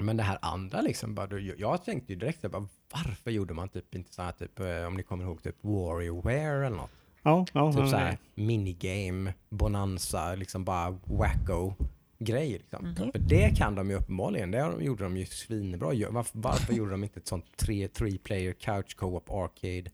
[0.00, 3.94] Men det här andra liksom, bara, jag tänkte ju direkt bara, varför gjorde man typ
[3.94, 6.90] inte så här typ, eh, om ni kommer ihåg typ Warriorware eller något?
[7.22, 7.72] Ja, ja.
[7.72, 11.74] Typ ja, så här minigame, bonanza, liksom bara wacko
[12.18, 12.50] grej.
[12.52, 12.94] Liksom.
[12.98, 13.10] Okej.
[13.12, 14.50] För det kan de ju uppenbarligen.
[14.50, 15.92] Det gjorde de ju svinbra.
[16.10, 19.90] Varför, varför gjorde de inte ett sånt tre, three player couch co-op arcade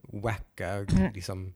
[0.00, 1.12] wacka Mm.
[1.14, 1.54] liksom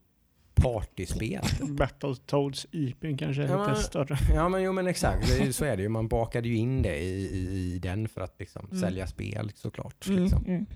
[0.63, 1.41] partyspel?
[1.77, 4.17] Battletoads IP kanske är Ja, lite men- större.
[4.35, 5.89] Ja men jo men exakt, det så är det ju.
[5.89, 8.81] Man bakade ju in det i, i, i den för att liksom Mm.
[8.81, 10.07] sälja spel såklart.
[10.07, 10.23] Mm.
[10.23, 10.45] Liksom.
[10.45, 10.61] Mm.
[10.61, 10.67] Eh,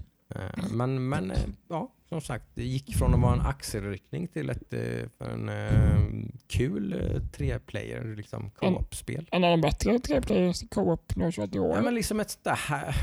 [0.72, 4.74] Men, men eh, ja, som sagt, det gick från att vara en axelryckning till ett
[4.74, 9.28] eh, en eh, kul eh, tre-player liksom, co-op-spel.
[9.32, 11.76] En av de bättre treplayers co-op nu 21 år.
[11.76, 12.96] Ja, men liksom ett det här,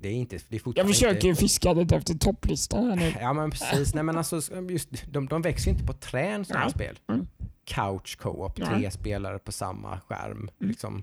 [0.00, 3.14] det är inte, det är jag försöker inte, fiska lite efter topplistan här nu.
[3.20, 6.74] Ja men precis, nej men alltså just, de, de växer inte på trän sådana Nej.
[6.74, 6.98] spel.
[7.08, 7.26] Mm.
[7.64, 10.38] Couch co-op, tre spelare på samma skärm.
[10.38, 10.50] Mm.
[10.58, 11.02] Liksom.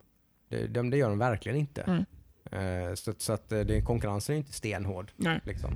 [0.50, 1.82] Det, de, det gör de verkligen inte.
[1.82, 2.06] Mm.
[2.52, 5.12] Eh, så så att, eh, det, konkurrensen är inte stenhård.
[5.16, 5.40] Nej.
[5.44, 5.74] Liksom.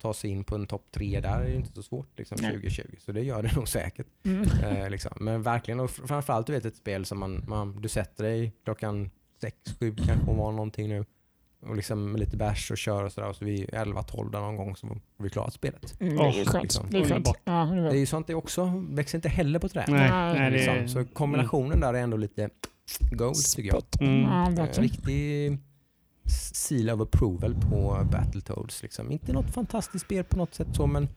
[0.00, 2.50] Ta sig in på en topp tre där är ju inte så svårt liksom, Nej.
[2.52, 2.82] 2020.
[2.98, 4.06] Så det gör det nog säkert.
[4.24, 4.42] Mm.
[4.64, 5.12] Eh, liksom.
[5.20, 8.52] Men verkligen, och fr- framförallt du vet ett spel som man, man, du sätter dig
[8.64, 11.04] klockan sex, sju kanske om var någonting nu.
[11.62, 13.28] Och liksom med lite bärs och kör och sådär.
[13.28, 16.00] Och så vid 11-12 där någon gång så har vi klarat spelet.
[16.00, 16.62] Mm, det är ju skönt.
[16.62, 16.86] liksom.
[16.90, 17.28] Det är skönt.
[17.44, 19.84] Ja, det är ju sånt det också, växer inte heller på träd.
[19.88, 20.74] Nej, Nej, nej, det liksom.
[20.74, 20.86] är...
[20.86, 22.48] Så kombinationen där är ändå lite
[23.10, 23.82] gold tycker jag.
[23.82, 24.00] Spot.
[24.00, 24.20] Mm.
[24.20, 25.58] Ja, Eh, riktig
[26.28, 28.82] seal of approval på Battletoads.
[28.82, 29.10] Liksom.
[29.12, 31.08] Inte något fantastiskt spel på något sätt så, men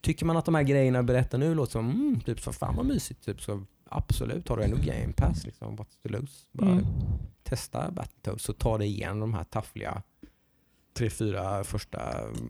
[0.00, 2.76] tycker man att de här grejerna jag berättar nu låter som mm, typ så fan
[2.76, 5.46] vad mysigt, typ, så absolut har du ändå game pass.
[5.46, 6.32] Liksom, what's to lose?
[6.52, 6.84] Bara Mm.
[7.42, 10.02] testa Battletoads och ta dig igenom de här taffliga
[10.94, 12.00] tre, fyra första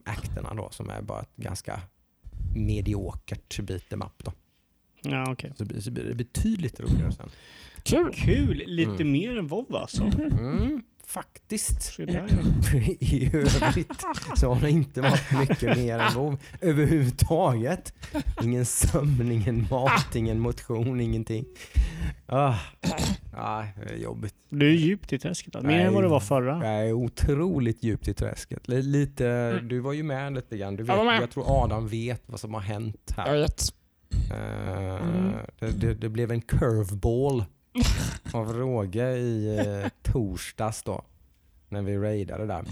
[0.05, 1.81] akterna då, som är bara ett ganska
[2.55, 4.25] mediokert beat'em up.
[4.25, 4.33] Då.
[5.03, 5.53] Ja, okej.
[5.57, 7.29] Så, blir, så blir det betydligt roligare sen.
[7.83, 8.13] Kul.
[8.15, 8.63] Kul!
[8.67, 9.13] Lite Mm.
[9.13, 10.03] mer än WoW alltså.
[10.05, 11.99] Mm, faktiskt.
[11.99, 13.93] I övrigt
[14.37, 17.95] så har det inte varit mycket mer än WoW överhuvudtaget.
[18.43, 21.45] Ingen sömn, ingen mat, ingen motion, ingenting.
[22.27, 22.55] Ah,
[23.37, 24.35] ah, det är jobbigt.
[24.49, 25.57] Du är djupt i träsket.
[25.57, 25.67] alltså.
[25.67, 26.67] Mer än vad det var förra.
[26.77, 28.69] Jag är otroligt djupt i träsket.
[28.69, 29.69] Li- Lite, Mm.
[29.69, 30.77] Du var ju med lite grann.
[30.77, 31.23] Du Jag vet, med.
[31.23, 33.33] jag tror Adam vet vad som har hänt Jag här.
[33.33, 33.63] vet.
[34.31, 35.33] Eh, Mm.
[35.59, 37.45] det, det, det blev en curveball
[38.33, 41.05] av råge i uh, torsdags då.
[41.69, 42.65] När vi raidade där.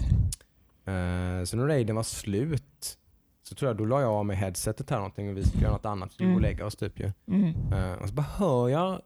[0.85, 2.97] Eh, så när raiden var slut
[3.43, 5.73] så tror jag då la jag av mig headsetet här någonting och vi skulle göra
[5.73, 6.11] något annat.
[6.17, 6.35] Vi Mm.
[6.35, 7.11] och lägga oss typ ju.
[7.27, 7.73] Mm.
[7.73, 9.01] Eh, och så bara hör jag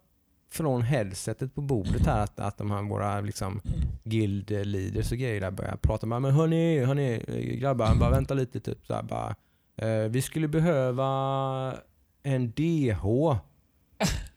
[0.52, 3.62] från headsetet på bordet här att, att de här våra liksom,
[4.04, 8.34] guild leaders och grejer där börjar prata med men hörni, hörni eh, grabbar, bara vänta
[8.34, 9.36] lite typ så här, bara,
[9.76, 11.74] eh, Vi skulle behöva
[12.24, 13.06] en DH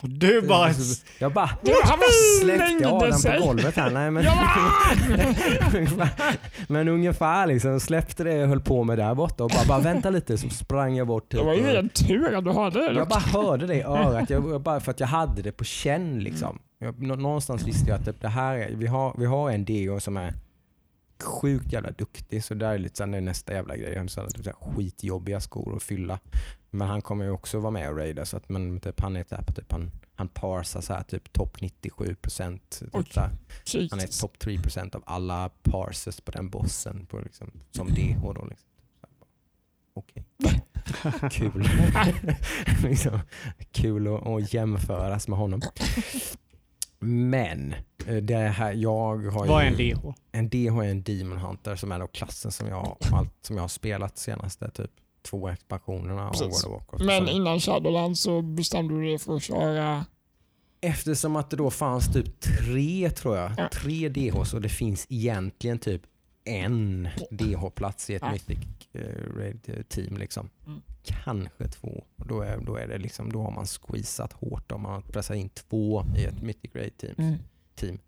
[0.03, 0.71] Och du bara...
[1.19, 1.47] Jag bara
[1.85, 2.09] han bara
[2.43, 3.41] slängde av den sig.
[3.41, 3.91] på golvet här.
[3.91, 4.25] Nej, men,
[6.69, 10.11] men ungefär liksom släppte det jag höll på med där borta och bara, bara vänta
[10.11, 11.25] lite så sprang jag bort.
[11.31, 12.99] Det typ var ju ren tur att du hörde det.
[12.99, 15.65] Jag bara hörde det i örat, jag, jag bara, för att jag hade det på
[15.65, 16.21] känn.
[16.21, 16.59] Liksom.
[16.79, 19.65] Jag, nå- någonstans visste jag att det, det här är, vi, har, vi har en
[19.65, 20.35] DO som är
[21.23, 23.97] sjukt jävla duktig, så där är lite såhär, det är nästa jävla grej.
[23.97, 26.19] Han har skitjobbiga skor att fylla.
[26.71, 29.25] Men han kommer ju också vara med och raida, så att, men, typ, han är
[29.25, 32.83] på typ, han, han parsar så här, typ topp 97 procent.
[33.64, 37.89] Typ, han är topp 3 procent av alla parses på den bossen på, liksom, som
[37.89, 38.21] DH.
[38.23, 38.69] Då, liksom.
[39.95, 40.25] Okej.
[41.31, 41.69] Kul.
[42.83, 43.21] liksom,
[43.73, 45.61] kul att, att jämföras med honom.
[46.99, 47.75] Men
[48.07, 50.14] eh, det här, jag har Vad är ju, en DH?
[50.33, 53.62] en DH är en Demon Hunter som är då klassen som jag, allt, som jag
[53.62, 54.91] har spelat senaste typ
[55.23, 56.47] två expansionerna av Precis.
[56.64, 57.05] World of Warcraft.
[57.05, 60.07] Men innan Shadowlands så bestämde du dig för att köra...
[60.81, 63.69] Eftersom att det då fanns typ tre, tror jag, Ja.
[63.73, 66.03] tre DHs och det finns egentligen typ
[66.45, 68.31] en DH-plats i ett Ja.
[68.33, 68.59] Mythic
[69.37, 70.16] raid team.
[70.16, 70.51] Liksom.
[70.66, 70.81] Mm.
[71.03, 72.05] Kanske två.
[72.16, 75.01] Och Då, är, då, är det liksom, då har man squeezat hårt om man har
[75.01, 77.14] pressat in två i ett Mythic raid team.
[77.19, 77.35] Mm.
[77.75, 77.99] team.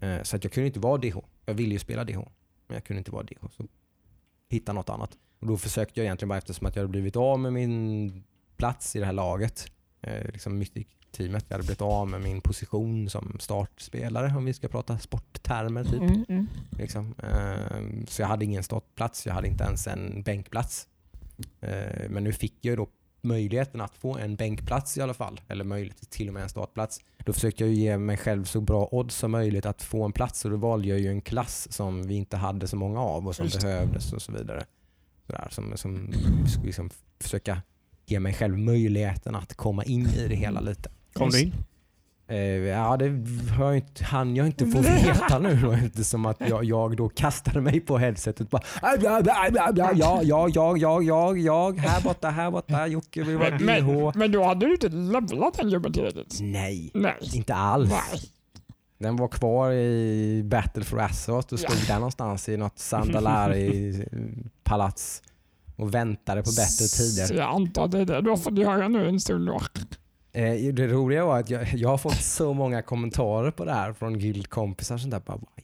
[0.00, 1.16] Eh, så att jag kunde inte vara DH.
[1.46, 2.16] Jag ville ju spela DH,
[2.66, 3.46] men jag kunde inte vara DH.
[3.56, 3.64] Så
[4.48, 5.18] hitta något annat.
[5.42, 8.24] Och då försökte jag egentligen bara eftersom att jag hade blivit av med min
[8.56, 9.66] plats i det här laget,
[10.02, 11.44] eh, liksom Mythic-teamet.
[11.48, 15.84] Jag hade blivit av med min position som startspelare om vi ska prata sporttermer.
[15.84, 16.00] Typ.
[16.00, 16.46] Mm, mm.
[16.78, 17.14] Liksom.
[17.18, 20.88] Eh, så jag hade ingen startplats, jag hade inte ens en bänkplats.
[21.60, 22.88] Eh, men nu fick jag då
[23.20, 27.00] möjligheten att få en bänkplats i alla fall, eller möjligt till och med en startplats.
[27.24, 30.44] Då försökte jag ge mig själv så bra odds som möjligt att få en plats
[30.44, 33.36] och då valde jag ju en klass som vi inte hade så många av och
[33.36, 34.64] som Just behövdes och så vidare.
[35.26, 36.12] Sådär, som, som
[36.64, 37.62] liksom försöka
[38.06, 40.90] ge mig själv möjligheten att komma in i det hela lite.
[41.12, 41.52] Kom du in?
[42.28, 43.08] Eh, ja, det
[43.56, 47.08] har jag inte, han jag inte få veta nu då, eftersom att jag, jag då
[47.08, 50.48] kastade mig på headsetet bara "Ah, bla, bla, bla, bla, ja, ja,
[51.36, 54.12] jag, här borta, här borta, Jocke vill vara Men, men, DH.
[54.18, 56.38] men då hade du inte levlat den gubben tillräckligt?
[56.40, 57.14] Nej, Nej.
[57.34, 57.90] inte alls.
[57.90, 58.20] Nej.
[59.02, 65.22] Den var kvar i Battle for Azeroth och stod där någonstans i något Sandalari-palats
[65.76, 67.34] och väntade på bättre tider.
[67.34, 69.60] jag antar det är det du har fått göra nu en stund då.
[70.32, 73.92] Eh, det roliga var att jag, jag har fått så många kommentarer på det här
[73.92, 75.62] från guildkompisar som där bara Vad i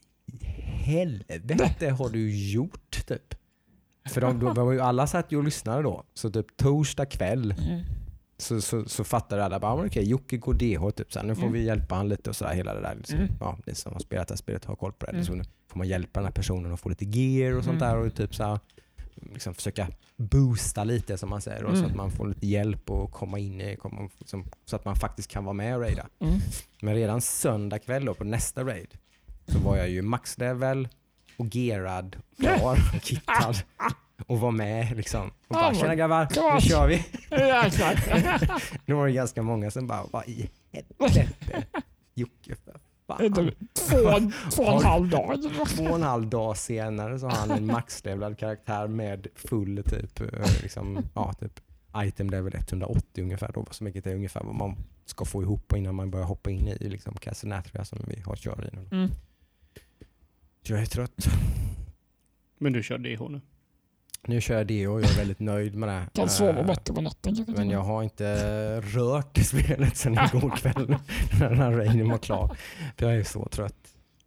[0.61, 3.05] helvete har du gjort?
[3.07, 3.35] Typ.
[4.09, 6.03] För de, de var ju alla satt ju och lyssnade då.
[6.13, 7.83] Så typ torsdag kväll Mm.
[8.39, 11.35] Så, så, så fattade alla bara, "Ah, okej, Jocke går DH typ så här, nu
[11.35, 11.53] får Mm.
[11.53, 12.95] vi hjälpa han lite och sådär hela det där.
[12.95, 13.17] Liksom.
[13.19, 13.29] Mm.
[13.39, 15.11] Ja, ni som har spelat det här spelet har koll på det.
[15.11, 15.25] Mm.
[15.25, 17.89] Så nu får man hjälpa den här personen att få lite gear och sånt Mm.
[17.89, 18.59] där och typ så här,
[19.33, 19.87] liksom försöka
[20.17, 21.85] boosta lite som man säger då, så Mm.
[21.89, 25.29] att man får lite hjälp och komma in i, komma, liksom, så att man faktiskt
[25.31, 26.07] kan vara med och raida.
[26.19, 26.39] Mm.
[26.81, 28.93] Men redan söndag kväll då, på nästa raid
[29.47, 30.87] så var jag ju maxlevel
[31.37, 33.55] och gearad, klar och kittad
[34.27, 35.31] och var med liksom.
[35.47, 37.05] Och bara “tjena grabbar, nu kör vi”.
[38.85, 41.27] Nu var det ganska många som bara “vad i helvete,
[42.13, 43.51] Jocke för fan”.
[43.73, 45.37] två, två och en halv dag.
[45.67, 50.21] Två och en halv dag senare så har han en maxlevlad karaktär med full typ,
[50.21, 50.27] eh,
[50.61, 51.59] liksom, ja, typ
[51.97, 55.95] item level 180 ungefär då, så mycket är ungefär vad man ska få ihop innan
[55.95, 58.87] man börjar hoppa in i liksom Casinatria som vi har kört i nu.
[58.91, 59.09] Mm.
[60.61, 61.27] Jag är trött.
[62.57, 63.41] Men du kör DH nu?
[64.27, 66.07] Nu kör jag det och jag är väldigt nöjd med det.
[66.13, 67.45] Kan sova Eh, bättre på natten.
[67.47, 70.87] Men jag har inte rört det spelet sedan igår kväll
[71.39, 72.57] när den här raiden var klar.
[72.97, 73.75] För jag är så trött.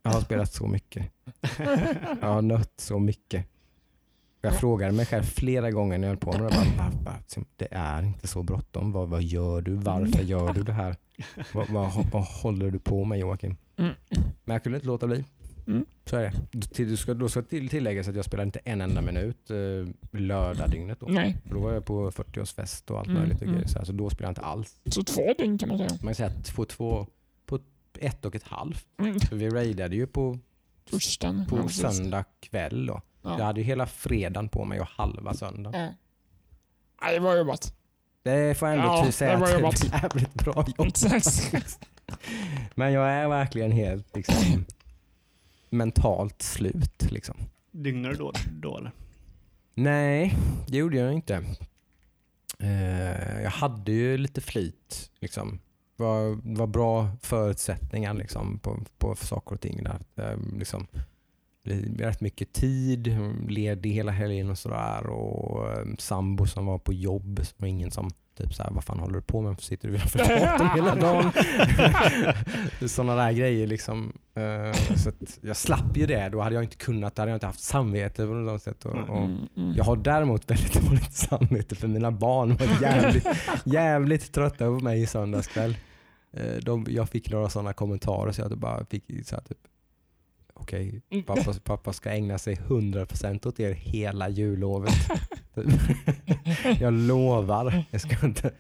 [0.03, 1.07] Jag har spelat så mycket.
[2.21, 3.47] Jag har nött så mycket.
[4.41, 6.57] Jag frågade mig själv flera gånger när jag höll på med det.
[6.79, 8.93] Bara, bara, det är inte så bråttom.
[8.93, 9.75] Vad, vad gör du?
[9.75, 10.97] Varför gör du det här?
[11.53, 13.57] Vad, vad, vad håller du på med Joakim?
[13.77, 13.93] Mm.
[14.45, 15.25] Men jag kunde inte låta bli.
[15.67, 15.87] Mm.
[16.05, 16.85] Så är det.
[16.85, 19.57] Du ska, då ska till, tilläggas att jag spelade inte en enda minut eh,
[20.21, 21.07] lördagdygnet då.
[21.07, 23.55] Nej, För då var jag på 40-årsfest och allt Mm, möjligt och mm.
[23.55, 23.69] grejer.
[23.69, 24.77] Så, här, så då spelade jag inte alls.
[24.87, 25.91] så två dygn kan man säga.
[25.91, 27.07] Man kan säga att på, två,
[27.47, 27.59] på
[27.99, 28.87] ett och ett halvt.
[29.01, 29.21] Mm.
[29.21, 30.39] För vi raidade ju på,
[30.91, 31.47] Torsdagen.
[31.49, 33.01] på söndag kväll då.
[33.23, 33.45] Jag Ja.
[33.45, 35.81] hade ju hela fredagen på mig och halva söndagen.
[35.83, 35.89] Ja.
[37.03, 37.75] Nej, det var jobbat.
[38.23, 39.83] Det får jag ändå Ja, säga det var att det jobbat.
[39.83, 40.87] är ett jävligt bra jobb.
[41.15, 41.79] Exakt.
[42.75, 44.65] Men jag är verkligen helt liksom,
[45.73, 47.11] mentalt slut.
[47.11, 47.37] Liksom.
[47.71, 48.93] Dygnar du då, då eller?
[49.75, 50.37] Nej,
[50.69, 51.45] det gjorde jag inte.
[52.59, 55.11] Eh, jag hade ju lite flyt.
[55.21, 55.59] Liksom.
[55.97, 59.85] Det var, var bra förutsättningar liksom, på, på saker och ting.
[59.85, 59.99] Där.
[60.17, 60.87] Eh, liksom,
[61.65, 63.17] li- rätt mycket tid,
[63.49, 65.07] ledig hela helgen och sådär.
[65.07, 67.41] Och eh, sambo som var på jobb.
[67.43, 69.49] Som var ingen som Typ så här, vad fan håller du på med?
[69.49, 71.33] Varför sitter du framför datorn hela dagen?
[72.89, 74.13] Sådana där grejer liksom.
[74.35, 75.11] Eh, så
[75.41, 76.29] jag slapp ju det.
[76.29, 78.85] Då hade jag inte kunnat, då hade jag inte haft samvete på något sätt.
[78.85, 79.75] Och, och Mm, mm.
[79.77, 83.27] jag har däremot väldigt dåligt samvete för mina barn var jävligt,
[83.65, 85.77] jävligt trötta på mig i söndags kväll.
[86.37, 89.59] Eh, De, jag fick några sådana kommentarer så jag bara fick så här typ
[90.55, 91.25] Okej, Mm.
[91.25, 94.95] pappa, pappa ska ägna sig 100% åt er hela jullovet.
[96.81, 97.85] jag lovar.
[97.91, 98.51] Jag, ska inte,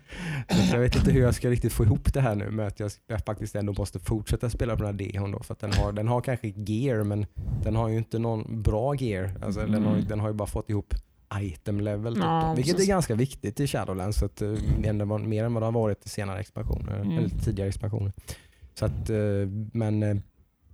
[0.72, 2.90] jag vet inte hur jag ska riktigt få ihop det här nu med att jag,
[3.06, 5.42] jag faktiskt ändå måste fortsätta spela på den här DHn då.
[5.42, 7.26] För att den har, den har kanske gear men
[7.62, 9.34] den har ju inte någon bra gear.
[9.44, 10.94] Alltså, den, har, ju- den har ju bara fått ihop
[11.40, 12.14] item level.
[12.14, 14.18] Typ, Ja, vilket är ganska viktigt i Shadowlands.
[14.18, 14.42] Så att,
[15.04, 16.96] vad- mer än vad det har varit i senare expansioner.
[17.00, 17.18] Mm.
[17.18, 18.12] Eller tidigare expansioner.
[18.74, 19.16] Så att, eh,
[19.72, 20.16] men eh,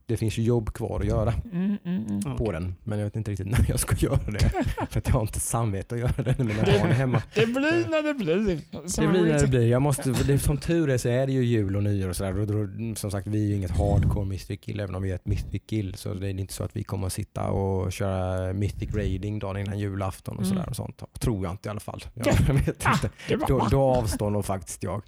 [0.09, 2.37] det finns ju jobb kvar att göra Mm, mm, mm.
[2.37, 2.75] på den.
[2.85, 4.39] Men jag vet inte riktigt när jag ska göra det.
[4.91, 7.23] för att jag har inte samvete att göra det när mina barn är hemma.
[7.35, 8.61] Det blir när det blir.
[8.89, 9.67] Så Det blir när det blir.
[9.71, 12.39] Jag måste, det, som tur är så är det ju jul och nyår och sådär.
[12.39, 15.15] Och då- Som sagt, vi är ju inget hardcore Mythic Kill även om vi är
[15.15, 15.95] ett Mythic Kill.
[15.95, 19.57] Så det är inte så att vi kommer att sitta och köra Mythic Raiding dagen
[19.57, 20.55] innan julafton och Mm.
[20.57, 20.69] sådär.
[20.71, 21.03] Och sånt.
[21.21, 22.05] Tror jag inte i alla fall.
[22.15, 22.25] Jag,
[22.67, 23.11] vet Ah, inte.
[23.49, 25.03] Då, då avstår nog faktiskt jag.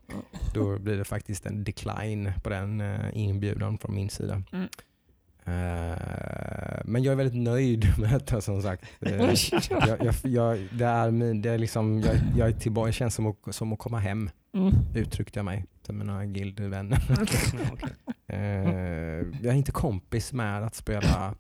[0.55, 4.43] Då blir det faktiskt en decline på den eh, inbjudan från min sida.
[4.53, 4.69] Mm.
[5.45, 8.85] Eh, men jag är väldigt nöjd med detta som sagt.
[9.01, 9.13] Eh,
[9.71, 13.27] jag, jag, jag, det är, det är liksom, jag, jag är tillbaka, det känns som
[13.27, 14.75] att, som att komma hem, Mm.
[14.95, 17.03] uttryckte jag mig till mina guildvänner.
[17.09, 17.91] Ja, okej.
[18.27, 18.39] Eh,
[19.43, 21.35] jag är inte kompis med att spela,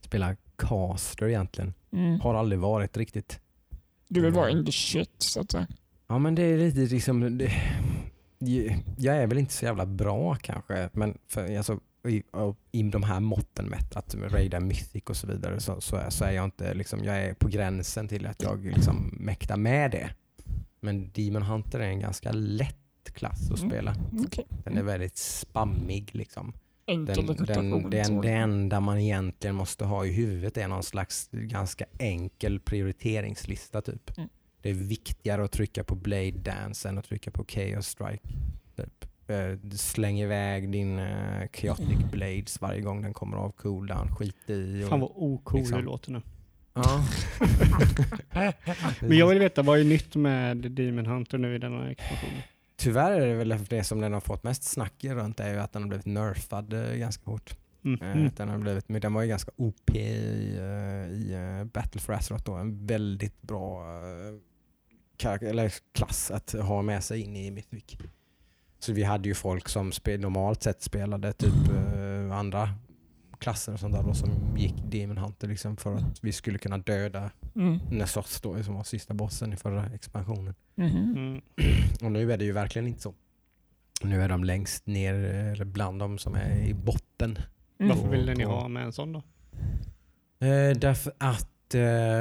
[0.00, 1.74] spela caster egentligen.
[1.92, 2.20] Mm.
[2.20, 3.40] Har aldrig varit riktigt.
[4.08, 5.66] Du vill vara in the shit så att säga.
[6.08, 7.52] Ja men det är lite liksom, det,
[8.96, 12.22] jag är väl inte så jävla bra kanske, men för, alltså, i,
[12.72, 16.24] i de här måtten mätt, att raida mythic och så vidare, så, så, är, så
[16.24, 20.10] är jag inte, liksom, jag är på gränsen till att jag liksom mäktar med det.
[20.80, 22.76] Men Demon Hunter är en ganska lätt
[23.12, 23.70] klass att Mm.
[23.70, 23.96] spela.
[24.26, 24.46] Okej.
[24.64, 26.52] Den är väldigt spammig liksom.
[26.86, 31.28] Enkel Den, den, den, det enda man egentligen måste ha i huvudet är någon slags
[31.32, 34.18] ganska enkel prioriteringslista typ.
[34.18, 34.28] Mm.
[34.62, 38.28] Det är viktigare att trycka på Blade Dance än att trycka på Chaos Strike.
[38.76, 39.07] Typ.
[39.28, 44.14] Eh, du Släng iväg din uh, Chaotic Blades varje gång den kommer av cooldown.
[44.16, 44.84] Skit i.
[44.84, 45.78] och- Fan vad ocool liksom.
[45.78, 46.22] det låter nu.
[46.74, 47.04] Ja.
[49.00, 52.30] Men jag vill veta, vad är nytt med Demon Hunter nu i denna expansion?
[52.76, 55.72] Tyvärr är det väl det som den har fått mest snack runt är ju att
[55.72, 57.56] den har blivit nerfad eh, ganska hårt.
[57.84, 58.00] Mm.
[58.02, 58.30] Mm.
[58.36, 62.54] Den, har blivit, men den var ju ganska OP i, i Battle for Azeroth då.
[62.54, 63.84] En väldigt bra
[65.40, 67.98] eller klass att ha med sig in i Mythic.
[68.78, 72.70] Så vi hade ju folk som spe, normalt sett spelade typ eh, andra
[73.38, 76.78] klasser och sånt där då, som gick Demon Hunter liksom för att vi skulle kunna
[76.78, 77.78] döda Mm.
[77.90, 80.54] Nessos då som var sista bossen i förra expansionen.
[80.74, 81.16] Mhm.
[81.16, 81.40] Mm.
[82.02, 83.14] Och nu är det ju verkligen inte så.
[84.02, 87.38] Nu är de längst ner, eller bland de som är i botten.
[87.78, 87.96] Mm.
[87.96, 89.22] Varför ville ni ha med en sån då?
[90.46, 91.50] Eh, därför att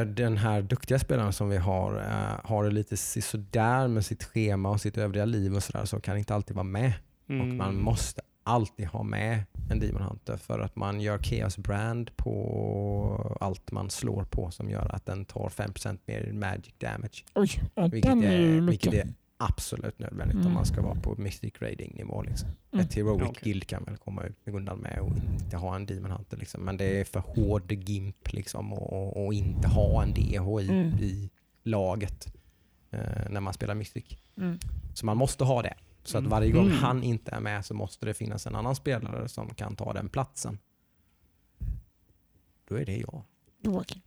[0.05, 4.69] den här duktiga spelaren som vi har eh, har det lite sådär med sitt schema
[4.69, 6.93] och sitt övriga liv och sådär så kan inte alltid vara med.
[7.25, 7.57] Och Mm.
[7.57, 13.37] man måste alltid ha med en Demon Hunter för att man gör Chaos Brand på
[13.41, 17.23] allt man slår på som gör att den tar 5% mer magic damage.
[17.35, 17.49] Oj,
[17.91, 20.53] Vilket den är vilket är absolut nödvändigt om Mm.
[20.53, 22.21] man ska vara på Mystic Raiding nivå.
[22.21, 22.49] Liksom.
[22.71, 22.85] Mm.
[22.85, 23.41] Ett Heroic Ja, okej.
[23.43, 26.37] Guild kan väl komma ut undan med och inte ha en Demon Hunter.
[26.37, 26.61] Liksom.
[26.61, 30.87] Men det är för hård gimp liksom, och, och, inte ha en DH i, Mm.
[30.99, 31.29] i
[31.63, 32.33] laget
[32.91, 34.05] eh, när man spelar Mystic.
[34.37, 34.59] Mm.
[34.93, 35.73] Så man måste ha det.
[36.03, 36.29] Så att Mm.
[36.31, 36.77] varje gång Mm.
[36.77, 40.09] han inte är med så måste det finnas en annan spelare som kan ta den
[40.09, 40.57] platsen.
[42.69, 43.23] Då är det jag.
[43.63, 44.01] Joakim.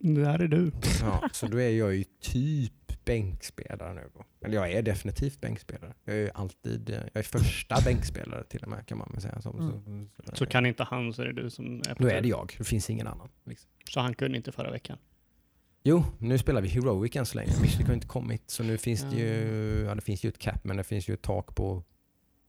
[0.00, 0.72] Mm, Där är du.
[1.00, 4.10] Ja, så då är jag ju typ bänkspelare nu.
[4.40, 5.94] Eller jag är definitivt bänkspelare.
[6.04, 9.40] Jag är alltid, eh, jag är första bänkspelare till och med kan man väl säga.
[9.40, 10.10] Som, Mm.
[10.24, 12.28] så, Så kan inte han så är det du som är på då är det
[12.28, 13.28] jag, det finns ingen annan.
[13.44, 13.70] Liksom.
[13.90, 14.98] Så han kunde inte förra veckan?
[15.82, 17.52] Jo, nu spelar vi Heroic än så länge.
[17.62, 18.50] Mystic har inte kommit.
[18.50, 21.14] Så nu finns det ju, ja det finns ju ett cap men det finns ju
[21.14, 21.82] ett tak på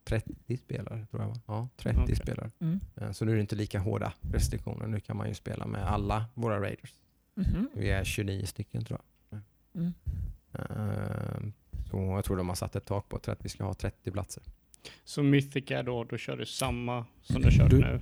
[0.04, 1.36] 30 spelare tror jag va?
[1.48, 2.16] Ja, 30 Okej.
[2.16, 2.52] spelare.
[2.60, 2.80] Mm.
[2.96, 4.88] Eh, Så nu är det inte lika hårda restriktioner.
[4.88, 6.94] Nu kan man ju spela med alla våra raiders.
[7.36, 7.70] Mhm.
[7.74, 9.00] Vi är 29 stycken tror
[9.30, 9.40] jag.
[9.82, 9.94] Mm.
[10.60, 11.42] Eh,
[11.92, 14.44] Så jag tror de har satt ett tak på att vi ska ha 30 platser.
[15.04, 18.02] Så Mythic är då, då kör du samma som du kör Du- nu?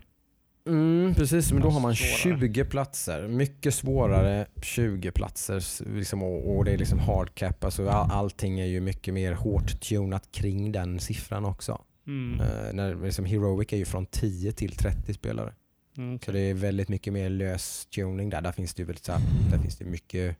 [0.67, 2.39] Mm, precis, men då har man Svårare.
[2.39, 3.27] 20 platser.
[3.27, 5.63] Mycket svårare 20 platser.
[5.95, 7.63] Liksom, och, och det är liksom hard cap.
[7.63, 11.81] Alltså all, allting är ju mycket mer hårt tunat kring den siffran också.
[12.07, 12.39] Mm.
[12.39, 15.53] Eh, när, liksom, Heroic är ju från 10 till 30 spelare.
[15.97, 18.41] Mm, Så det är väldigt mycket mer lös tuning där.
[18.41, 20.37] Där finns det ju väldigt, så här, där finns det mycket,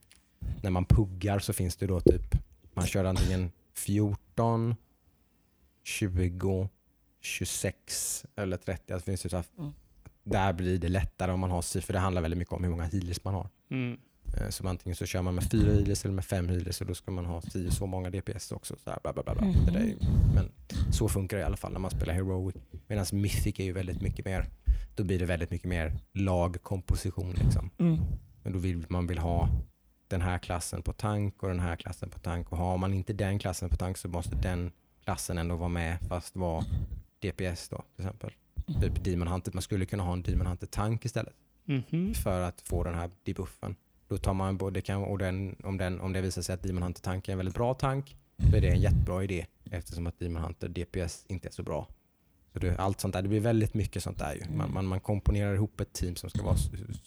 [0.63, 2.35] när man puggar så finns det då typ,
[2.73, 4.75] man kör antingen 14,
[5.83, 6.69] 20,
[7.21, 8.93] 26 eller 30.
[8.93, 9.71] Alltså, finns det så här, Mm.
[10.25, 12.71] Där blir det lättare om man har si, för det handlar väldigt mycket om hur
[12.71, 13.49] många healers man har.
[13.71, 13.97] Mm.
[14.37, 16.93] Eh, Så antingen så kör man med fyra healers eller med fem healers och då
[16.95, 18.75] ska man ha si så många DPS också.
[18.83, 19.45] Så, här, bla bla bla bla.
[19.65, 19.97] Det där är, ju-
[20.35, 20.51] men
[20.91, 22.55] så funkar det i alla fall när man spelar Heroic.
[22.87, 24.45] Medan Mythic är ju väldigt mycket mer,
[24.95, 27.31] då blir det väldigt mycket mer lagkomposition.
[27.43, 27.69] Liksom.
[27.77, 27.97] Mm.
[28.43, 29.49] Men då vill man vill ha
[30.14, 32.51] den här klassen på tank och den här klassen på tank.
[32.51, 34.72] Och har man inte den klassen på tank så måste den
[35.03, 36.64] klassen ändå vara med fast vara
[37.22, 38.32] DPS då till exempel.
[38.82, 39.51] Typ Demon Hunter.
[39.53, 41.34] Man skulle kunna ha en Demon Hunter tank istället
[41.66, 42.14] Mhm.
[42.14, 43.76] för att få den här debuffen.
[44.07, 46.84] Då tar man både, kan, och den, om, den, om det visar sig att Demon
[46.84, 48.16] Hunter tank är en väldigt bra tank
[48.49, 51.88] så är det en jättebra idé eftersom att Demon Hunter DPS inte är så bra.
[52.53, 54.55] Så det, allt sånt där, det blir väldigt mycket sånt där ju.
[54.55, 56.57] Man, man, man komponerar ihop ett team som ska vara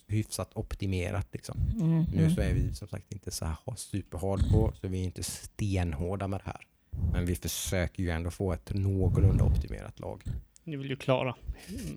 [0.07, 1.28] hyfsat optimerat.
[1.32, 1.61] Liksom.
[1.80, 2.05] Mm.
[2.14, 6.28] Nu så är vi som sagt inte så här superhardcore så vi är inte stenhårda
[6.28, 6.61] med det här.
[7.12, 10.22] Men vi försöker ju ändå få ett någorlunda optimerat lag.
[10.64, 11.34] Ni vill ju klara.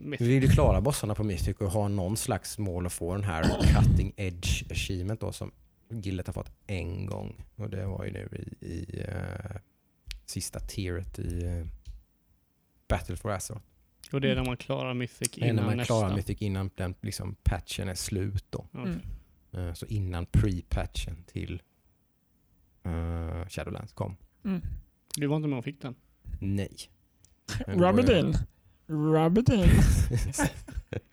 [0.01, 3.23] Vi vill ju klara bossarna på Mythic och ha någon slags mål att få den
[3.23, 5.51] här cutting edge achievement då som
[5.91, 7.45] Gillet har fått en gång.
[7.55, 8.29] Och det var ju nu
[8.59, 9.55] i, i eh,
[10.25, 11.65] sista tieret i eh,
[12.89, 13.65] Battle for Azeroth.
[14.11, 15.85] Och det är när man klarar Mythic innan när man nästa.
[15.93, 18.65] klarar Mythic innan den liksom, patchen är slut då.
[18.73, 18.99] Mm.
[19.51, 21.61] Eh, så innan pre-patchen till
[22.83, 24.15] eh, Shadowlands kom.
[24.45, 24.61] Mm.
[25.15, 25.95] Du var inte med och fick den?
[26.39, 26.75] Nej.
[27.67, 28.33] Rub it in.
[28.87, 29.65] Rub it in.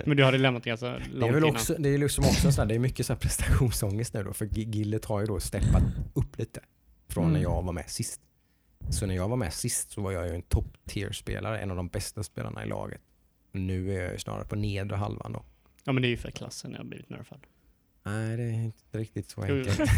[0.07, 1.51] Men du hade lämnat ganska långt Det är väl innan.
[1.57, 4.47] också, det är liksom också så här, det är mycket så prestationsångest nu då, för
[4.47, 5.83] Gi- Gillet har ju då steppat
[6.15, 6.61] upp lite
[7.09, 7.43] från när Mm.
[7.43, 8.21] jag var med sist.
[8.91, 11.71] Så när jag var med sist så var jag ju en top tier spelare, en
[11.71, 13.01] av de bästa spelarna i laget.
[13.53, 15.45] Nu är jag ju snarare på nedre halvan då.
[15.85, 17.41] Ja men det är ju för klassen har blivit nerfad.
[18.03, 19.77] Nej, det är inte riktigt så enkelt.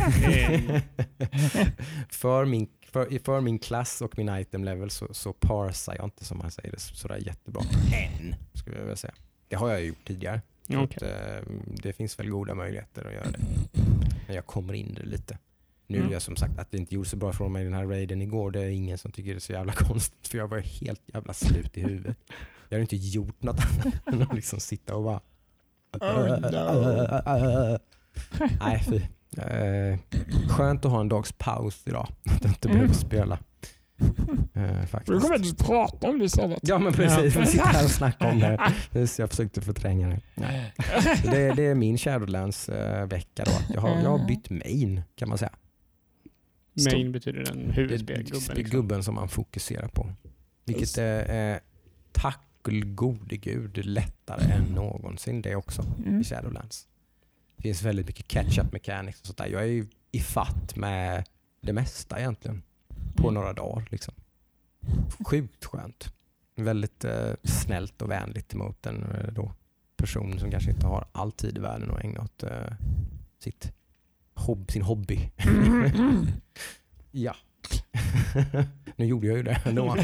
[2.08, 6.24] för, min, för, för min klass och min item level så, så parsar jag inte
[6.24, 7.62] som man säger det sådär jättebra.
[7.92, 9.14] Än, skulle jag vilja säga.
[9.48, 10.40] Det har jag ju gjort tidigare.
[10.66, 13.40] Ja, att, eh, det finns väl goda möjligheter att göra det.
[14.26, 15.38] Men jag kommer in i det lite.
[15.90, 16.12] Nu Mm.
[16.12, 18.22] jag som sagt att det inte gjorde så bra från mig i den här raiden
[18.22, 18.50] igår.
[18.50, 20.28] Det är ingen som tycker det är så jävla konstigt.
[20.28, 22.16] För jag var helt jävla slut i huvudet.
[22.68, 25.20] Jag har inte gjort något annat än att liksom sitta och bara...
[26.00, 27.78] Oh, no.
[28.60, 28.96] Nej fy.
[29.42, 29.98] Eh,
[30.48, 32.08] skönt att ha en dags paus idag.
[32.30, 32.94] Att inte behöver Mm.
[32.94, 33.38] spela.
[34.54, 35.22] Eh, faktiskt.
[35.22, 36.58] kommer inte prata om det istället.
[36.62, 38.58] Ja men precis, vi sitter här och snackar om det.
[39.18, 40.20] Jag försökte förtränga det.
[40.34, 40.74] Nej.
[41.22, 43.52] Det, det är min Shadowlands-vecka då.
[43.74, 45.52] Jag har, jag har bytt main kan man säga.
[46.84, 48.56] Main betyder den Det huvudspelgubben.
[48.56, 48.78] Liksom.
[48.78, 50.12] gubben som man fokuserar på.
[50.64, 51.60] Vilket är, är
[52.12, 52.44] tack
[52.94, 56.20] gode gud lättare än någonsin det också Mm.
[56.20, 56.88] i Shadowlands.
[57.56, 59.46] Det finns väldigt mycket catch-up mechanics och sånt där.
[59.46, 61.24] Jag är ju i fatt med
[61.60, 62.62] det mesta egentligen
[63.16, 63.88] på några dagar.
[63.90, 64.14] Liksom.
[65.26, 66.14] Sjukt skönt.
[66.56, 69.52] Väldigt eh, snällt och vänligt mot en eh, då,
[69.96, 72.72] person som kanske inte har all tid i världen att ägna åt eh,
[73.38, 73.72] sitt
[74.38, 75.30] hob sin hobby.
[75.36, 76.26] Mm.
[77.10, 77.36] Ja.
[78.96, 79.96] nu gjorde jag ju det ändå.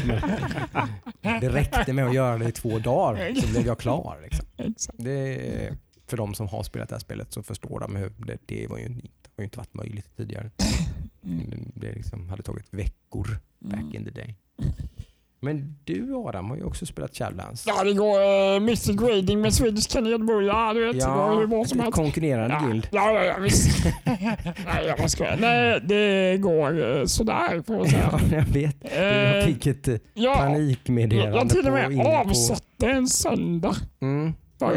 [1.21, 4.19] Det räckte med att göra det i två dagar så blev jag klar.
[4.23, 4.45] Liksom.
[4.97, 5.77] Det
[6.07, 8.77] för de som har spelat det här spelet så förstår de hur det, det var
[8.77, 10.51] ju inte, har ju inte varit möjligt tidigare.
[11.23, 11.49] Mm.
[11.49, 14.35] Det, det liksom hade tagit veckor back in the day.
[15.45, 17.67] Men du Adam har ju också spelat Shadowlands.
[17.67, 20.45] Ja, det går uh, Mystic Grading med Swedish Kanelbull.
[20.45, 20.99] Ja, du vet.
[20.99, 22.87] det går som ett konkurrerande Ja, guild.
[22.91, 23.85] ja, ja, ja visst.
[24.65, 25.37] Nej, jag bara skojar.
[25.39, 28.09] Nej, det går eh, sådär får man säga.
[28.31, 28.77] Ja, jag vet.
[28.95, 33.75] Jag fick ett eh, ja, panikmeddelande jag till och med avsatte en söndag.
[34.01, 34.33] Mm,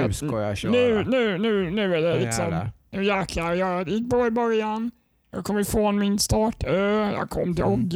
[0.06, 0.72] nu ska jag köra.
[0.72, 2.70] Nu, nu, nu, nu är det liksom...
[2.90, 3.54] Nu jäklar.
[3.54, 4.90] Jag gick bra i början.
[5.30, 6.76] Jag kom ifrån min startö.
[7.18, 7.88] Jag kom till Mm.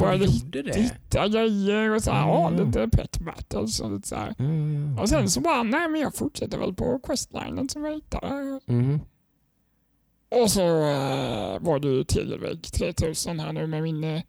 [0.00, 0.80] Ja, du gjorde det?
[0.80, 2.66] Hitta grejer och så här, ja, Mm.
[2.66, 4.34] lite pet battles och lite så här.
[4.38, 4.44] Ja,
[4.96, 5.02] ja.
[5.02, 8.60] Och sen så bara, nej men jag fortsätter väl på questlinen som jag hittade.
[8.66, 9.00] Mhm.
[10.42, 14.22] Och så eh, var det ju Televägg 3000 här nu med min eh,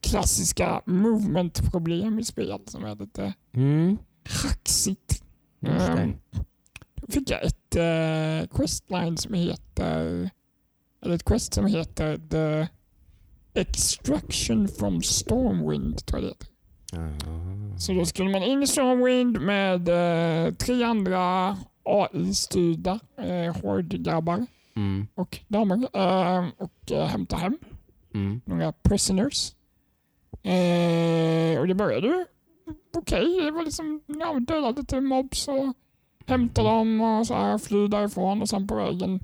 [0.00, 3.98] klassiska movement-problem i spel som är lite Mm.
[5.60, 6.02] Just det.
[6.02, 6.14] Ehm,
[6.94, 10.30] Då fick jag ett eh, questline som heter,
[11.02, 12.68] eller ett quest som heter The
[13.54, 17.78] Extraction from Stormwind tror jag det heter.
[17.78, 24.46] Så då skulle man in i Stormwind med eh, tre andra AI-styrda eh, hårdgrabbar
[24.76, 25.06] Mm.
[25.14, 27.58] och damer eh, och eh, hämta hem
[28.14, 28.40] Mm.
[28.44, 29.52] några prisoners.
[30.42, 32.24] Eh, och det började ju
[32.96, 33.40] okej.
[33.44, 35.74] Det var liksom, ja, döda lite mobs och
[36.26, 39.20] hämta dem och så här, fly därifrån och sen på vägen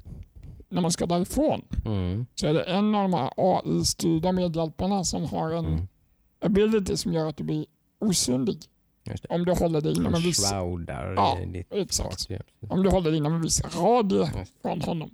[0.71, 2.27] när man ska därifrån Mm.
[2.35, 5.89] så är det en av de här AI-styrda medhjälparna som har en Mm.
[6.41, 7.66] ability som gör att du blir
[8.01, 8.59] osynlig.
[9.29, 11.39] Om du håller dig inom en viss, Ja,
[11.71, 12.27] exakt.
[12.31, 12.39] Ja.
[12.68, 14.31] om du håller dig inom en viss radie
[14.62, 15.11] från honom.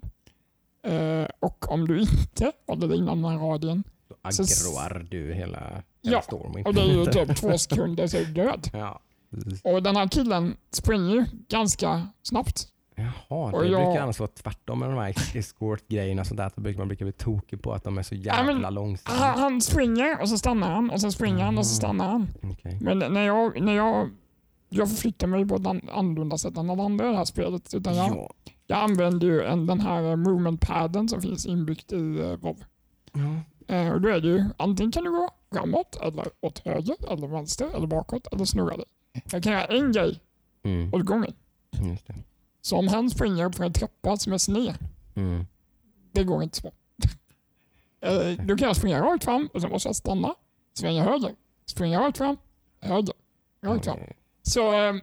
[0.86, 5.34] Eh, och om du inte håller dig inom den här radien, Då Så- aggroar du
[5.34, 6.66] hela, hela Ja, stormen.
[6.66, 8.70] och det är ju typ två sekunder så är du död.
[8.72, 9.00] Ja.
[9.64, 12.68] Och den här killen springer ju ganska snabbt.
[12.98, 13.12] Jaha,
[13.52, 16.46] Och det jag- brukar annars vara tvärtom med de här escort-grejerna och sånt där.
[16.46, 19.16] Att man brukar bli tokig på att de är så Ja, men- jävla långsamma.
[19.18, 21.96] Han, springer och så stannar han och så springer han och så Mm.
[21.96, 22.28] stannar han.
[22.52, 22.78] Okej.
[22.80, 24.10] Men när jag, när jag,
[24.68, 27.74] jag förflyttar mig på ett an- annorlunda sätt än alla andra i det här spelet.
[27.74, 28.30] Utan jag, Ja.
[28.66, 32.56] jag använder ju en, den här movement padden som finns inbyggt i uh, WoW.
[33.12, 33.74] Ja.
[33.74, 37.26] Eh, och då är det ju antingen kan du gå framåt, eller åt höger, eller
[37.26, 38.84] vänster, eller bakåt, eller snurra dig.
[39.32, 40.20] Jag kan göra en grej
[40.64, 40.94] Mm.
[40.94, 41.32] åt gången.
[41.82, 42.14] Just det.
[42.66, 44.74] Så om han springer för en trappa som är sned,
[45.14, 45.46] Mm.
[46.12, 46.72] det går inte så.
[48.00, 50.34] Eh, Då kan jag springa rakt fram och så måste jag stanna,
[50.74, 51.34] svänga höger,
[51.66, 52.36] springa rakt fram,
[52.80, 53.14] höger,
[53.62, 53.96] rakt fram.
[53.96, 54.16] Okej.
[54.42, 54.94] Så, eh,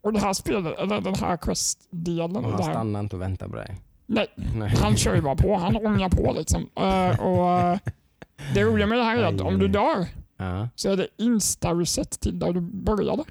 [0.00, 3.56] och det här spelet, eller den här quest-delen, Och han stannar inte och väntar på
[3.56, 3.76] dig.
[4.06, 4.68] nej, Nej.
[4.82, 6.68] han kör ju bara på, han ångar på liksom.
[6.76, 7.78] Eh, och, eh,
[8.54, 10.06] det roliga med det här är att om du dör
[10.74, 13.24] så är det insta-reset till där du började.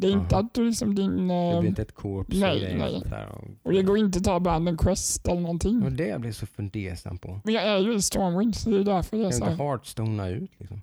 [0.00, 0.44] Det är inte Aha.
[0.44, 1.28] att du liksom din...
[1.28, 2.92] Det eh, blir inte ett korps nej, grejer nej.
[2.92, 3.28] sånt där.
[3.62, 5.82] Och, det går inte att ta abandon quest eller någonting.
[5.82, 7.40] och det jag blir så fundersam på.
[7.44, 9.68] Men jag är ju i Stormwind så det är därför jag är Kan inte här.
[9.68, 10.80] heartstona ut liksom?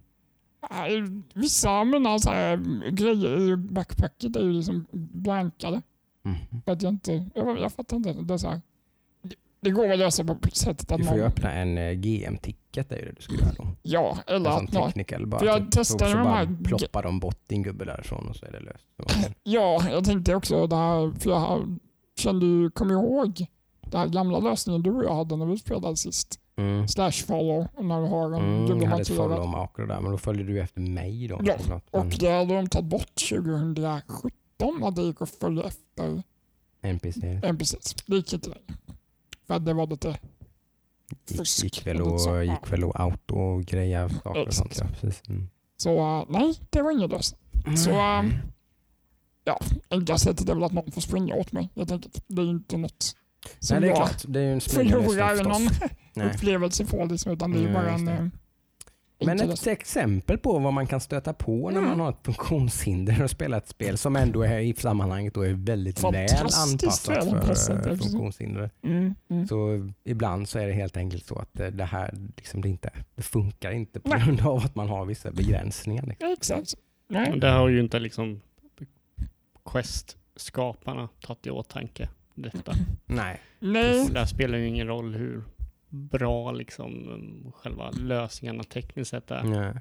[1.34, 2.57] Vissa av mina så här
[2.91, 5.82] grejer i backpacket är ju liksom blankade.
[6.24, 6.61] Mhm.
[6.66, 7.30] För att jag inte...
[7.36, 8.13] Jag, jag fattar inte.
[8.13, 8.61] Det, är så här.
[9.66, 12.95] Det, går att lösa på sättet att Du får ju öppna en eh, GM-ticket, det
[12.95, 13.68] är ju det du ska göra då.
[13.82, 14.88] Ja, eller sån att någon...
[14.88, 15.39] technical bara.
[15.39, 18.36] För jag typ, testade så, så de här- ploppar de bort din gubbe därifrån och
[18.36, 18.86] så är det löst.
[19.43, 21.78] Ja, jag tänkte också det här, för jag
[22.18, 23.45] kände ju, kom ihåg
[23.82, 26.39] den här gamla lösningen du och jag hade när vi spelade sist.
[26.57, 26.88] Mm.
[26.88, 30.43] Slash follow, när du har en Mm, jag hade ett follow-maker där, men då följde
[30.43, 31.39] du efter mig då.
[31.43, 31.82] Ja.
[31.91, 36.24] Och det hade de tagit bort 2017 att det gick att följa efter
[36.82, 37.95] NPC NPCs.
[38.05, 38.74] Det gick inte längre.
[39.48, 40.18] Att det var lite
[41.28, 42.41] gick, Fusk, gick väl lite och, så.
[42.41, 44.78] gick väl och auto och greja saker och sånt.
[44.80, 45.30] Ja, precis.
[45.30, 45.50] Mm.
[45.78, 47.39] Så uh, nej, det var ingen lösning.
[47.78, 47.89] Så
[48.20, 48.34] um,
[49.43, 51.70] ja, enkla sättet är väl att någon får springa åt mig.
[51.74, 53.16] Jag tänker att det är inte något
[53.60, 54.24] som Nej, det är jag klart.
[54.28, 55.68] Det är ju en förlorar någon
[56.14, 56.28] Nej.
[56.36, 58.12] upplevelse på liksom, utan det är Nej, bara en det.
[58.12, 58.26] eh,
[59.20, 61.89] Men ett exempel på vad man kan stöta på när Mm.
[61.89, 65.53] man har ett funktionshinder och spelar ett spel som ändå är i sammanhanget då är
[65.53, 66.30] väldigt väl
[66.68, 67.24] anpassat
[67.84, 68.70] för funktionshindrade.
[68.84, 69.47] Mm, mm.
[69.47, 73.22] Så ibland så är det helt enkelt så att det här liksom det inte det
[73.22, 76.05] funkar inte på grund av att man har vissa begränsningar.
[76.05, 76.34] Liksom.
[76.34, 76.74] Exakt.
[77.09, 77.39] Nej.
[77.39, 78.41] Det har ju inte liksom
[79.66, 82.09] Quest-skaparna tagit i åtanke.
[82.36, 82.74] Detta.
[83.05, 83.39] Nej.
[83.59, 84.09] Nej.
[84.09, 85.43] Där spelar ju ingen roll hur
[85.96, 89.43] bra liksom um, själva lösningarna tekniskt sett är.
[89.43, 89.74] Nej.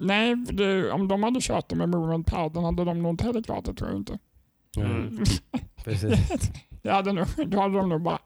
[0.00, 3.42] Nej, det, om de hade kört det med movement padden hade de nog inte heller
[3.42, 4.18] klarat det tror jag inte.
[4.76, 5.18] Mm.
[5.84, 6.52] Precis.
[6.82, 8.18] Det hade nog, då hade de nog bara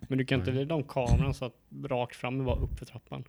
[0.00, 3.24] Men du kan inte vrida om kameran så att rakt fram var upp för trappan.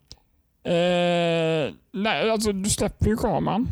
[0.64, 3.68] Eh, nej, alltså du släpper ju kameran.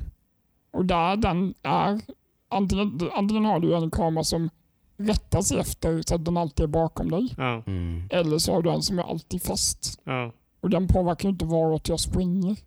[0.72, 2.02] Och där den är,
[2.50, 4.50] antingen, antingen har du en kamera som
[5.00, 7.34] rättar sig efter så att den alltid är bakom dig.
[7.38, 8.08] Ja, Mm.
[8.12, 10.00] Eller så har du en som är alltid fast.
[10.04, 10.32] ja.
[10.62, 12.58] Och den påverkar inte varåt jag springer.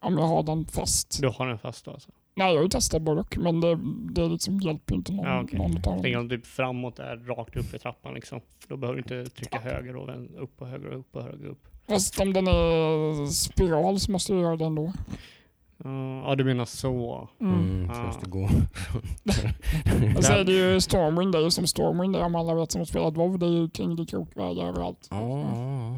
[0.00, 1.20] Om jag har den fast.
[1.22, 2.10] Du har den fast då alltså?
[2.34, 3.78] Nej, jag har ju testat både och, men det,
[4.10, 5.58] det liksom hjälper inte någon, Ja, okej.
[5.58, 6.16] någon av dem.
[6.20, 8.40] om typ framåt är rakt upp i trappan liksom.
[8.68, 11.52] Då behöver du inte trycka höger och upp och höger och upp och höger och
[11.52, 11.68] upp.
[11.88, 14.92] Fast om den är spiral så måste jag göra det ändå.
[15.84, 17.28] Ja, Ja, du menar så.
[17.40, 17.54] Mm.
[17.54, 17.94] Mm.
[17.94, 18.06] Så Ah.
[18.06, 18.44] måste gå.
[20.16, 22.72] Och så är det ju Stormwind, det är ju som Stormwind är om alla vet
[22.72, 23.38] som har spelat WoW.
[23.38, 25.08] Det är ju kringelikrokvägar överallt.
[25.10, 25.44] Ja,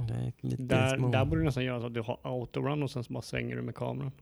[0.09, 1.09] det lite Där, små.
[1.09, 3.57] där borde du nästan göra så att du har autorun och sen så bara svänger
[3.57, 4.13] du med kameran.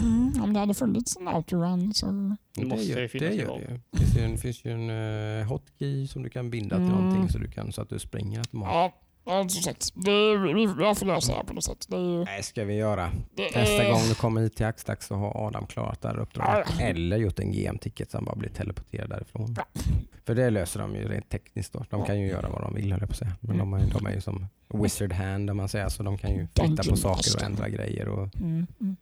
[0.00, 2.06] Mm, om det hade funnits en outrun så...
[2.54, 3.80] Det måste gör, ju finnas det gör det.
[3.90, 6.96] Det finns ju en, finns ju en uh, hotkey som du kan binda till Mm.
[6.98, 8.74] någonting så, du kan, så att du springer automatiskt.
[8.74, 8.92] Ja,
[9.24, 9.88] ja som sagt.
[9.94, 11.86] Det, vi, jag får lösa det här på något sätt.
[11.88, 11.96] Det.
[11.96, 13.10] Nej, ska vi göra.
[13.36, 16.68] Det Nästa gång du kommer hit till Axdax så har Adam klarat det här uppdraget.
[16.78, 16.84] Ja.
[16.84, 19.54] Eller gjort en GM-ticket som bara blir teleporterad därifrån.
[19.58, 19.80] Ja.
[20.24, 21.84] För det löser de ju rent tekniskt då.
[21.90, 23.32] De kan ju göra vad de vill höll jag på att säga.
[23.40, 25.88] Men de, är, de är ju som wizard hand om man säger.
[25.88, 28.96] Så de kan ju flytta på saker och ändra grejer och Mm, mm.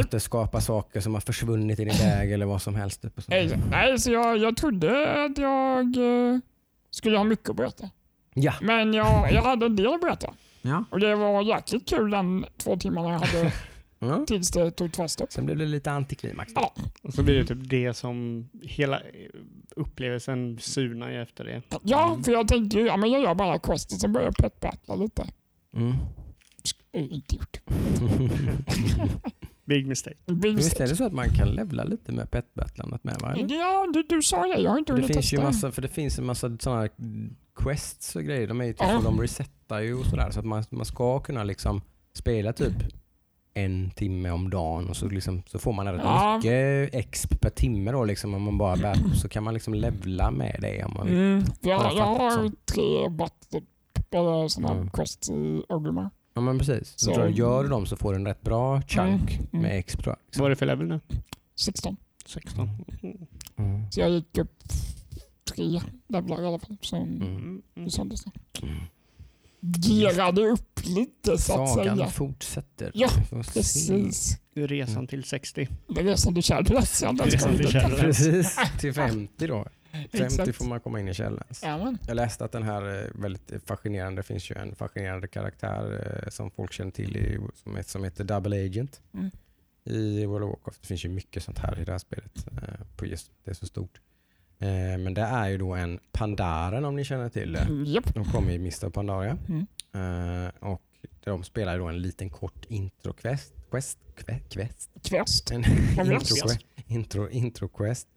[0.00, 3.02] Återskapa saker som har försvunnit i din väg eller vad som helst.
[3.02, 3.32] Typ så.
[3.70, 6.38] Nej, så jag, jag trodde att jag eh,
[6.90, 7.90] skulle ha mycket att berätta.
[8.38, 8.54] Ja.
[8.60, 10.34] Men jag, jag hade en del att berätta.
[10.62, 10.84] ja.
[10.90, 13.52] Och det var jäkligt kul den två timmarna jag hade
[13.98, 14.24] ja.
[14.26, 15.32] tills det tog två stopp.
[15.32, 16.52] Sen blev det lite antiklimax.
[16.54, 16.74] Ja.
[17.02, 19.00] Och så blir det typ det som hela
[19.76, 21.62] upplevelsen surnar ju efter det.
[21.82, 24.94] Ja, för jag tänkte ju, ja men jag gör bara questet som börjar pet battla
[24.94, 25.26] lite.
[25.76, 25.94] Mm.
[26.92, 27.60] Inte gjort.
[29.64, 30.16] Big mistake.
[30.26, 30.90] Big Visst är mistake.
[30.90, 33.36] det så att man kan levla lite med petbattlandet med va?
[33.48, 34.60] Ja, du, du sa det.
[34.60, 35.48] Jag har inte Det hunnit finns ju testa.
[35.48, 36.88] massa, för det finns en massa sådana
[37.56, 38.46] quests och grejer.
[38.46, 38.96] De är ju typ, Ja.
[38.98, 40.30] och de resetar ju och sådär.
[40.30, 41.80] Så att man, man ska kunna liksom
[42.12, 42.74] spela typ
[43.54, 46.36] en timme om dagen och så, liksom, så får man rätt Ja.
[46.36, 50.30] mycket exp per timme då liksom om man bara bär, så kan man liksom levla
[50.30, 51.16] med det om man vill.
[51.16, 52.54] Mm, för jag, Har jag jag fattat har så.
[52.72, 53.60] tre battle,
[54.10, 54.90] eller sådana Mm.
[54.90, 56.10] quests i Ogrimmar.
[56.34, 56.92] Ja men precis.
[56.96, 59.62] Så, Så- gör du dem så får du en rätt bra chunk Mm, mm.
[59.62, 60.40] med exp tror jag.
[60.40, 61.00] Vad är det för level nu?
[61.54, 61.96] 16.
[62.26, 62.68] 16.
[63.56, 63.90] Mm.
[63.90, 64.62] Så jag gick upp
[65.54, 66.76] tre levlar i alla fall.
[66.80, 67.62] Så Mm.
[67.76, 67.90] Mm.
[67.90, 68.24] söndags.
[68.62, 68.76] Mm.
[69.60, 72.08] Gerade upp lite så att Sagan säga.
[72.10, 72.90] fortsätter.
[72.94, 73.08] Ja.
[73.30, 74.38] Precis.
[74.54, 75.68] Resan till 60.
[75.88, 77.68] Det är det som Resan till.
[77.68, 78.00] Shadowlands.
[78.00, 79.66] Precis, till 50 då.
[79.92, 80.56] 50 Exakt.
[80.56, 81.44] får man komma in i källan.
[82.06, 86.30] Jag läste att den här är väldigt fascinerande, det finns ju en fascinerande karaktär eh,
[86.30, 89.30] som folk känner till i, som, som heter Double Agent Mm.
[89.84, 90.82] i World of Warcraft.
[90.82, 92.46] Det finns ju mycket sånt här i det här spelet.
[92.52, 94.00] Eh, på just, det är så stort.
[94.58, 97.68] Eh, men det är ju då en Pandaren om ni känner till det.
[97.86, 98.14] Japp.
[98.14, 99.38] De kommer i Mr Pandaria.
[99.48, 99.66] Mm.
[99.94, 100.82] Eh, och
[101.24, 103.52] de spelar ju då en liten kort intro-quest.
[103.70, 103.98] Quest?
[104.48, 104.90] Quest?
[105.02, 105.50] quest?
[105.50, 105.64] En
[106.12, 106.48] intro,
[106.86, 108.08] intro, intro quest.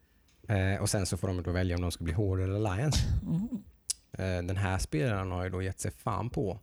[0.47, 2.99] Eh, och sen så får de då välja om de ska bli Horde eller Alliance.
[3.21, 3.47] Mm.
[4.11, 6.59] Eh, den här spelaren har ju då gett sig fan på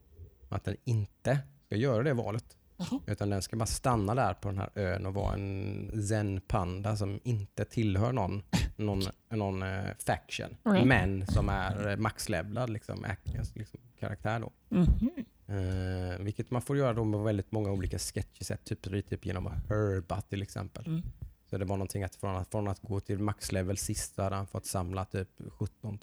[0.48, 2.56] att den inte ska göra det valet.
[2.76, 3.00] Jaha.
[3.06, 7.20] Utan den ska bara stanna där på den här ön och vara en zen-panda som
[7.24, 8.42] inte tillhör någon,
[8.76, 10.56] någon, någon eh, faction.
[10.62, 10.84] Okej.
[10.84, 13.06] Men som är eh, maxlevlad liksom,
[13.54, 14.52] liksom, karaktär då.
[14.68, 15.10] Mhm.
[15.48, 18.64] Eh, vilket man får göra då med väldigt många olika sketchesätt.
[18.64, 20.86] Typ, typ genom herba till exempel.
[20.86, 21.02] Mm.
[21.59, 24.66] Det var någonting att från att, från att gå till maxlevel sist hade han fått
[24.66, 25.28] samla typ
[25.59, 25.98] 17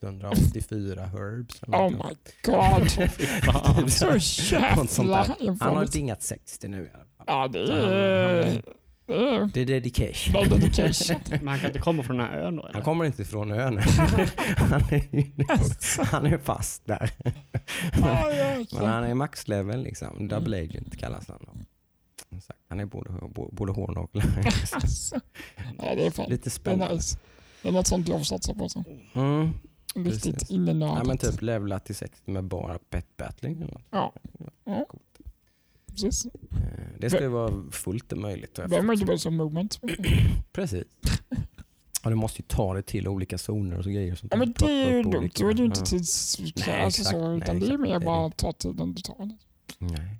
[0.00, 1.62] 184 herbs.
[1.62, 2.14] eller Oh my
[2.44, 2.90] god.
[3.90, 5.36] Så jävla.
[5.60, 7.24] Han har dingat 60 nu i alla fall.
[7.26, 8.62] Ja, det han- han är...
[9.06, 10.32] Det är Det är dedication.
[10.32, 11.16] bra dedication.
[11.30, 12.62] Men han kan inte komma från den här ön då?
[12.62, 12.82] Han Eller?
[12.84, 13.78] kommer inte från ön.
[14.56, 17.10] han, är, han är fast där.
[18.72, 20.28] Men han är maxlevel liksom.
[20.28, 21.64] Double agent kallas han.
[22.40, 23.10] Sagt, Han är både,
[23.52, 24.10] både hård och
[24.72, 25.20] Alltså.
[25.78, 26.30] Ja, det är fan.
[26.30, 26.94] lite Det är spännande.
[26.94, 27.18] nice.
[27.62, 28.68] Det är något sånt jag satsar på.
[28.68, 28.84] Så.
[29.14, 29.50] Mm.
[29.94, 30.98] Riktigt innenördigt.
[30.98, 33.56] Ja, men typ levla till 60 med bara pet battling.
[33.56, 33.82] Eller något.
[33.90, 34.12] Ja.
[34.64, 34.84] Ja.
[34.88, 35.02] Coolt.
[35.86, 36.26] Precis.
[36.26, 36.30] Eh,
[36.98, 38.58] Det ska ju vara fullt möjligt.
[38.68, 39.80] Vem är bara som movement?
[40.52, 40.84] Precis.
[42.02, 44.12] Ja, du måste ju ta dig till olika zoner och så grejer.
[44.12, 45.30] Och sånt Ja, men det är ju dumt.
[45.34, 47.16] Då är det ju inte tidskrävande alltså, exakt.
[47.18, 47.80] så, Nej, utan det är exakt.
[47.82, 48.26] mer Det bara det.
[48.26, 49.16] att ta tiden du tar.
[49.78, 50.16] Nej, det.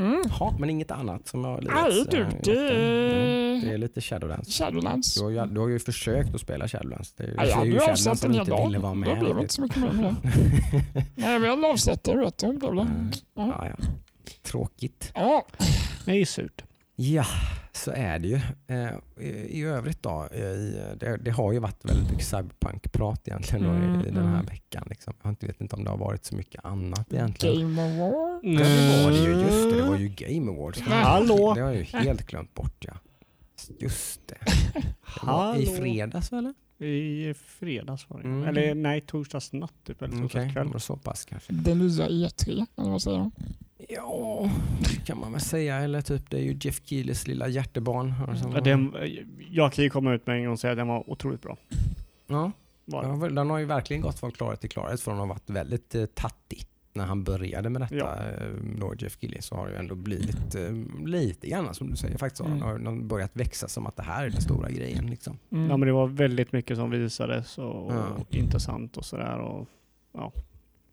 [0.00, 0.22] Mm.
[0.40, 3.78] Ja, men inget annat som jag har lirat, Nej eh, du, det Mm, det är
[3.78, 4.58] lite Shadowlands.
[4.58, 5.14] Shadowlands.
[5.14, 7.12] Du har, ju, du har ju försökt att spela Shadowlands.
[7.12, 8.70] Det är, Ja, jag hade ju avsatt en hel dag.
[8.78, 9.18] vara Då med.
[9.18, 10.16] blev det inte så mycket mer med det.
[11.14, 12.46] Nej, vi har avsatt det vet du.
[12.46, 12.86] Det blev det.
[13.34, 13.84] ja, ja.
[14.42, 15.12] Tråkigt.
[15.14, 15.46] Ja,
[16.04, 16.64] Det är ju surt.
[17.02, 17.24] Ja,
[17.72, 18.40] så är det ju.
[18.66, 18.90] Eh,
[19.48, 24.10] i, övrigt då, eh, det, har ju varit väldigt mycket cyberpunk-prat egentligen då, Mm, i,
[24.10, 24.46] den här mm.
[24.46, 24.86] veckan.
[24.90, 25.14] Liksom.
[25.22, 27.76] Jag inte- vet inte om det har varit så mycket annat egentligen.
[27.76, 28.40] Game Award.
[28.44, 29.40] Ja, det var det ju.
[29.40, 30.80] Just det, det var ju Game Awards.
[30.80, 31.54] Hallå?
[31.54, 32.92] Det har jag ju helt glömt bort ja.
[33.78, 34.38] Just det.
[35.54, 35.62] det?
[35.62, 36.54] I fredags eller?
[36.86, 38.28] I fredags var det.
[38.28, 38.48] Mm.
[38.48, 40.02] Eller nej, torsdagsnatt typ.
[40.02, 40.66] Eller torsdagskväll.
[40.66, 40.80] okay.
[40.80, 41.52] så pass kanske.
[41.52, 43.30] Det nya E3, eller vad säger jag?
[43.88, 44.50] Ja,
[44.80, 45.76] det kan man väl säga.
[45.76, 48.14] Eller typ, det är ju Jeff Keelys lilla hjärtebarn.
[48.28, 48.94] och så- Ja, den,
[49.50, 51.56] jag kan ju komma ut med en gång och säga att den var otroligt bra.
[52.26, 52.52] Ja,
[52.84, 53.04] Var.
[53.04, 55.50] Ja, väl, den har ju verkligen gått från klarhet till klarhet från att ha varit
[55.50, 58.16] väldigt eh, tattig när han började med detta, Ja.
[58.16, 60.72] eh, då Jeff Keely, så har det ju ändå blivit eh,
[61.06, 62.40] lite grann som du säger faktiskt.
[62.40, 62.62] Mm.
[62.62, 65.10] Har börjat växa som att det här är den stora grejen.
[65.10, 65.38] Liksom.
[65.52, 65.70] Mm.
[65.70, 68.06] Ja, men det var väldigt mycket som visades och, Ja.
[68.18, 69.38] och intressant och sådär.
[69.38, 69.68] Och,
[70.14, 70.32] ja,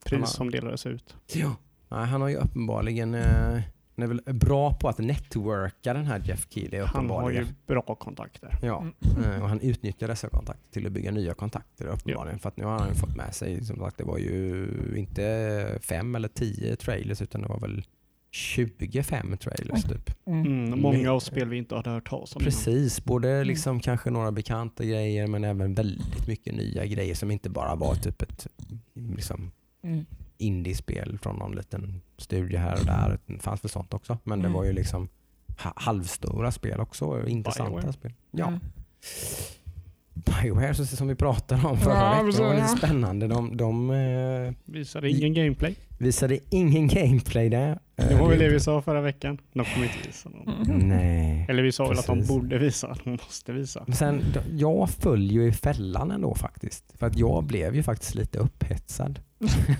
[0.06, 1.16] pris som delades ut.
[1.34, 1.56] Ja.
[1.90, 3.60] Nej, han har ju uppenbarligen eh,
[3.96, 7.82] han är väl bra på att networka den här Jeff Keely Han har ju bra
[7.82, 8.58] kontakter.
[8.62, 8.80] Ja,
[9.18, 9.32] Mm.
[9.32, 12.40] eh, och han utnyttjar dessa kontakter till att bygga nya kontakter uppenbarligen.
[12.40, 14.68] För att nu har han fått med sig, som sagt det var ju
[14.98, 17.84] inte fem eller tio trailers utan det var väl
[18.32, 20.28] 25 trailers typ.
[20.28, 20.46] Mm.
[20.46, 22.46] Mm, många av spel vi inte hade hört talas om innan.
[22.52, 27.50] Precis, både liksom kanske några bekanta grejer men även väldigt mycket nya grejer som inte
[27.50, 28.48] bara var typ ett
[28.94, 29.52] liksom,
[29.84, 30.06] Mm.
[30.38, 33.20] Indiespel från någon liten studio här och där.
[33.26, 34.18] Det fanns väl sånt också.
[34.24, 34.54] Men det Mm.
[34.58, 35.10] var ju liksom
[35.64, 37.94] ha- halvstora spel också intressanta Bioware.
[37.94, 38.14] spel.
[38.32, 38.48] Ja.
[38.48, 38.60] Mm.
[40.14, 42.32] Bioware som vi pratade om förra Ja, veckan.
[42.32, 43.28] Det var lite spännande.
[43.28, 45.76] De, de, eh, Visade ingen gameplay.
[45.98, 47.80] Visade ingen gameplay där.
[47.96, 49.38] Det var väl det Eh, vi sa förra veckan.
[49.54, 50.70] De kommer inte visa någon.
[50.70, 50.90] Mm.
[50.90, 51.46] Nej.
[51.50, 52.98] Eller vi sa väl att de borde visa.
[53.04, 53.84] De måste visa.
[53.88, 56.94] Men Sen, jag föll ju i fällan ändå faktiskt.
[56.96, 59.20] För att jag blev ju faktiskt lite upphetsad.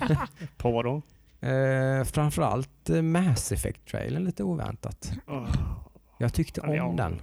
[0.56, 1.02] På vad då?
[1.40, 5.12] Eh, framförallt eh, Mass Effect-trailern lite oväntat.
[6.18, 6.94] Jag tyckte om Ja.
[6.96, 7.20] den.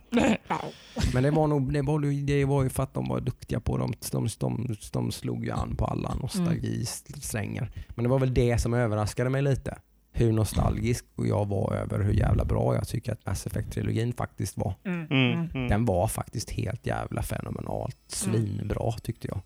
[1.14, 3.60] Men det var, nog, det, var, ju- det var ju för att de var duktiga
[3.60, 7.72] på de, de, de, de slog ju an på alla nostalgisträngar.
[7.96, 9.78] Men det var väl det som överraskade mig lite.
[10.12, 14.74] Hur nostalgisk jag var över hur jävla bra jag tycker att Mass Effect-trilogin faktiskt var.
[14.86, 15.08] Mm.
[15.10, 15.50] Mm.
[15.54, 15.68] Mm.
[15.68, 19.40] Den var faktiskt helt jävla fenomenalt svinbra tyckte jag.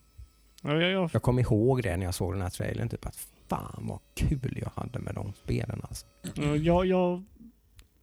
[0.64, 1.10] Ja, ja, ja.
[1.14, 3.18] Jag kom ihåg det när jag såg den här trailern, typ att
[3.50, 6.06] fan vad kul jag hade med de spelen alltså.
[6.36, 7.24] Ja, Jag, jag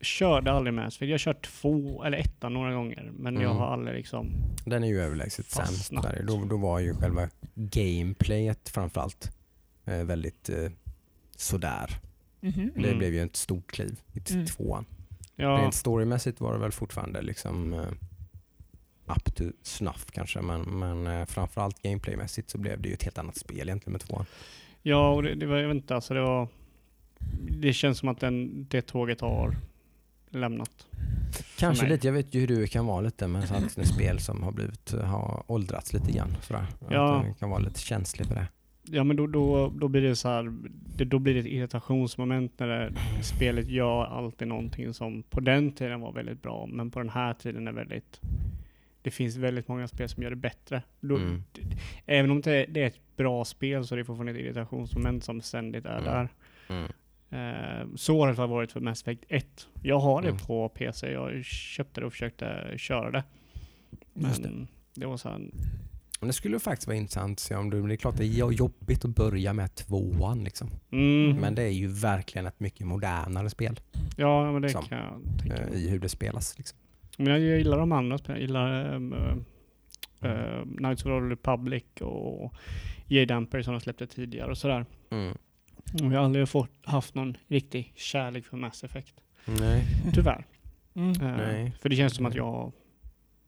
[0.07, 1.09] körde aldrig Mass Effect.
[1.09, 3.13] Jag har kört två eller ettan några gånger.
[3.19, 3.57] Men jag Mm.
[3.57, 4.33] har aldrig liksom...
[4.65, 5.93] Den är ju överlägset sämst.
[6.27, 9.31] Då, då var ju själva gameplayet framförallt
[9.85, 10.71] eh, väldigt eh,
[11.37, 11.91] sådär.
[12.41, 12.71] Mhm.
[12.75, 12.99] Det Mm.
[12.99, 14.47] blev ju ett stort kliv i Mm.
[14.47, 14.85] tvåan.
[15.37, 17.93] Ja, Rent storymässigt var det väl fortfarande liksom eh,
[19.17, 23.19] up to snuff kanske, men, men eh, framförallt gameplaymässigt så blev det ju ett helt
[23.19, 24.27] annat spel egentligen med tvåan.
[24.83, 26.49] ja och det, det var, jag vet inte, alltså det var...
[27.61, 29.57] Det känns som att den, det tåget har
[30.37, 30.87] lämnat.
[31.59, 34.53] Kanske lite, jag vet ju hur du kan vara lite med sådana spel som har
[34.53, 36.37] blivit, har åldrats lite grann.
[36.43, 36.67] Sådär.
[36.91, 37.17] Ja.
[37.17, 38.47] Att du kan vara lite känslig för det.
[38.89, 40.55] Ja men då, då, då blir det så här,
[40.97, 45.73] det, då blir det ett irritationsmoment när det, spelet gör alltid någonting som på den
[45.73, 48.21] tiden var väldigt bra, men på den här tiden är väldigt...
[49.03, 50.83] Det finns väldigt många spel som gör det bättre.
[51.01, 51.43] Då, Mm.
[52.07, 55.25] Även om det är, det är ett bra spel så är det fortfarande ett irritationsmoment
[55.25, 56.05] som ständigt är Mm.
[56.05, 56.29] där.
[56.69, 56.93] Mm.
[57.31, 59.69] Eh, så har det varit för Mass Effect 1.
[59.83, 60.39] Jag har det Mm.
[60.41, 63.25] på PC, jag köpte det och försökte köra det.
[64.13, 64.67] Men det.
[65.01, 65.07] det.
[65.07, 65.39] var så här,
[66.21, 68.53] Men det skulle faktiskt vara intressant att se om du, det är klart det är
[68.53, 70.71] jobbigt att börja med tvåan liksom.
[70.93, 73.81] mm, Men det är ju verkligen ett mycket modernare spel
[74.17, 75.85] ja men det som, kan jag tänka eh, mig.
[75.85, 76.59] i hur det spelas.
[76.59, 76.79] Liksom.
[77.19, 78.37] Men jag, gillar de andra spelen.
[78.41, 82.55] Jag gillar um, uh, Knights of the Republic och
[83.07, 84.87] J-Damper som de släppte tidigare och sådär.
[85.11, 85.37] Mm.
[85.93, 89.15] Jag har aldrig fått, haft någon riktig kärlek för Mass Effect.
[89.45, 89.85] Nej.
[90.15, 90.47] Tyvärr.
[90.95, 91.11] Mm.
[91.11, 91.73] Eh, Nej.
[91.81, 92.73] För det känns som att jag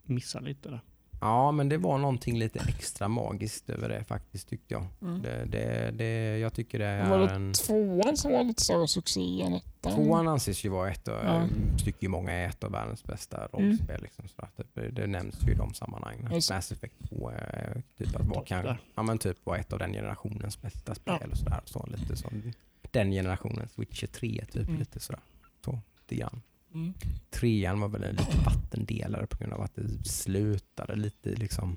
[0.03, 0.81] missar lite där.
[1.21, 4.87] Ja, men det var någonting lite extra magiskt över det faktiskt tyckte jag.
[5.03, 5.23] Mm.
[5.23, 7.53] Det, det, det, jag tycker det Var är det en...
[7.53, 9.95] tvåan som var lite större succé än ettan?
[9.95, 11.35] Tvåan anses ju vara ett av, Ja.
[11.37, 11.51] Mm.
[11.79, 14.03] tycker ju många är ett av världens bästa rollspel.
[14.03, 16.25] Liksom, så att det, det nämns ju i de sammanhangen.
[16.25, 16.51] Det.
[16.51, 19.93] Mass Effect 2 är typ att Topp kan, ja, men typ var ett av den
[19.93, 21.19] generationens bästa spel.
[21.21, 21.27] Ja.
[21.31, 22.53] Och sådär, så lite som
[22.91, 24.79] den generationens Witcher 3, typ Mm.
[24.81, 25.21] lite sådär.
[25.65, 26.43] Så, lite grann.
[26.79, 26.95] Mm.
[27.31, 31.77] Trean var väl en liten vattendelare på grund av att det slutade lite liksom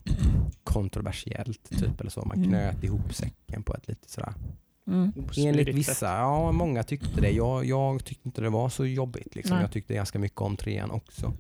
[0.63, 2.25] kontroversiellt typ eller så.
[2.25, 2.49] Man Mm.
[2.49, 4.33] knöt ihop säcken på ett lite sådär.
[4.87, 5.11] Mm.
[5.37, 7.29] Enligt vissa, ja många tyckte det.
[7.31, 9.55] Jag, jag tyckte inte det var så jobbigt liksom.
[9.55, 9.63] Nej.
[9.63, 11.33] Jag tyckte ganska mycket om trean också.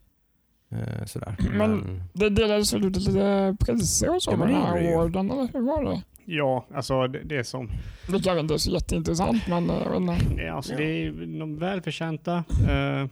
[0.71, 1.35] Eh, sådär.
[1.57, 4.93] Men- Det delades väl ut lite priser och så Ja, men med det den här
[4.93, 6.01] awarden, eller hur var det?
[6.25, 7.67] Ja, alltså det, det är som...
[8.07, 10.35] Det kanske inte är så jätteintressant, men eh, jag vet inte.
[10.35, 10.77] Det är, alltså, Ja.
[10.77, 12.35] det är de välförtjänta.
[12.69, 13.07] Eh,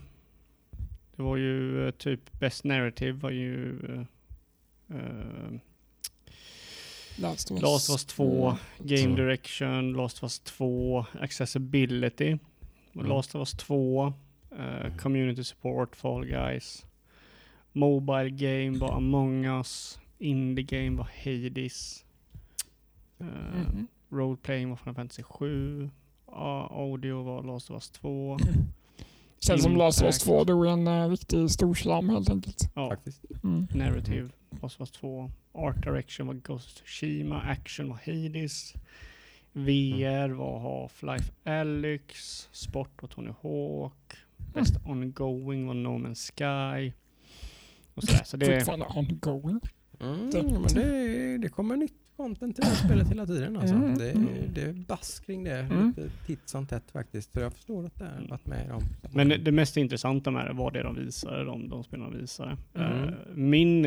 [1.20, 3.80] det var ju eh, typ Best Narrative var ju
[4.90, 5.52] eh,
[7.18, 9.16] Last of Us, Last of Us 2, Game Mm.
[9.16, 12.38] Direction, Last of Us 2, Accessibility,
[12.94, 13.08] Mm.
[13.08, 14.14] Last of Us 2,
[14.52, 16.86] eh, Community Support, Fall Guys.
[17.74, 22.06] Mobile Game var Among Us, Indie Game var Hades.
[23.20, 23.88] Eh, Mhm.
[24.10, 25.90] Role Playing var Final Fantasy 7.
[26.28, 28.38] Ja, audio var Last of Us 2.
[29.40, 30.26] Känns som Last of Us Impact.
[30.26, 32.70] 2 då är en uh, riktig storslam helt enkelt.
[32.76, 33.22] Ja, Faktiskt.
[33.44, 33.68] Mm.
[33.74, 34.30] Narrative
[34.62, 35.32] Last of Us 2.
[35.54, 37.42] Art Direction var Ghost of Tsushima.
[37.42, 38.74] Action var Hades.
[39.54, 42.48] VR var Half-Life Alyx.
[42.52, 44.14] Sport var Tony Hawk.
[44.54, 46.94] Best Ongoing var No Man's Sky.
[47.94, 48.24] Och sådär.
[48.24, 49.60] Så det, Fortfarande ongoing.
[50.00, 51.94] Mm, Det- men det, det kommer nytt
[52.24, 53.58] content till det här spelet hela tiden.
[53.58, 53.76] Alltså.
[53.76, 54.28] Mm, Det, mm.
[54.54, 55.88] det är bass kring det Mm.
[55.88, 57.34] lite titt som tätt faktiskt.
[57.34, 58.82] Så jag förstår att det har varit med i dem.
[59.14, 62.20] men det, det mest intressanta med det var det de visade, de, de spelen de
[62.20, 62.58] visade.
[62.76, 63.04] Mm.
[63.04, 63.84] Eh, min,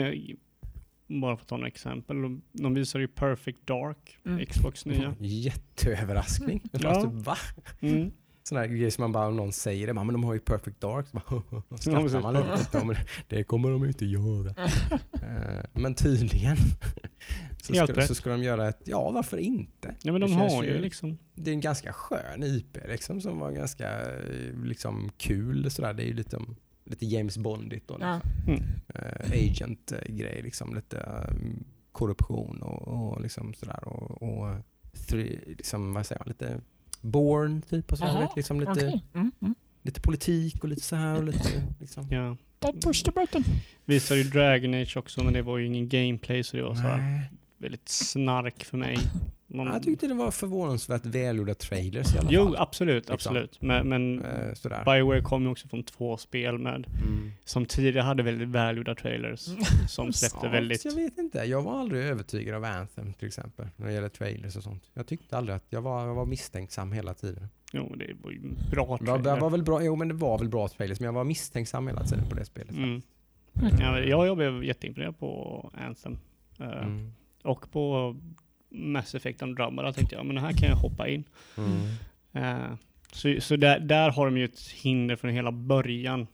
[1.21, 4.47] bara för att ta några exempel, de, de visade ju Perfect Dark, Mm.
[4.47, 5.15] Xbox nya.
[5.21, 6.63] Jätteöverraskning.
[6.73, 6.79] Ja.
[6.83, 7.11] Ja.
[7.13, 7.37] Va?
[8.43, 8.45] Mm.
[8.45, 10.41] Sån här grej som man bara, om någon säger det, bara, men de har ju
[10.41, 11.07] Perfect Dark.
[11.09, 13.03] Så bara, skrattar man lite.
[13.29, 14.55] Det kommer de inte göra.
[15.23, 16.57] Eh, men tydligen
[17.63, 19.95] så ska, så ska de göra ett, ja varför inte?
[20.03, 23.53] Ja men de har ju liksom, Det är en ganska skön IP liksom, som var
[23.53, 25.71] ganska eh, liksom, kul.
[25.71, 25.95] Sådär.
[25.95, 26.39] Det är ju lite,
[26.85, 28.21] lite James Bondigt och Ja.
[28.47, 28.63] mm.
[28.89, 30.43] eh, agent-grej.
[30.43, 31.35] Liksom, lite eh,
[31.93, 33.89] korruption och, och liksom sådär.
[33.89, 34.57] Och, och
[35.09, 36.61] three, liksom, vad säger man, lite
[37.03, 39.05] Born typ och så här, Jaha, vet, liksom lite, Okej.
[39.15, 39.55] Mm, mm.
[39.83, 41.49] lite politik och lite så här och lite
[41.81, 42.07] liksom.
[42.11, 42.37] Ja.
[42.61, 43.45] Don't push the button.
[43.85, 46.81] Visade ju Dragon Age också men det var ju ingen gameplay så det var så
[46.81, 47.31] här Nej.
[47.63, 48.99] Väldigt snark för mig.
[49.47, 52.57] Man, Jag tyckte det var förvånansvärt välgjorda trailers i alla jo, fall.
[52.57, 53.15] absolut, Liksom.
[53.15, 53.63] absolut.
[53.63, 54.85] Men, men Eh.
[54.85, 56.75] Bioware kom ju också från två spel med,
[57.07, 57.33] Mm.
[57.45, 59.49] som tidigare hade väldigt välgjorda trailers.
[59.89, 60.85] Som släppte Ja, väldigt...
[60.85, 61.39] Jag vet inte.
[61.39, 63.67] Jag var aldrig övertygad av Anthem till exempel.
[63.77, 64.91] När det gäller trailers och sånt.
[64.95, 67.49] Jag tyckte aldrig att jag var, jag var misstänksam hela tiden.
[67.73, 68.41] Jo, det var ju
[68.71, 71.05] bra Det var, det var väl bra, jo men det var väl bra trailers men
[71.07, 72.71] jag var misstänksam hela tiden på det spelet.
[72.77, 73.03] Mm.
[73.55, 73.83] faktiskt.
[73.83, 76.19] Ja, jag blev jätteimponerad på Anthem.
[76.61, 77.13] Eh, Mm.
[77.43, 78.17] Och på
[78.71, 81.25] Mass Effect Andromeda tänkte jag, men här kan jag hoppa in.
[81.57, 81.81] Mm.
[82.33, 82.77] Eh,
[83.13, 86.27] så så där, där har de ju ett hinder från hela början.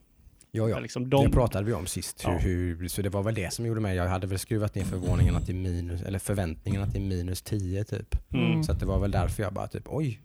[0.51, 0.79] Ja, ja.
[0.81, 2.27] Liksom Det de, pratade vi om sist.
[2.27, 2.39] Hur, Ja.
[2.39, 3.97] hur, så det var väl det som gjorde mig.
[3.97, 8.33] Jag hade väl skruvat ner förvåningen till minus, eller förväntningarna till minus 10 typ.
[8.35, 8.63] mm.
[8.63, 10.21] Så att det var väl därför jag bara typ oj,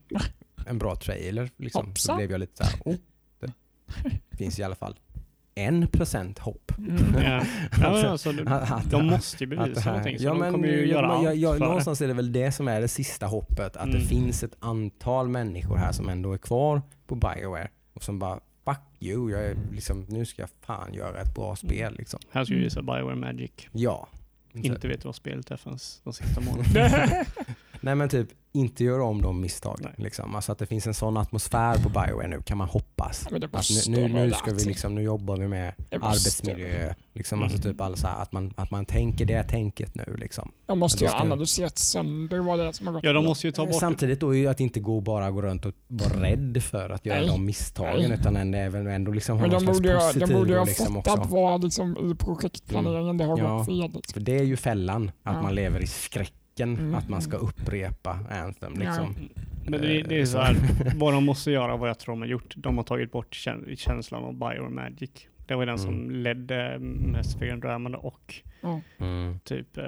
[0.68, 1.95] en bra trailer liksom.
[1.95, 2.95] Så blev jag lite såhär, oh,
[3.39, 3.51] det
[4.38, 4.95] finns i alla fall
[5.55, 6.71] en procent hopp.
[6.77, 6.97] Mm.
[7.23, 7.43] Ja,
[7.80, 10.51] men alltså, de, Att- de måste ju det bevisa här- någonting, så ja, de men,
[10.51, 11.65] kommer ju göra ja, allt ja, ja, för det.
[11.65, 13.77] Någonstans är det väl det som är det sista hoppet.
[13.77, 14.07] Att det Mm.
[14.07, 18.80] finns ett antal människor här som ändå är kvar på Bioware och som bara fuck
[18.99, 22.19] you, jag är liksom, nu ska jag fan göra ett bra spel liksom.
[22.31, 23.51] Här ska vi visa Bioware Magic.
[23.71, 24.07] Ja.
[24.53, 27.07] Inte vet vad spelet är förrän de sista månaderna.
[27.84, 29.91] Nej men typ, inte göra om de misstagen.
[29.97, 30.35] Liksom.
[30.35, 33.27] Alltså att det finns en sån atmosfär på Bioware nu kan man hoppas.
[33.27, 33.31] Att
[33.89, 34.68] nu, nu, nu ska vi alltså.
[34.69, 36.93] liksom, nu jobbar vi med arbetsmiljö.
[37.14, 37.72] Liksom, alltså Mm.
[37.73, 40.15] typ all så här, att, man, att man tänker det tänket nu.
[40.19, 40.51] Liksom.
[40.68, 43.47] Jag måste ju ha analyserat sönder vad det är som har gått Ja, de måste
[43.47, 46.23] ju ta bort Samtidigt då är ju att inte gå bara gå runt och vara
[46.23, 47.27] rädd för att göra Nej.
[47.27, 48.19] de misstagen Nej.
[48.19, 50.61] utan ändå, även ändå liksom ha någon de slags ha- de positiv borde ju ha
[50.61, 51.30] och liksom fattat också.
[51.35, 53.57] vad liksom, i projektplaneringen det har Ja.
[53.57, 53.91] gått fel.
[53.93, 54.14] Liksom.
[54.14, 55.41] För det är ju fällan, att Ja.
[55.41, 55.88] man lever i
[56.53, 56.95] skräcken Mm.
[56.95, 58.73] att man ska upprepa Anthem.
[58.73, 59.15] Liksom.
[59.67, 60.55] Men det, det är så här,
[60.95, 63.75] vad de måste göra, vad jag tror de har gjort, de har tagit bort kän-
[63.75, 65.11] känslan av Bioware Magic.
[65.47, 66.11] Det var den som Mm.
[66.11, 67.65] ledde Mass Effect
[67.97, 68.81] och Ja.
[68.99, 69.39] Mm.
[69.43, 69.84] typ eh,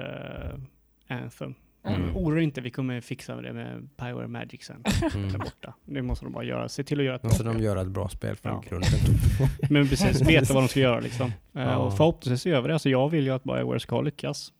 [1.08, 1.54] Anthem.
[1.88, 2.16] Mm.
[2.16, 4.82] Oroa dig inte, vi kommer fixa det med Bioware Magic sen.
[5.14, 5.32] Mm.
[5.38, 5.74] borta.
[5.84, 6.68] Det måste de bara göra.
[6.68, 8.62] Se till att göra ett bra Måste de göra ett bra spel från Ja.
[8.68, 8.90] grunden.
[9.70, 11.26] Men precis, veta vad de ska göra liksom.
[11.54, 11.76] Eh, Ja.
[11.76, 12.74] Och förhoppningsvis gör vi det.
[12.74, 14.52] Alltså jag vill ju att Bioware ska lyckas.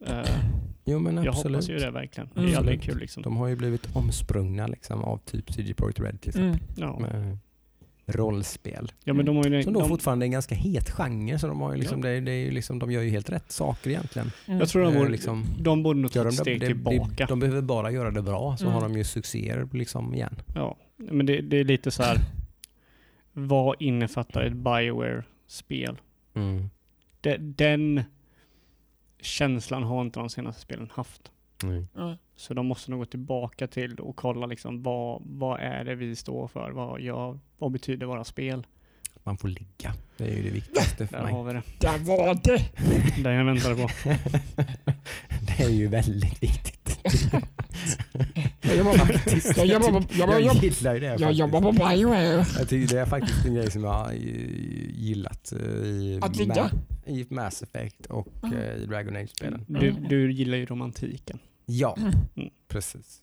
[0.88, 1.56] Jo men jag absolut.
[1.56, 2.30] hoppas ju det verkligen.
[2.34, 2.52] Det Mm.
[2.52, 2.94] är aldrig Absolut.
[2.94, 3.22] kul liksom.
[3.22, 6.60] De har ju blivit omsprungna liksom, av typ CD Projekt Red till exempel.
[6.60, 6.88] Mm.
[6.88, 6.98] Ja.
[6.98, 7.38] Med
[8.08, 8.92] rollspel.
[9.04, 9.62] ja, men de har ju...
[9.62, 11.38] Som då de, fortfarande är en ganska het genre.
[11.38, 12.06] Så de, har ju liksom, Ja.
[12.08, 14.30] det, det är ju liksom, de gör ju helt rätt saker egentligen.
[14.46, 14.58] Mm.
[14.60, 17.06] jag tror de Eh, borde, liksom, de borde nog ta ett de, steg det, tillbaka.
[17.16, 18.74] det, de behöver bara göra det bra så Mm.
[18.74, 20.34] har de ju succéer liksom igen.
[20.54, 22.18] Ja, men det, det är lite så här.
[23.32, 25.96] vad innefattar ett Bioware-spel?
[26.34, 26.70] Mm.
[27.20, 28.02] De, den
[29.26, 31.30] känslan har inte de senaste spelen haft.
[31.62, 31.86] Mm.
[32.36, 36.16] Så de måste nog gå tillbaka till och kolla liksom vad, vad är det vi
[36.16, 36.70] står för?
[36.70, 38.66] Vad, gör, vad betyder våra spel?
[39.24, 39.94] Man får ligga.
[40.16, 41.32] Det är ju det viktigaste för Där mig.
[41.32, 41.62] har vi det.
[41.80, 42.62] Där var det!
[43.22, 43.88] Det jag väntade på.
[45.46, 46.98] det är ju väldigt viktigt.
[48.62, 51.38] Jag jobbar jobbar gillar ju det jag faktiskt.
[51.40, 52.44] jobbar på Bioware.
[52.58, 54.16] Jag tycker det är faktiskt en grej som jag har eh,
[54.94, 56.70] gillat eh, i, Att ligga?
[57.06, 58.58] I Mass Effect och Mm.
[58.58, 59.64] eh, i Dragon Age-spelen.
[59.68, 61.38] Du, du gillar ju romantiken.
[61.66, 61.96] Ja,
[62.36, 62.50] Mm.
[62.68, 63.22] precis.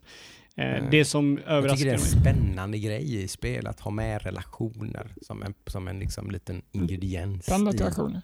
[0.55, 0.91] Eh, Mm.
[0.91, 2.35] det som Jag tycker det överraskar är en mig.
[2.35, 7.47] spännande grej i spel att ha med relationer som en, som en liksom liten ingrediens.
[7.47, 8.17] i, Penetration.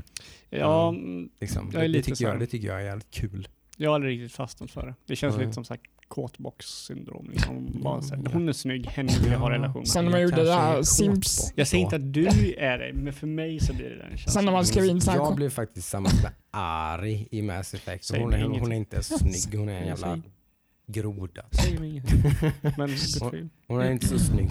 [0.49, 1.03] Ja, Mm.
[1.05, 1.69] mm, liksom.
[1.73, 3.47] Jag är det, det, tycker jag, det tycker jag är jävligt kul.
[3.77, 4.95] jag har aldrig riktigt fastnat för det.
[5.05, 5.45] Det känns Nej.
[5.45, 7.29] lite som sagt kåtbox-syndrom.
[7.31, 7.67] Liksom.
[7.83, 8.29] Bara så här, Ja.
[8.33, 9.87] hon är snygg, henne vill jag ha relation med.
[9.87, 11.53] Sen när man gjorde det här Sims.
[11.55, 14.33] Jag säger inte att du är det, men för mig så blir det den känslan.
[14.33, 17.73] Sen när man skrev in så här, Jag blev faktiskt tillsammans med Ari i Mass
[17.73, 18.03] Effect.
[18.03, 20.21] Säg Hon är, hon är inte snygg, hon är en jävla
[20.87, 21.45] groda.
[21.51, 22.21] Säger mig ingenting.
[22.77, 23.49] Men you.
[23.67, 24.49] Hon är inte så snygg.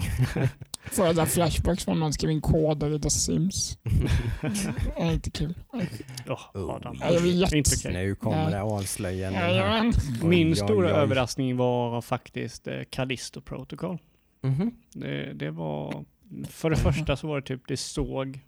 [0.83, 3.77] Får jag där flashbacks från när man skrev in koder i The Sims.
[4.41, 5.53] Det är inte kul.
[5.73, 6.75] Åh, Oh.
[6.75, 6.97] Adam.
[7.01, 7.53] Ja, jag vet.
[7.53, 7.93] Inte okej.
[7.93, 8.51] Nu kommer Nej.
[8.51, 9.93] det avslöjanden.
[10.23, 10.93] Min Oj, oj, stora oj.
[10.93, 13.97] överraskning var faktiskt eh, Callisto Protocol.
[14.41, 14.71] Mhm.
[14.93, 16.05] Det, det var...
[16.49, 18.39] För det första så var det typ, det såg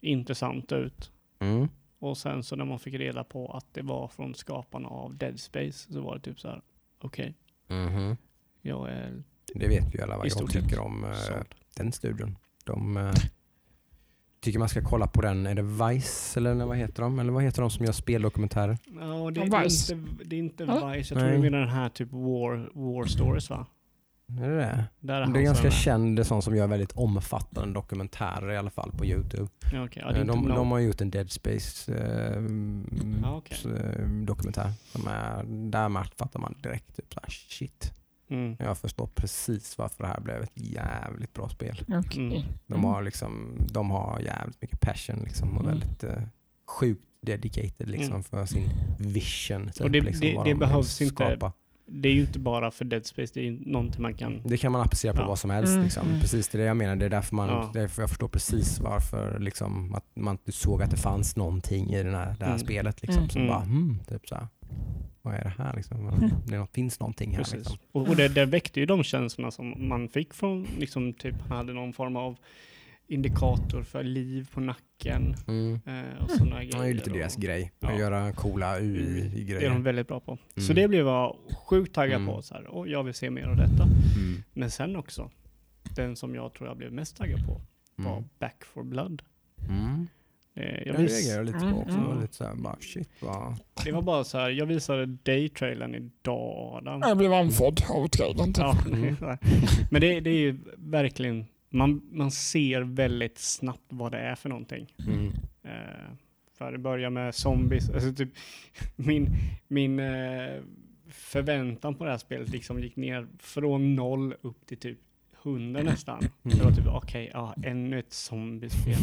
[0.00, 1.10] intressant ut.
[1.40, 1.68] Mm.
[1.98, 5.40] Och sen så när man fick reda på att det var från skaparna av Dead
[5.40, 6.62] Space så var det typ så här.
[7.00, 7.34] okej,
[7.68, 8.16] Mhm.
[8.62, 9.22] jag är
[9.54, 11.54] Det vet ju alla vad jag tycker om eh, såld.
[11.76, 12.38] Den studion.
[12.64, 13.12] De eh,
[14.40, 17.18] tycker man ska kolla på den, är det Vice eller vad heter de?
[17.18, 18.78] Eller vad heter de som gör speldokumentärer?
[19.00, 19.94] Ja, det, är Vice.
[19.94, 20.86] inte, det är inte Ja.
[20.86, 21.14] Vice.
[21.14, 21.36] Jag tror Nej.
[21.36, 23.66] du menar den här typ War, war Stories va?
[24.40, 24.84] Är det det?
[25.00, 28.70] Där är Det är ganska är känd sån som gör väldigt omfattande dokumentärer i alla
[28.70, 29.48] fall på Youtube.
[29.72, 30.02] Ja, okej.
[30.06, 33.56] Ja, Eh, de, de har gjort en Dead Space eh, mm, Ja, okej.
[33.60, 34.72] s- eh, dokumentär.
[34.92, 37.91] Som är, där man fattar man direkt typ såhär, shit.
[38.32, 38.56] Mm.
[38.58, 41.80] Jag förstår precis varför det här blev ett jävligt bra spel.
[41.88, 42.26] Okej.
[42.26, 42.42] Mm.
[42.66, 42.84] De Mm.
[42.84, 45.78] har, liksom, de har jävligt mycket passion liksom, och Mm.
[45.78, 46.22] väldigt eh,
[46.68, 48.22] sjukt dedicated liksom, Mm.
[48.22, 48.68] för sin
[48.98, 49.70] vision.
[49.74, 51.52] Typ, Och det- liksom, det- det de behövs inte- skapa.
[51.86, 54.40] Det är ju inte bara för Dead Space, det är ju någonting man kan...
[54.44, 55.26] Det kan man applicera på Ja.
[55.26, 55.78] vad som helst.
[55.78, 56.06] Liksom.
[56.08, 56.20] mm.
[56.20, 56.96] Precis det är det jag menar.
[56.96, 57.70] Det är därför, man, Ja.
[57.74, 62.02] därför jag förstår precis varför liksom, att man inte såg att det fanns någonting i
[62.02, 62.58] den här, det här Mm.
[62.58, 63.02] spelet.
[63.02, 63.30] Liksom, Mm.
[63.30, 63.54] som Mm.
[63.54, 64.46] bara, hmm, typ så här,
[65.22, 65.76] vad är det här?
[65.76, 66.08] Liksom?
[66.08, 66.30] Mm.
[66.46, 67.38] Det finns någonting här.
[67.38, 67.54] Precis.
[67.58, 67.78] Liksom.
[67.92, 71.56] Och, och det, det väckte ju de känslorna som man fick från, liksom typ, han
[71.56, 72.36] hade någon form av
[73.06, 75.80] indikator för liv på nacken Mm.
[75.86, 76.72] eh, och sådana grejer.
[76.72, 77.72] Det är ju lite deras grej.
[77.80, 77.92] Ja.
[77.92, 79.78] Att göra coola Det är de UI-grejer.
[79.78, 80.38] väldigt bra på.
[80.56, 80.74] Så Mm.
[80.82, 81.36] det blev jag
[81.66, 82.34] sjukt taggad Mm.
[82.34, 82.42] på.
[82.42, 83.82] Så här, och jag vill se mer av detta.
[83.82, 84.42] Mm.
[84.52, 85.30] Men sen också,
[85.96, 87.60] den som jag tror jag blev mest taggad på
[87.96, 88.28] var Mm.
[88.38, 89.22] Back for Blood.
[90.54, 91.94] Eh, jag Jag vis- reagerar lite Mm, på också.
[91.94, 92.02] mm.
[92.08, 93.56] Det var lite såhär, bara shit vad...
[93.84, 96.74] det var bara så här, jag visade Day-trailern idag.
[96.76, 97.00] Adam.
[97.04, 98.46] Jag blev andfådd av trailern.
[98.52, 98.58] typ.
[98.58, 99.16] Ja, Mm.
[99.90, 104.48] Men det, det är ju verkligen, man, man ser väldigt snabbt vad det är för
[104.48, 104.94] någonting.
[105.08, 105.26] Mm.
[105.64, 106.12] Eh,
[106.58, 108.28] för det börjar med zombies, alltså typ
[108.96, 109.28] min,
[109.68, 110.60] min eh,
[111.08, 114.98] förväntan på det här spelet liksom gick ner från noll upp till typ
[115.44, 116.18] 100 nästan.
[116.18, 116.30] Mm.
[116.58, 118.94] Det var typ okej, ja, ännu ett zombiespel.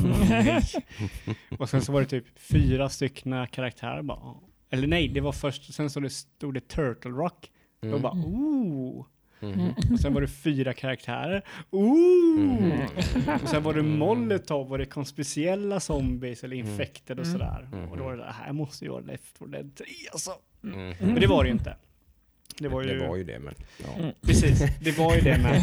[1.60, 4.36] Och sen så var det typ fyra stycken karaktärer bara.
[4.70, 7.52] Eller nej, det var först, sen så det stod det Turtle Rock.
[7.84, 7.96] Mm.
[7.96, 9.06] Och bara ooh.
[9.42, 9.70] Mm.
[9.94, 11.42] Och sen var det fyra karaktärer.
[11.70, 12.40] Ooh!
[12.42, 12.88] Mm.
[13.44, 16.68] Och sen var det Molotov och det kom speciella zombies eller Mm.
[16.72, 17.40] infected och Mm.
[17.40, 17.70] sådär.
[17.74, 17.90] Mm.
[17.90, 20.32] Och då var det det här måste ju vara Left 4 Dead 3 alltså.
[20.64, 20.96] Mm.
[21.00, 21.76] Men det var det ju inte.
[22.58, 23.54] Det var ju, det, var ju det men...
[23.84, 23.94] Ja.
[24.00, 24.14] Mm.
[24.22, 25.56] precis, det var ju det med.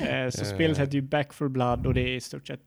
[0.26, 0.54] Eh, så Eh.
[0.54, 2.60] spelet hette ju Back for Blood och det är i stort sett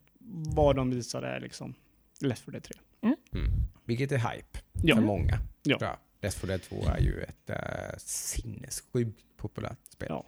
[0.55, 1.73] vad de visade är liksom
[2.21, 2.75] Left 4 Dead 3.
[3.01, 3.51] Mm.
[3.85, 5.39] Vilket är hype Ja, för många.
[5.63, 5.77] Ja.
[5.77, 5.97] tror jag.
[6.21, 7.57] Left 4 Dead 2 är ju ett äh,
[7.97, 10.07] sinnessjukt populärt spel.
[10.09, 10.25] Ja.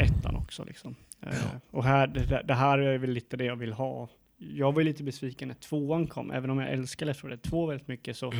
[0.00, 0.94] ettan också liksom.
[1.22, 1.32] Eh,
[1.70, 4.08] och här, det, det här är väl lite det jag vill ha.
[4.36, 7.42] Jag var ju lite besviken när tvåan kom, även om jag älskar Left 4 Dead
[7.42, 8.32] 2 väldigt mycket så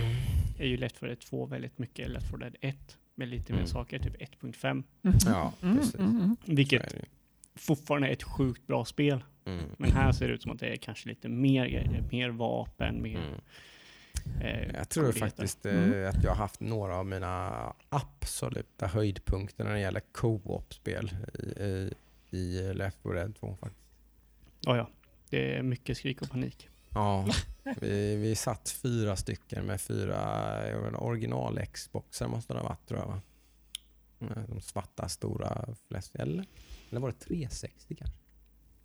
[0.58, 2.76] är ju Left 4 Dead 2 väldigt mycket Left 4 Dead 1
[3.20, 3.66] med lite mer Mm.
[3.70, 4.82] saker, typ 1.5.
[5.26, 5.94] Ja, Mm, precis.
[5.94, 6.36] mm, mm.
[6.46, 6.94] Är Vilket
[7.54, 9.24] fortfarande är ett sjukt bra spel.
[9.44, 9.64] Mm.
[9.78, 13.02] Men här ser det ut som att det är kanske lite mer grejer, mer vapen,
[13.02, 13.18] mer...
[13.18, 13.40] Mm.
[14.40, 16.08] Eh, Jag tror faktiskt eh, Mm.
[16.08, 17.52] att jag har haft några av mina
[17.88, 23.82] absoluta höjdpunkter när det gäller co-op-spel i, i, i Left 4 Dead 2 faktiskt.
[24.60, 24.90] Ja, ja.
[25.30, 26.68] Det är mycket skrik och panik.
[26.94, 27.26] Ja,
[27.80, 33.06] vi, vi satt fyra stycken med fyra original Xboxar måste det ha varit tror jag
[33.06, 33.20] va?
[34.20, 36.44] Eh, De svarta stora flest, eller?
[36.90, 38.16] Eller var det 360 kanske?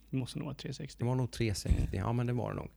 [0.09, 0.95] Det måste nog vara 360.
[0.99, 2.69] Det var nog 360, ja men det var det nog.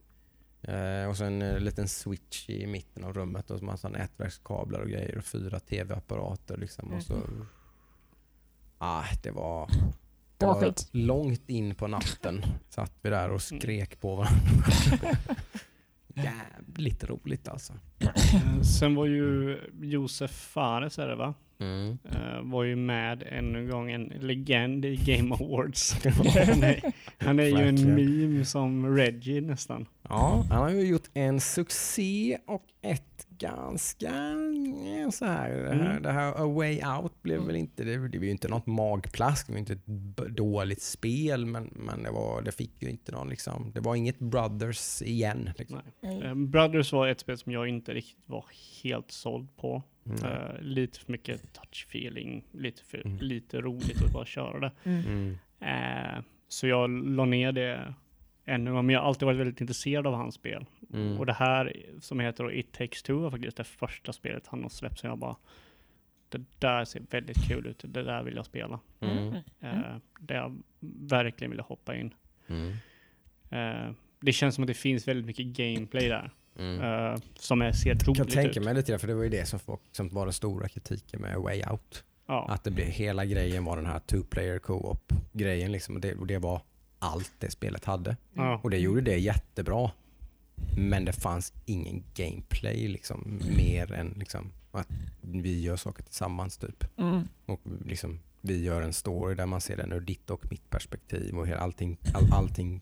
[0.63, 4.89] Eh, och sen en liten switch i mitten av rummet och så massa nätverkskablar och
[4.89, 6.93] grejer och fyra tv-apparater liksom.
[6.93, 7.21] Och så...
[8.79, 9.71] Ah, det var...
[10.39, 10.89] Det var skit.
[10.93, 14.39] långt in på natten satt vi där och skrek på varandra.
[16.15, 17.73] Jävligt roligt alltså.
[17.99, 21.35] Eh, Sen var ju Josef Fares, är det va?
[21.61, 21.99] Mm.
[22.13, 25.93] Eh, var ju med ännu en gång, en legend i Game Awards.
[26.05, 29.87] han är, han är ju en meme som Reggie nästan.
[30.09, 33.08] Ja, han har ju gjort en succé och ett
[33.39, 36.03] ganska eh, så här, det här, Mm.
[36.03, 39.47] det här A Way Out blev väl inte, det, det var ju inte något magplask,
[39.47, 39.87] det var inte ett
[40.37, 44.19] dåligt spel men, men det, var, det fick ju inte någon liksom, det var inget
[44.19, 45.51] Brothers igen.
[45.59, 45.81] Liksom.
[46.01, 46.23] Nej.
[46.23, 48.45] Eh, Brothers var ett spel som jag inte riktigt var
[48.83, 49.83] helt såld på.
[50.07, 50.25] Mm.
[50.25, 53.19] Eh, lite för mycket touch feeling, lite, för, Mm.
[53.19, 54.73] lite roligt att bara köra det.
[54.85, 55.39] Mm.
[55.61, 57.95] Eh, så jag la ner det
[58.49, 60.67] ännu men jag har alltid varit väldigt intresserad av hans spel.
[60.93, 61.19] Mm.
[61.19, 64.63] Och det här som heter då It takes two var faktiskt det första spelet han
[64.63, 65.37] har släppt som jag bara
[66.29, 68.81] det där ser väldigt kul ut, det där vill jag spela.
[69.01, 69.35] Mm.
[69.61, 70.63] Eh, där jag
[71.09, 72.15] verkligen ville hoppa in.
[72.47, 72.73] Mm.
[73.51, 76.31] Eh, det känns som att det finns väldigt mycket gameplay där.
[76.59, 76.81] Mm.
[76.81, 78.65] eh, som är, ser Jag kan roligt tänka ut.
[78.65, 81.21] mig lite det, för det var ju det som, folk, som var den stora kritiken
[81.21, 82.05] med Way Out.
[82.27, 82.47] Ja.
[82.49, 86.15] Att det blev, hela grejen var den här two player co-op grejen liksom, och det,
[86.15, 86.63] och det var
[86.99, 88.17] allt det spelet hade.
[88.35, 88.61] Ja.
[88.63, 89.91] Och det gjorde det jättebra.
[90.77, 94.89] Men det fanns ingen gameplay liksom, mer än liksom, att
[95.21, 96.85] vi gör saker tillsammans typ.
[96.99, 97.29] Mm.
[97.47, 101.39] Och liksom, vi gör en story där man ser den ur ditt och mitt perspektiv
[101.39, 102.81] och allting, all, allting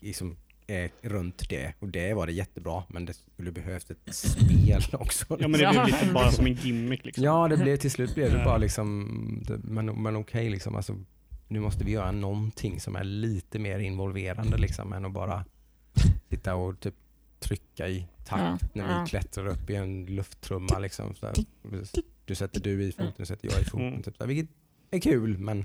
[0.00, 1.72] liksom är runt det.
[1.78, 5.24] Och det var det jättebra, men det skulle behövt ett spel också.
[5.40, 7.24] ja, men det blev lite bara som en gimmick liksom.
[7.24, 10.96] Ja, det blev, till slut blev det bara liksom, det- men, men okej liksom, alltså,
[11.48, 15.44] nu måste vi göra någonting som är lite mer involverande liksom, än att bara
[16.28, 16.94] sitta och typ
[17.40, 19.06] trycka i takt Ja, när vi ja.
[19.06, 20.78] klättrar upp i en lufttrumma.
[20.78, 21.34] Liksom, så där.
[22.24, 23.88] Du sätter du i foten, nu sätter jag i foten.
[23.88, 24.02] Mm.
[24.02, 24.56] Typ, så här, vilket
[24.90, 25.64] är kul, men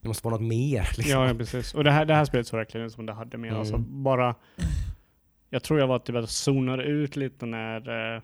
[0.00, 0.88] Det måste vara något mer.
[0.96, 1.10] Liksom.
[1.20, 1.74] Ja, ja, precis.
[1.74, 3.48] Och det här, det här spelet såg verkligen som det hade mer.
[3.48, 3.60] Mm.
[3.60, 4.34] Alltså bara...
[5.50, 8.22] Jag tror jag var typ att zonade ut lite när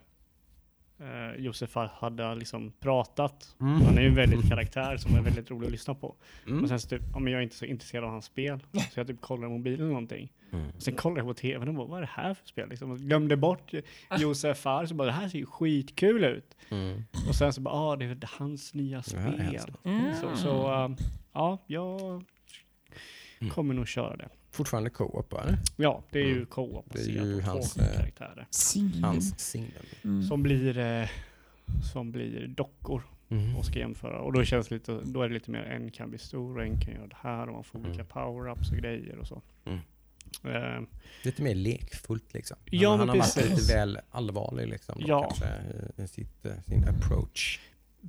[1.01, 3.57] eh, Josef hade liksom pratat.
[3.61, 3.83] Mm.
[3.83, 6.15] Han är ju en väldigt karaktär som är väldigt rolig att lyssna på.
[6.47, 6.63] Mm.
[6.63, 8.61] Och sen så typ, ja, men jag är inte så intresserad av hans spel.
[8.93, 10.33] Så jag typ kollar i mobilen eller någonting.
[10.53, 10.71] Mm.
[10.77, 12.69] Och sen kollar jag på tvn och bara, vad är det här för spel?
[12.69, 13.73] Liksom, och glömde bort
[14.19, 16.57] Josef Fares så bara, det här ser ju skitkul ut.
[16.69, 17.03] Mm.
[17.29, 19.73] Och sen så bara, ah, det är hans nya spel.
[19.85, 20.15] Mm.
[20.21, 20.91] Så, så äh,
[21.33, 22.25] ja, jag
[23.43, 23.51] Mm.
[23.51, 24.29] kommer nog köra det.
[24.51, 25.59] Fortfarande co-op eller?
[25.77, 26.47] Ja, det är ju Mm.
[26.47, 28.47] co-op Det är ju baserat på hans, två eh, karaktärer.
[29.03, 29.73] Hans signum.
[30.05, 30.23] Mm.
[30.23, 31.09] Som blir, eh,
[31.93, 33.57] som blir dockor Mm.
[33.57, 34.21] och ska jämföra.
[34.21, 36.81] Och då känns lite, då är det lite mer en kan bli stor och en
[36.81, 38.07] kan göra det här och man får olika Mm.
[38.07, 39.43] power-ups och grejer och så.
[39.65, 39.79] Mm.
[40.45, 40.83] Eh,
[41.25, 42.57] Lite mer lekfullt liksom.
[42.71, 43.51] Han, Ja, han har varit precis.
[43.61, 45.01] lite väl allvarlig liksom.
[45.01, 45.23] Då, Ja.
[45.23, 45.47] kanske,
[45.99, 47.61] i, i sitt, eh, sin approach.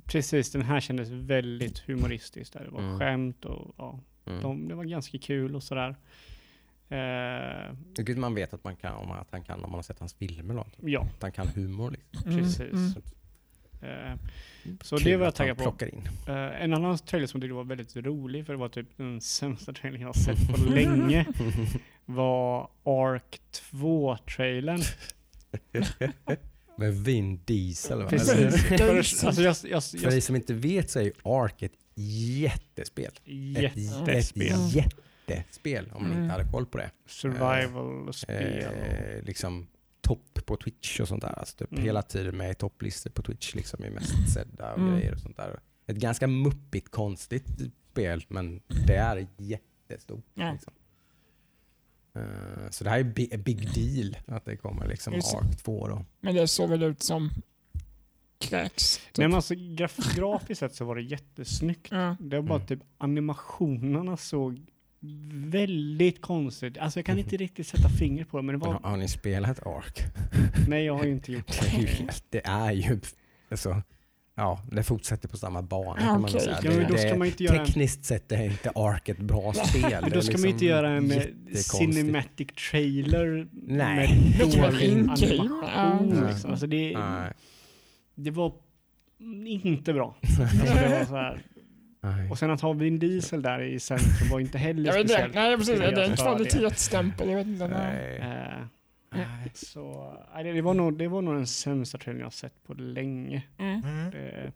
[0.04, 2.52] precis, den här kändes väldigt humoristisk.
[2.52, 2.98] Där det var Mm.
[2.98, 4.42] skämt och ja, Mm.
[4.42, 5.96] de, det var ganska kul och sådär.
[6.92, 9.98] Eh, Vilket man vet att, man kan, om, att han kan om man har sett
[9.98, 10.54] hans filmer.
[10.54, 10.66] Då.
[10.88, 11.90] ja, Att han kan humor.
[11.90, 12.30] Liksom.
[12.32, 12.60] Mm, precis.
[12.72, 12.92] mm.
[13.82, 14.16] Eh,
[14.82, 15.86] Så Kul det var jag taggad på.
[15.86, 16.08] in.
[16.28, 19.20] Eh, en annan trailer som jag tyckte var väldigt rolig, för det var typ den
[19.20, 21.26] sämsta trailern jag har sett på länge,
[22.04, 23.40] var Ark
[23.70, 24.82] 2-trailern.
[26.76, 28.02] Med Vin Diesel.
[28.02, 28.08] Va?
[28.08, 28.62] Precis.
[28.64, 28.96] För,
[29.26, 33.04] alltså jag, jag, för jag, dig som inte vet så är ju Ark ett jättespel.
[33.06, 34.46] Ett, jättespel.
[34.46, 35.02] ett jättespel
[35.94, 36.22] om man Mm.
[36.22, 36.90] inte hade koll på det.
[37.06, 38.64] Survival-spel.
[38.64, 39.66] Eh, liksom
[40.00, 41.38] topp på Twitch och sånt där.
[41.38, 41.84] Alltså typ Mm.
[41.84, 44.94] hela tiden med i topplistor på Twitch liksom i mest sedda och Mm.
[44.94, 45.60] grejer och sånt där.
[45.86, 47.46] Ett ganska muppigt konstigt
[47.92, 50.24] spel men det är jättestort.
[50.34, 50.52] Ja.
[50.52, 50.72] Liksom.
[52.14, 55.34] Eh, så det här är bi- big deal att det kommer liksom Just.
[55.34, 56.04] Ark 2 då.
[56.20, 57.30] Men det såg väl ut som
[58.38, 58.96] kräks.
[58.98, 59.16] typ.
[59.18, 61.88] Nej men alltså graf, grafiskt sett så var det jättesnyggt.
[61.90, 62.16] Ja.
[62.20, 62.66] Det var bara Mm.
[62.66, 64.66] typ animationerna såg
[65.50, 66.78] väldigt konstigt.
[66.78, 68.80] Alltså jag kan inte riktigt sätta fingret på det men det Men var...
[68.82, 70.02] har, har ni spelat Ark?
[70.68, 72.46] Nej jag har ju inte gjort Det är ju, det.
[72.46, 73.00] är ju
[73.50, 73.82] alltså,
[74.34, 76.58] ja, det fortsätter på samma bana kan man säga.
[76.62, 79.08] Ja, men Det- då ska det- man inte göra en, Tekniskt sett är inte Ark
[79.08, 79.82] ett bra spel.
[80.02, 81.12] men då ska man liksom inte göra en
[81.54, 84.08] cinematic trailer Nej.
[84.38, 85.62] med dålig animation.
[85.74, 86.00] ja.
[86.28, 86.50] Liksom.
[86.50, 87.32] Alltså det, Nej,
[88.14, 88.52] det var
[89.54, 90.16] inte bra.
[90.40, 91.42] Alltså det var så här.
[92.02, 92.30] Nej.
[92.30, 95.12] Och sen att ha Vin Diesel där i centrum var inte heller Jag vet inte,
[95.12, 95.34] speciellt.
[95.34, 96.18] nej precis, det är en kreativt.
[96.20, 97.28] kvalitetsstämpel.
[97.28, 97.68] Jag vet inte.
[97.68, 98.18] Nej.
[98.20, 98.56] Nej.
[98.58, 98.66] Eh,
[99.14, 99.50] Nej.
[99.54, 103.42] så, det, var nog, det var nog den sämsta trailern jag har sett på länge.
[103.58, 103.80] Mm.
[104.10, 104.52] Det,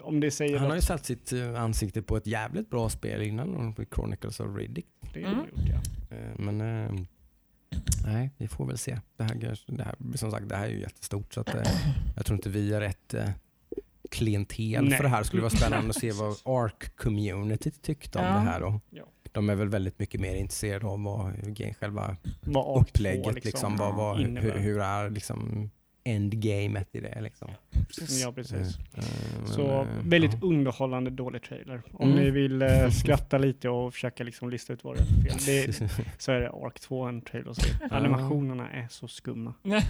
[0.00, 3.22] om det säger Han har ju satt sitt eh, ansikte på ett jävligt bra spel
[3.22, 4.86] innan, på Chronicles of Riddick.
[5.14, 5.44] det har Mm.
[5.44, 6.16] det gjort ja.
[6.16, 6.92] Eh, Men eh,
[8.06, 8.98] nej, vi får väl se.
[9.16, 9.34] Det här,
[9.66, 11.62] det här, som sagt, det här är ju jättestort så att, eh,
[12.16, 13.28] jag tror inte vi är rätt eh,
[14.10, 14.96] klientel Nej.
[14.96, 15.18] för det här.
[15.18, 18.30] Det skulle vara spännande att se vad ARK-communityt tyckte om Ja.
[18.30, 18.60] det här.
[18.60, 18.80] Då.
[18.90, 19.04] Ja.
[19.32, 21.32] De är väl väldigt mycket mer intresserade av vad,
[21.80, 25.70] själva Vad Ark 2 upplägget, liksom, vad, vad, hur, hur är liksom
[26.04, 27.20] endgamet i det.
[27.20, 27.50] Liksom.
[28.24, 28.78] Ja, precis.
[28.92, 30.38] Men, Så eh, väldigt ja.
[30.42, 31.82] underhållande dålig trailer.
[31.92, 32.24] Om Mm.
[32.24, 35.72] ni vill eh, skratta lite och försöka liksom lista ut vad det är för fel.
[35.78, 35.90] Det,
[36.22, 37.52] så är det Ark 2 en trailer.
[37.52, 39.54] Så animationerna är så skumma.
[39.62, 39.80] ja.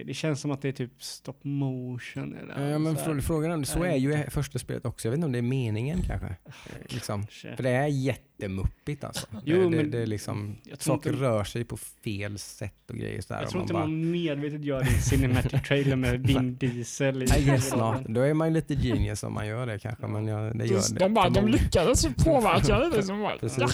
[0.00, 2.36] Det, det känns som att det är typ stop motion.
[2.42, 5.08] Eller Ja, men så frågan är, så är ju första spelet också.
[5.08, 6.26] Jag vet inte om det är meningen kanske.
[6.26, 6.52] Eh,
[6.88, 7.20] Liksom.
[7.20, 7.56] Kanske.
[7.56, 9.26] För det är jättemuppigt alltså.
[9.44, 12.96] Jo, det, det, men det är liksom, saker inte- rör sig på fel sätt och
[12.96, 13.20] grejer.
[13.20, 17.14] Sådär, Jag tror man inte bara, man medvetet gör en cinematic trailer med Vin Diesel
[17.32, 18.02] huvudrollen.
[18.02, 18.14] not.
[18.14, 20.06] Då är man ju lite genius om man gör det kanske.
[20.06, 20.98] Men jag, det gör det.
[20.98, 22.96] de, bara, de lyckades ju påverka det.
[22.96, 23.20] Liksom.
[23.22, 23.68] bara, Ja.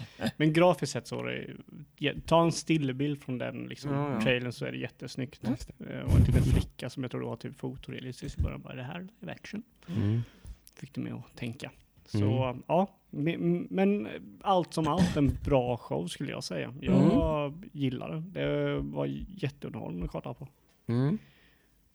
[0.36, 1.56] Men grafiskt sett så är
[1.98, 4.20] det, ta en stillbild från den liksom, Ja, ja.
[4.20, 5.40] trailern så är det jättesnyggt.
[5.48, 8.82] Just Eh, Och typ en flicka som jag tror var typ fotorealistisk bara, är det
[8.82, 9.62] här live action?
[9.88, 10.20] Mm.
[10.74, 11.70] Fick det mig att tänka.
[12.06, 12.62] Så Mm.
[12.66, 14.08] ja, men, men
[14.40, 16.74] allt som allt en bra show skulle jag säga.
[16.80, 16.94] Jag
[17.46, 17.62] Mm.
[17.72, 18.20] gillar det.
[18.40, 20.48] Det var jätteunderhållande att kolla på,
[20.86, 21.18] Mm.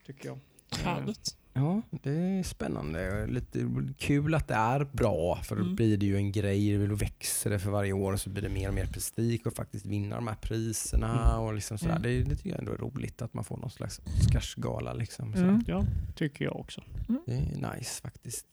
[0.06, 0.38] tycker jag.
[0.84, 1.36] Härligt.
[1.58, 3.26] Ja, det är spännande.
[3.26, 5.74] Lite kul att det är bra för då Mm.
[5.76, 6.86] blir det ju en grej.
[6.88, 9.52] Då växer det för varje år och så blir det mer och mer prestige och
[9.54, 11.28] faktiskt vinna de här priserna.
[11.30, 11.44] Mm.
[11.46, 11.96] Och liksom sådär.
[11.96, 12.02] Mm.
[12.02, 14.92] Det, det tycker jag ändå är roligt att man får någon slags Oscarsgala.
[14.92, 15.34] Liksom.
[15.34, 15.64] Mm.
[15.66, 16.82] Ja, tycker jag också.
[17.26, 18.46] Det är nice faktiskt.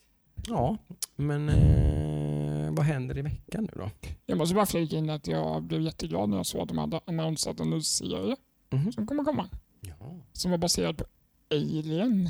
[0.48, 0.78] Ja,
[1.16, 3.90] men eh, vad händer i veckan nu då?
[4.26, 7.00] Jag måste bara flika in att jag blev jätteglad när jag såg att de hade
[7.08, 8.36] annonsat en ny serie
[8.72, 8.92] Mhm.
[8.92, 9.50] som kommer komma.
[9.82, 11.06] Ja, Som var baserad på
[11.52, 12.30] Alien.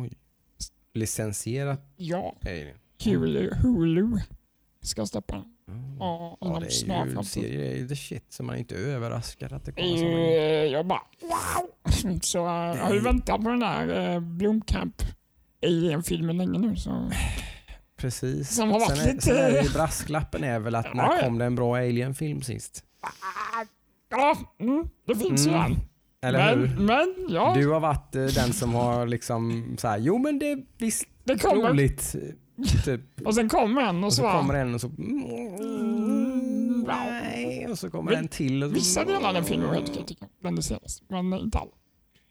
[0.00, 0.12] Oj.
[0.94, 2.76] Licensierat Ja, Alien.
[3.04, 4.18] Hulu, Hulu
[4.82, 5.44] ska släppa den.
[5.68, 5.96] Mm.
[5.98, 8.74] Ja, Ja, det är ju serier, det är ju the shit så man är inte
[8.74, 10.18] överraskad att det Det kommer är sådana.
[10.64, 12.20] ju, jag bara wow!
[12.22, 15.02] Så eh, jag har ju väntat på den där eh, Blomkamp
[15.62, 16.76] Alien-filmen länge nu.
[16.76, 17.10] Så.
[17.96, 18.54] Precis.
[18.56, 20.94] Som har varit sen är, lite- sen är det ju brasklappen är väl att Ja,
[20.94, 22.84] när kom det en bra Alien-film sist?
[24.10, 25.62] Ja, mm, det finns ju Mm.
[25.72, 25.76] en.
[26.22, 26.76] Eller Men, hur?
[26.86, 30.50] men ja, Du har varit eh, den som har liksom så här, jo men det
[30.52, 31.68] är visst det kommer.
[31.70, 32.16] roligt.
[32.84, 33.00] Typ.
[33.26, 34.86] Och sen kommer en och Och så, så kommer en och så...
[34.88, 38.62] Mm, nej, och så kommer Vi- en till.
[38.62, 40.30] Och så, Vissa delar av den filmen var helt okej tycker jag.
[40.48, 41.04] Den det senaste.
[41.08, 41.70] Men inte alla.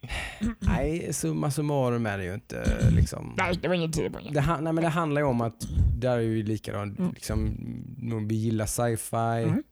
[0.59, 3.33] Nej, summa summarum är det ju inte liksom...
[3.37, 4.41] Nej, det var ingen tid det.
[4.61, 7.11] Nej, men det handlar ju om att, där är ju likadant, Mm.
[7.11, 7.57] liksom,
[8.27, 9.63] vi gillar sci-fi, Mm.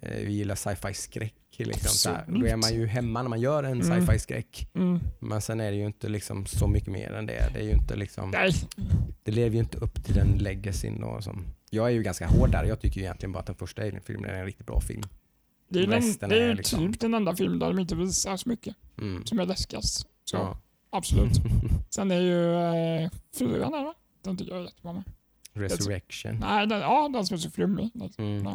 [0.00, 1.34] Eh, vi gillar sci-fi skräck.
[1.56, 2.24] Liksom, så här.
[2.28, 4.00] Då är man ju hemma när man gör en Mm.
[4.06, 4.68] sci-fi skräck.
[4.74, 5.00] Mm.
[5.20, 7.50] Men sen är det ju inte liksom så mycket mer än det.
[7.54, 8.52] Det, är ju inte liksom, Nej,
[9.24, 11.00] det lever ju inte upp till den legacyn.
[11.00, 12.64] Då, som, jag är ju ganska hård där.
[12.64, 15.02] Jag tycker ju egentligen bara att den första Alien-filmen är en riktigt bra film.
[15.68, 18.36] det är, den, det är är liksom- typ den enda filmen där de inte visar
[18.36, 19.26] så mycket Mm.
[19.26, 20.06] som är läskigast.
[20.24, 20.58] Så Ja.
[20.90, 21.32] absolut.
[21.90, 22.54] Sen är ju
[23.04, 23.94] eh, fyran där?
[24.24, 25.02] Den tycker jag är jättebra med.
[25.58, 26.36] Resurrection.
[26.40, 27.90] Nej, den, ja, den som är så flummig.
[28.18, 28.46] Mm.
[28.46, 28.54] eh,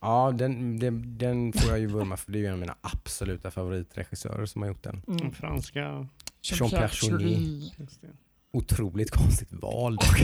[0.00, 2.32] Ja, den, den, den får jag ju vurma för.
[2.32, 5.02] Det är ju en av mina absoluta favoritregissörer som har gjort den.
[5.06, 5.16] mm.
[5.18, 6.06] Den franska...
[6.42, 7.72] Jean-Pierre Jeunet.
[8.52, 10.20] Otroligt konstigt val dock.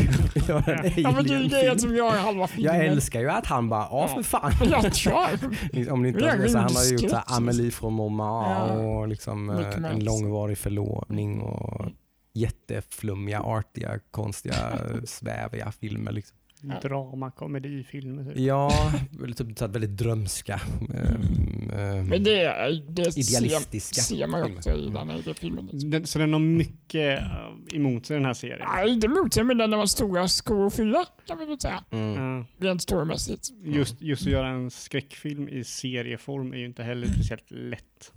[0.97, 2.74] Ja men det är som gör halva filmen.
[2.74, 4.52] Jag älskar ju att han bara, ja för fan.
[4.70, 5.92] Jag tror.
[5.92, 7.16] Om ni inte Jag har är så han har ju gjort så.
[7.26, 8.98] Amelie från Montmartre Ja.
[8.98, 11.86] och liksom eh, en långvarig förlovning och
[12.32, 16.12] jätteflummiga, artiga, konstiga, sväviga filmer.
[16.12, 16.36] Liksom.
[16.62, 16.81] Ja.
[16.89, 18.39] Drama, komedifilmer typ.
[18.39, 18.93] Ja,
[19.36, 20.61] typ så väldigt drömska.
[20.94, 22.43] ehm, Men det,
[22.89, 25.69] det Idealistiska ser, ser man också i den här filmen.
[25.90, 28.69] Den, så den har mycket eh, emot sig den här serien.
[28.74, 31.85] Nej, inte motsäger men den var stora skor att fylla kan vi väl säga.
[31.90, 32.15] mm.
[32.39, 32.44] Ja.
[32.69, 33.48] Rent storymässigt.
[33.65, 38.12] just, just att göra en skräckfilm i serieform är ju inte heller speciellt lätt.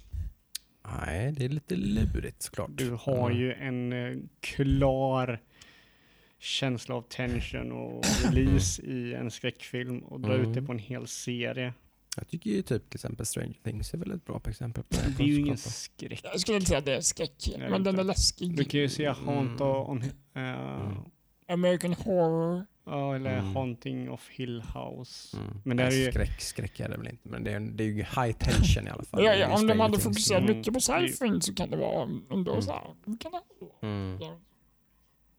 [0.84, 2.70] Nej, det är lite lurigt såklart.
[2.74, 3.42] Du har Mm.
[3.42, 5.40] ju en eh, klar
[6.40, 10.66] känsla av tension och release i en skräckfilm och dra ut det Mm.
[10.66, 11.74] på en hel serie.
[12.18, 15.14] Jag tycker ju typ till exempel Stranger Things är väl ett bra exempel på det.
[15.18, 16.22] Det är ju ingen skräck.
[16.24, 18.58] Jag skulle inte säga att det är skräck, Nej, men den är läskig.
[18.58, 19.74] Du kan ju se Haunt Mm.
[19.74, 20.04] on,
[20.36, 20.98] Mm.
[21.48, 22.66] American Horror.
[22.86, 23.56] ja, eller Mm.
[23.56, 25.38] Haunting of Hill House.
[25.38, 25.62] Mm.
[25.64, 27.88] Men det är ju- skräck, skräck är det väl inte, men det är, det är
[27.88, 29.24] ju high tension i alla fall.
[29.24, 30.58] Ja, ja, om de hade fokuserat Mm.
[30.58, 32.62] mycket på sci-fi så kan det vara ändå Mm.
[32.62, 32.88] så här.
[33.06, 33.72] hur Kan det vara?
[33.94, 34.18] Mm.
[34.22, 34.38] Ja.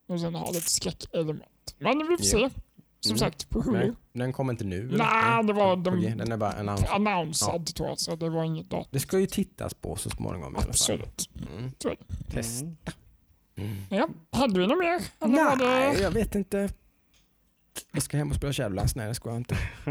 [0.08, 1.74] Och sen ha lite skräckelement.
[1.78, 2.48] Men vi får Ja.
[2.48, 2.54] se.
[3.00, 3.18] Som Mm.
[3.18, 3.78] sagt, på Hulu.
[3.78, 4.80] Nej, den kommer inte nu?
[4.88, 4.98] eller?
[4.98, 6.84] Nej, det var de Den är bara annons.
[6.84, 8.88] annonsad tror jag, så det var inget datum.
[8.90, 10.68] Det ska ju tittas på så småningom i alla fall.
[10.70, 11.30] Absolut.
[11.50, 11.72] Mm.
[13.90, 15.00] Ja, hade vi något mer?
[15.20, 16.02] Eller Nej, det...
[16.02, 16.68] jag vet inte.
[17.92, 18.96] Jag ska hem och spela Shadowlands.
[18.96, 19.56] Nej, det ska jag inte.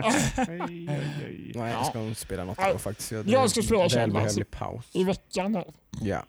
[1.56, 3.11] Nej, jag ska inte spela något idag faktiskt.
[3.11, 4.40] jag ska spela Shadowlands.
[4.52, 4.90] Paus.
[4.95, 5.56] I veckan?
[5.56, 5.65] här.
[6.02, 6.23] Ja.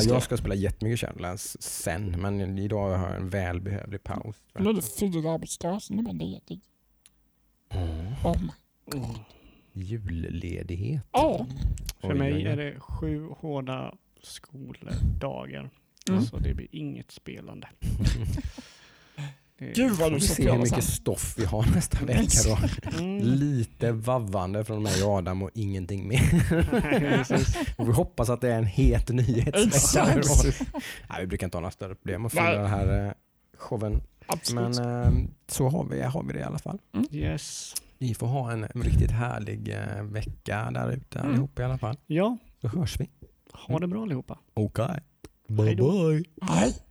[0.00, 4.36] Ska jag ska spela jättemycket Shadowlands sen, men idag har jag en välbehövlig paus.
[4.58, 6.60] Nu är det fyra arbetsdagar sedan de hade gett dig.
[8.24, 8.48] Oh my-
[8.94, 9.10] Mm.
[9.72, 11.02] Julledighet.
[11.12, 11.46] Ja,
[12.00, 15.70] För mig är det sju hårda skoldagar.
[16.08, 16.22] Mm.
[16.22, 17.68] Så det blir inget spelande.
[19.58, 22.58] Det- gud vad du vi ska se hur mycket stoff vi har nästa vecka då.
[22.98, 23.18] Mm.
[23.24, 26.22] Lite vavvande från mig och Adam och ingenting mer.
[27.76, 30.22] Och vi hoppas att det är en het nyhetsvecka.
[31.10, 32.56] Nej, vi brukar inte ha några större problem att Nej.
[32.56, 33.12] den här eh,
[33.58, 34.02] showen.
[34.26, 34.78] absolut.
[34.78, 36.78] Men eh, så har vi, har vi det i alla fall.
[37.10, 37.74] Yes.
[37.98, 41.30] Ni får ha en, en riktigt härlig eh, vecka där ute Mm.
[41.30, 41.96] allihop i alla fall.
[42.06, 43.08] Ja, Så hörs vi.
[43.52, 44.38] ha det bra allihopa.
[44.54, 44.86] Okej.
[44.88, 45.00] Hej
[45.50, 45.90] Bye då.
[45.90, 46.24] bye.
[46.42, 46.89] Nej.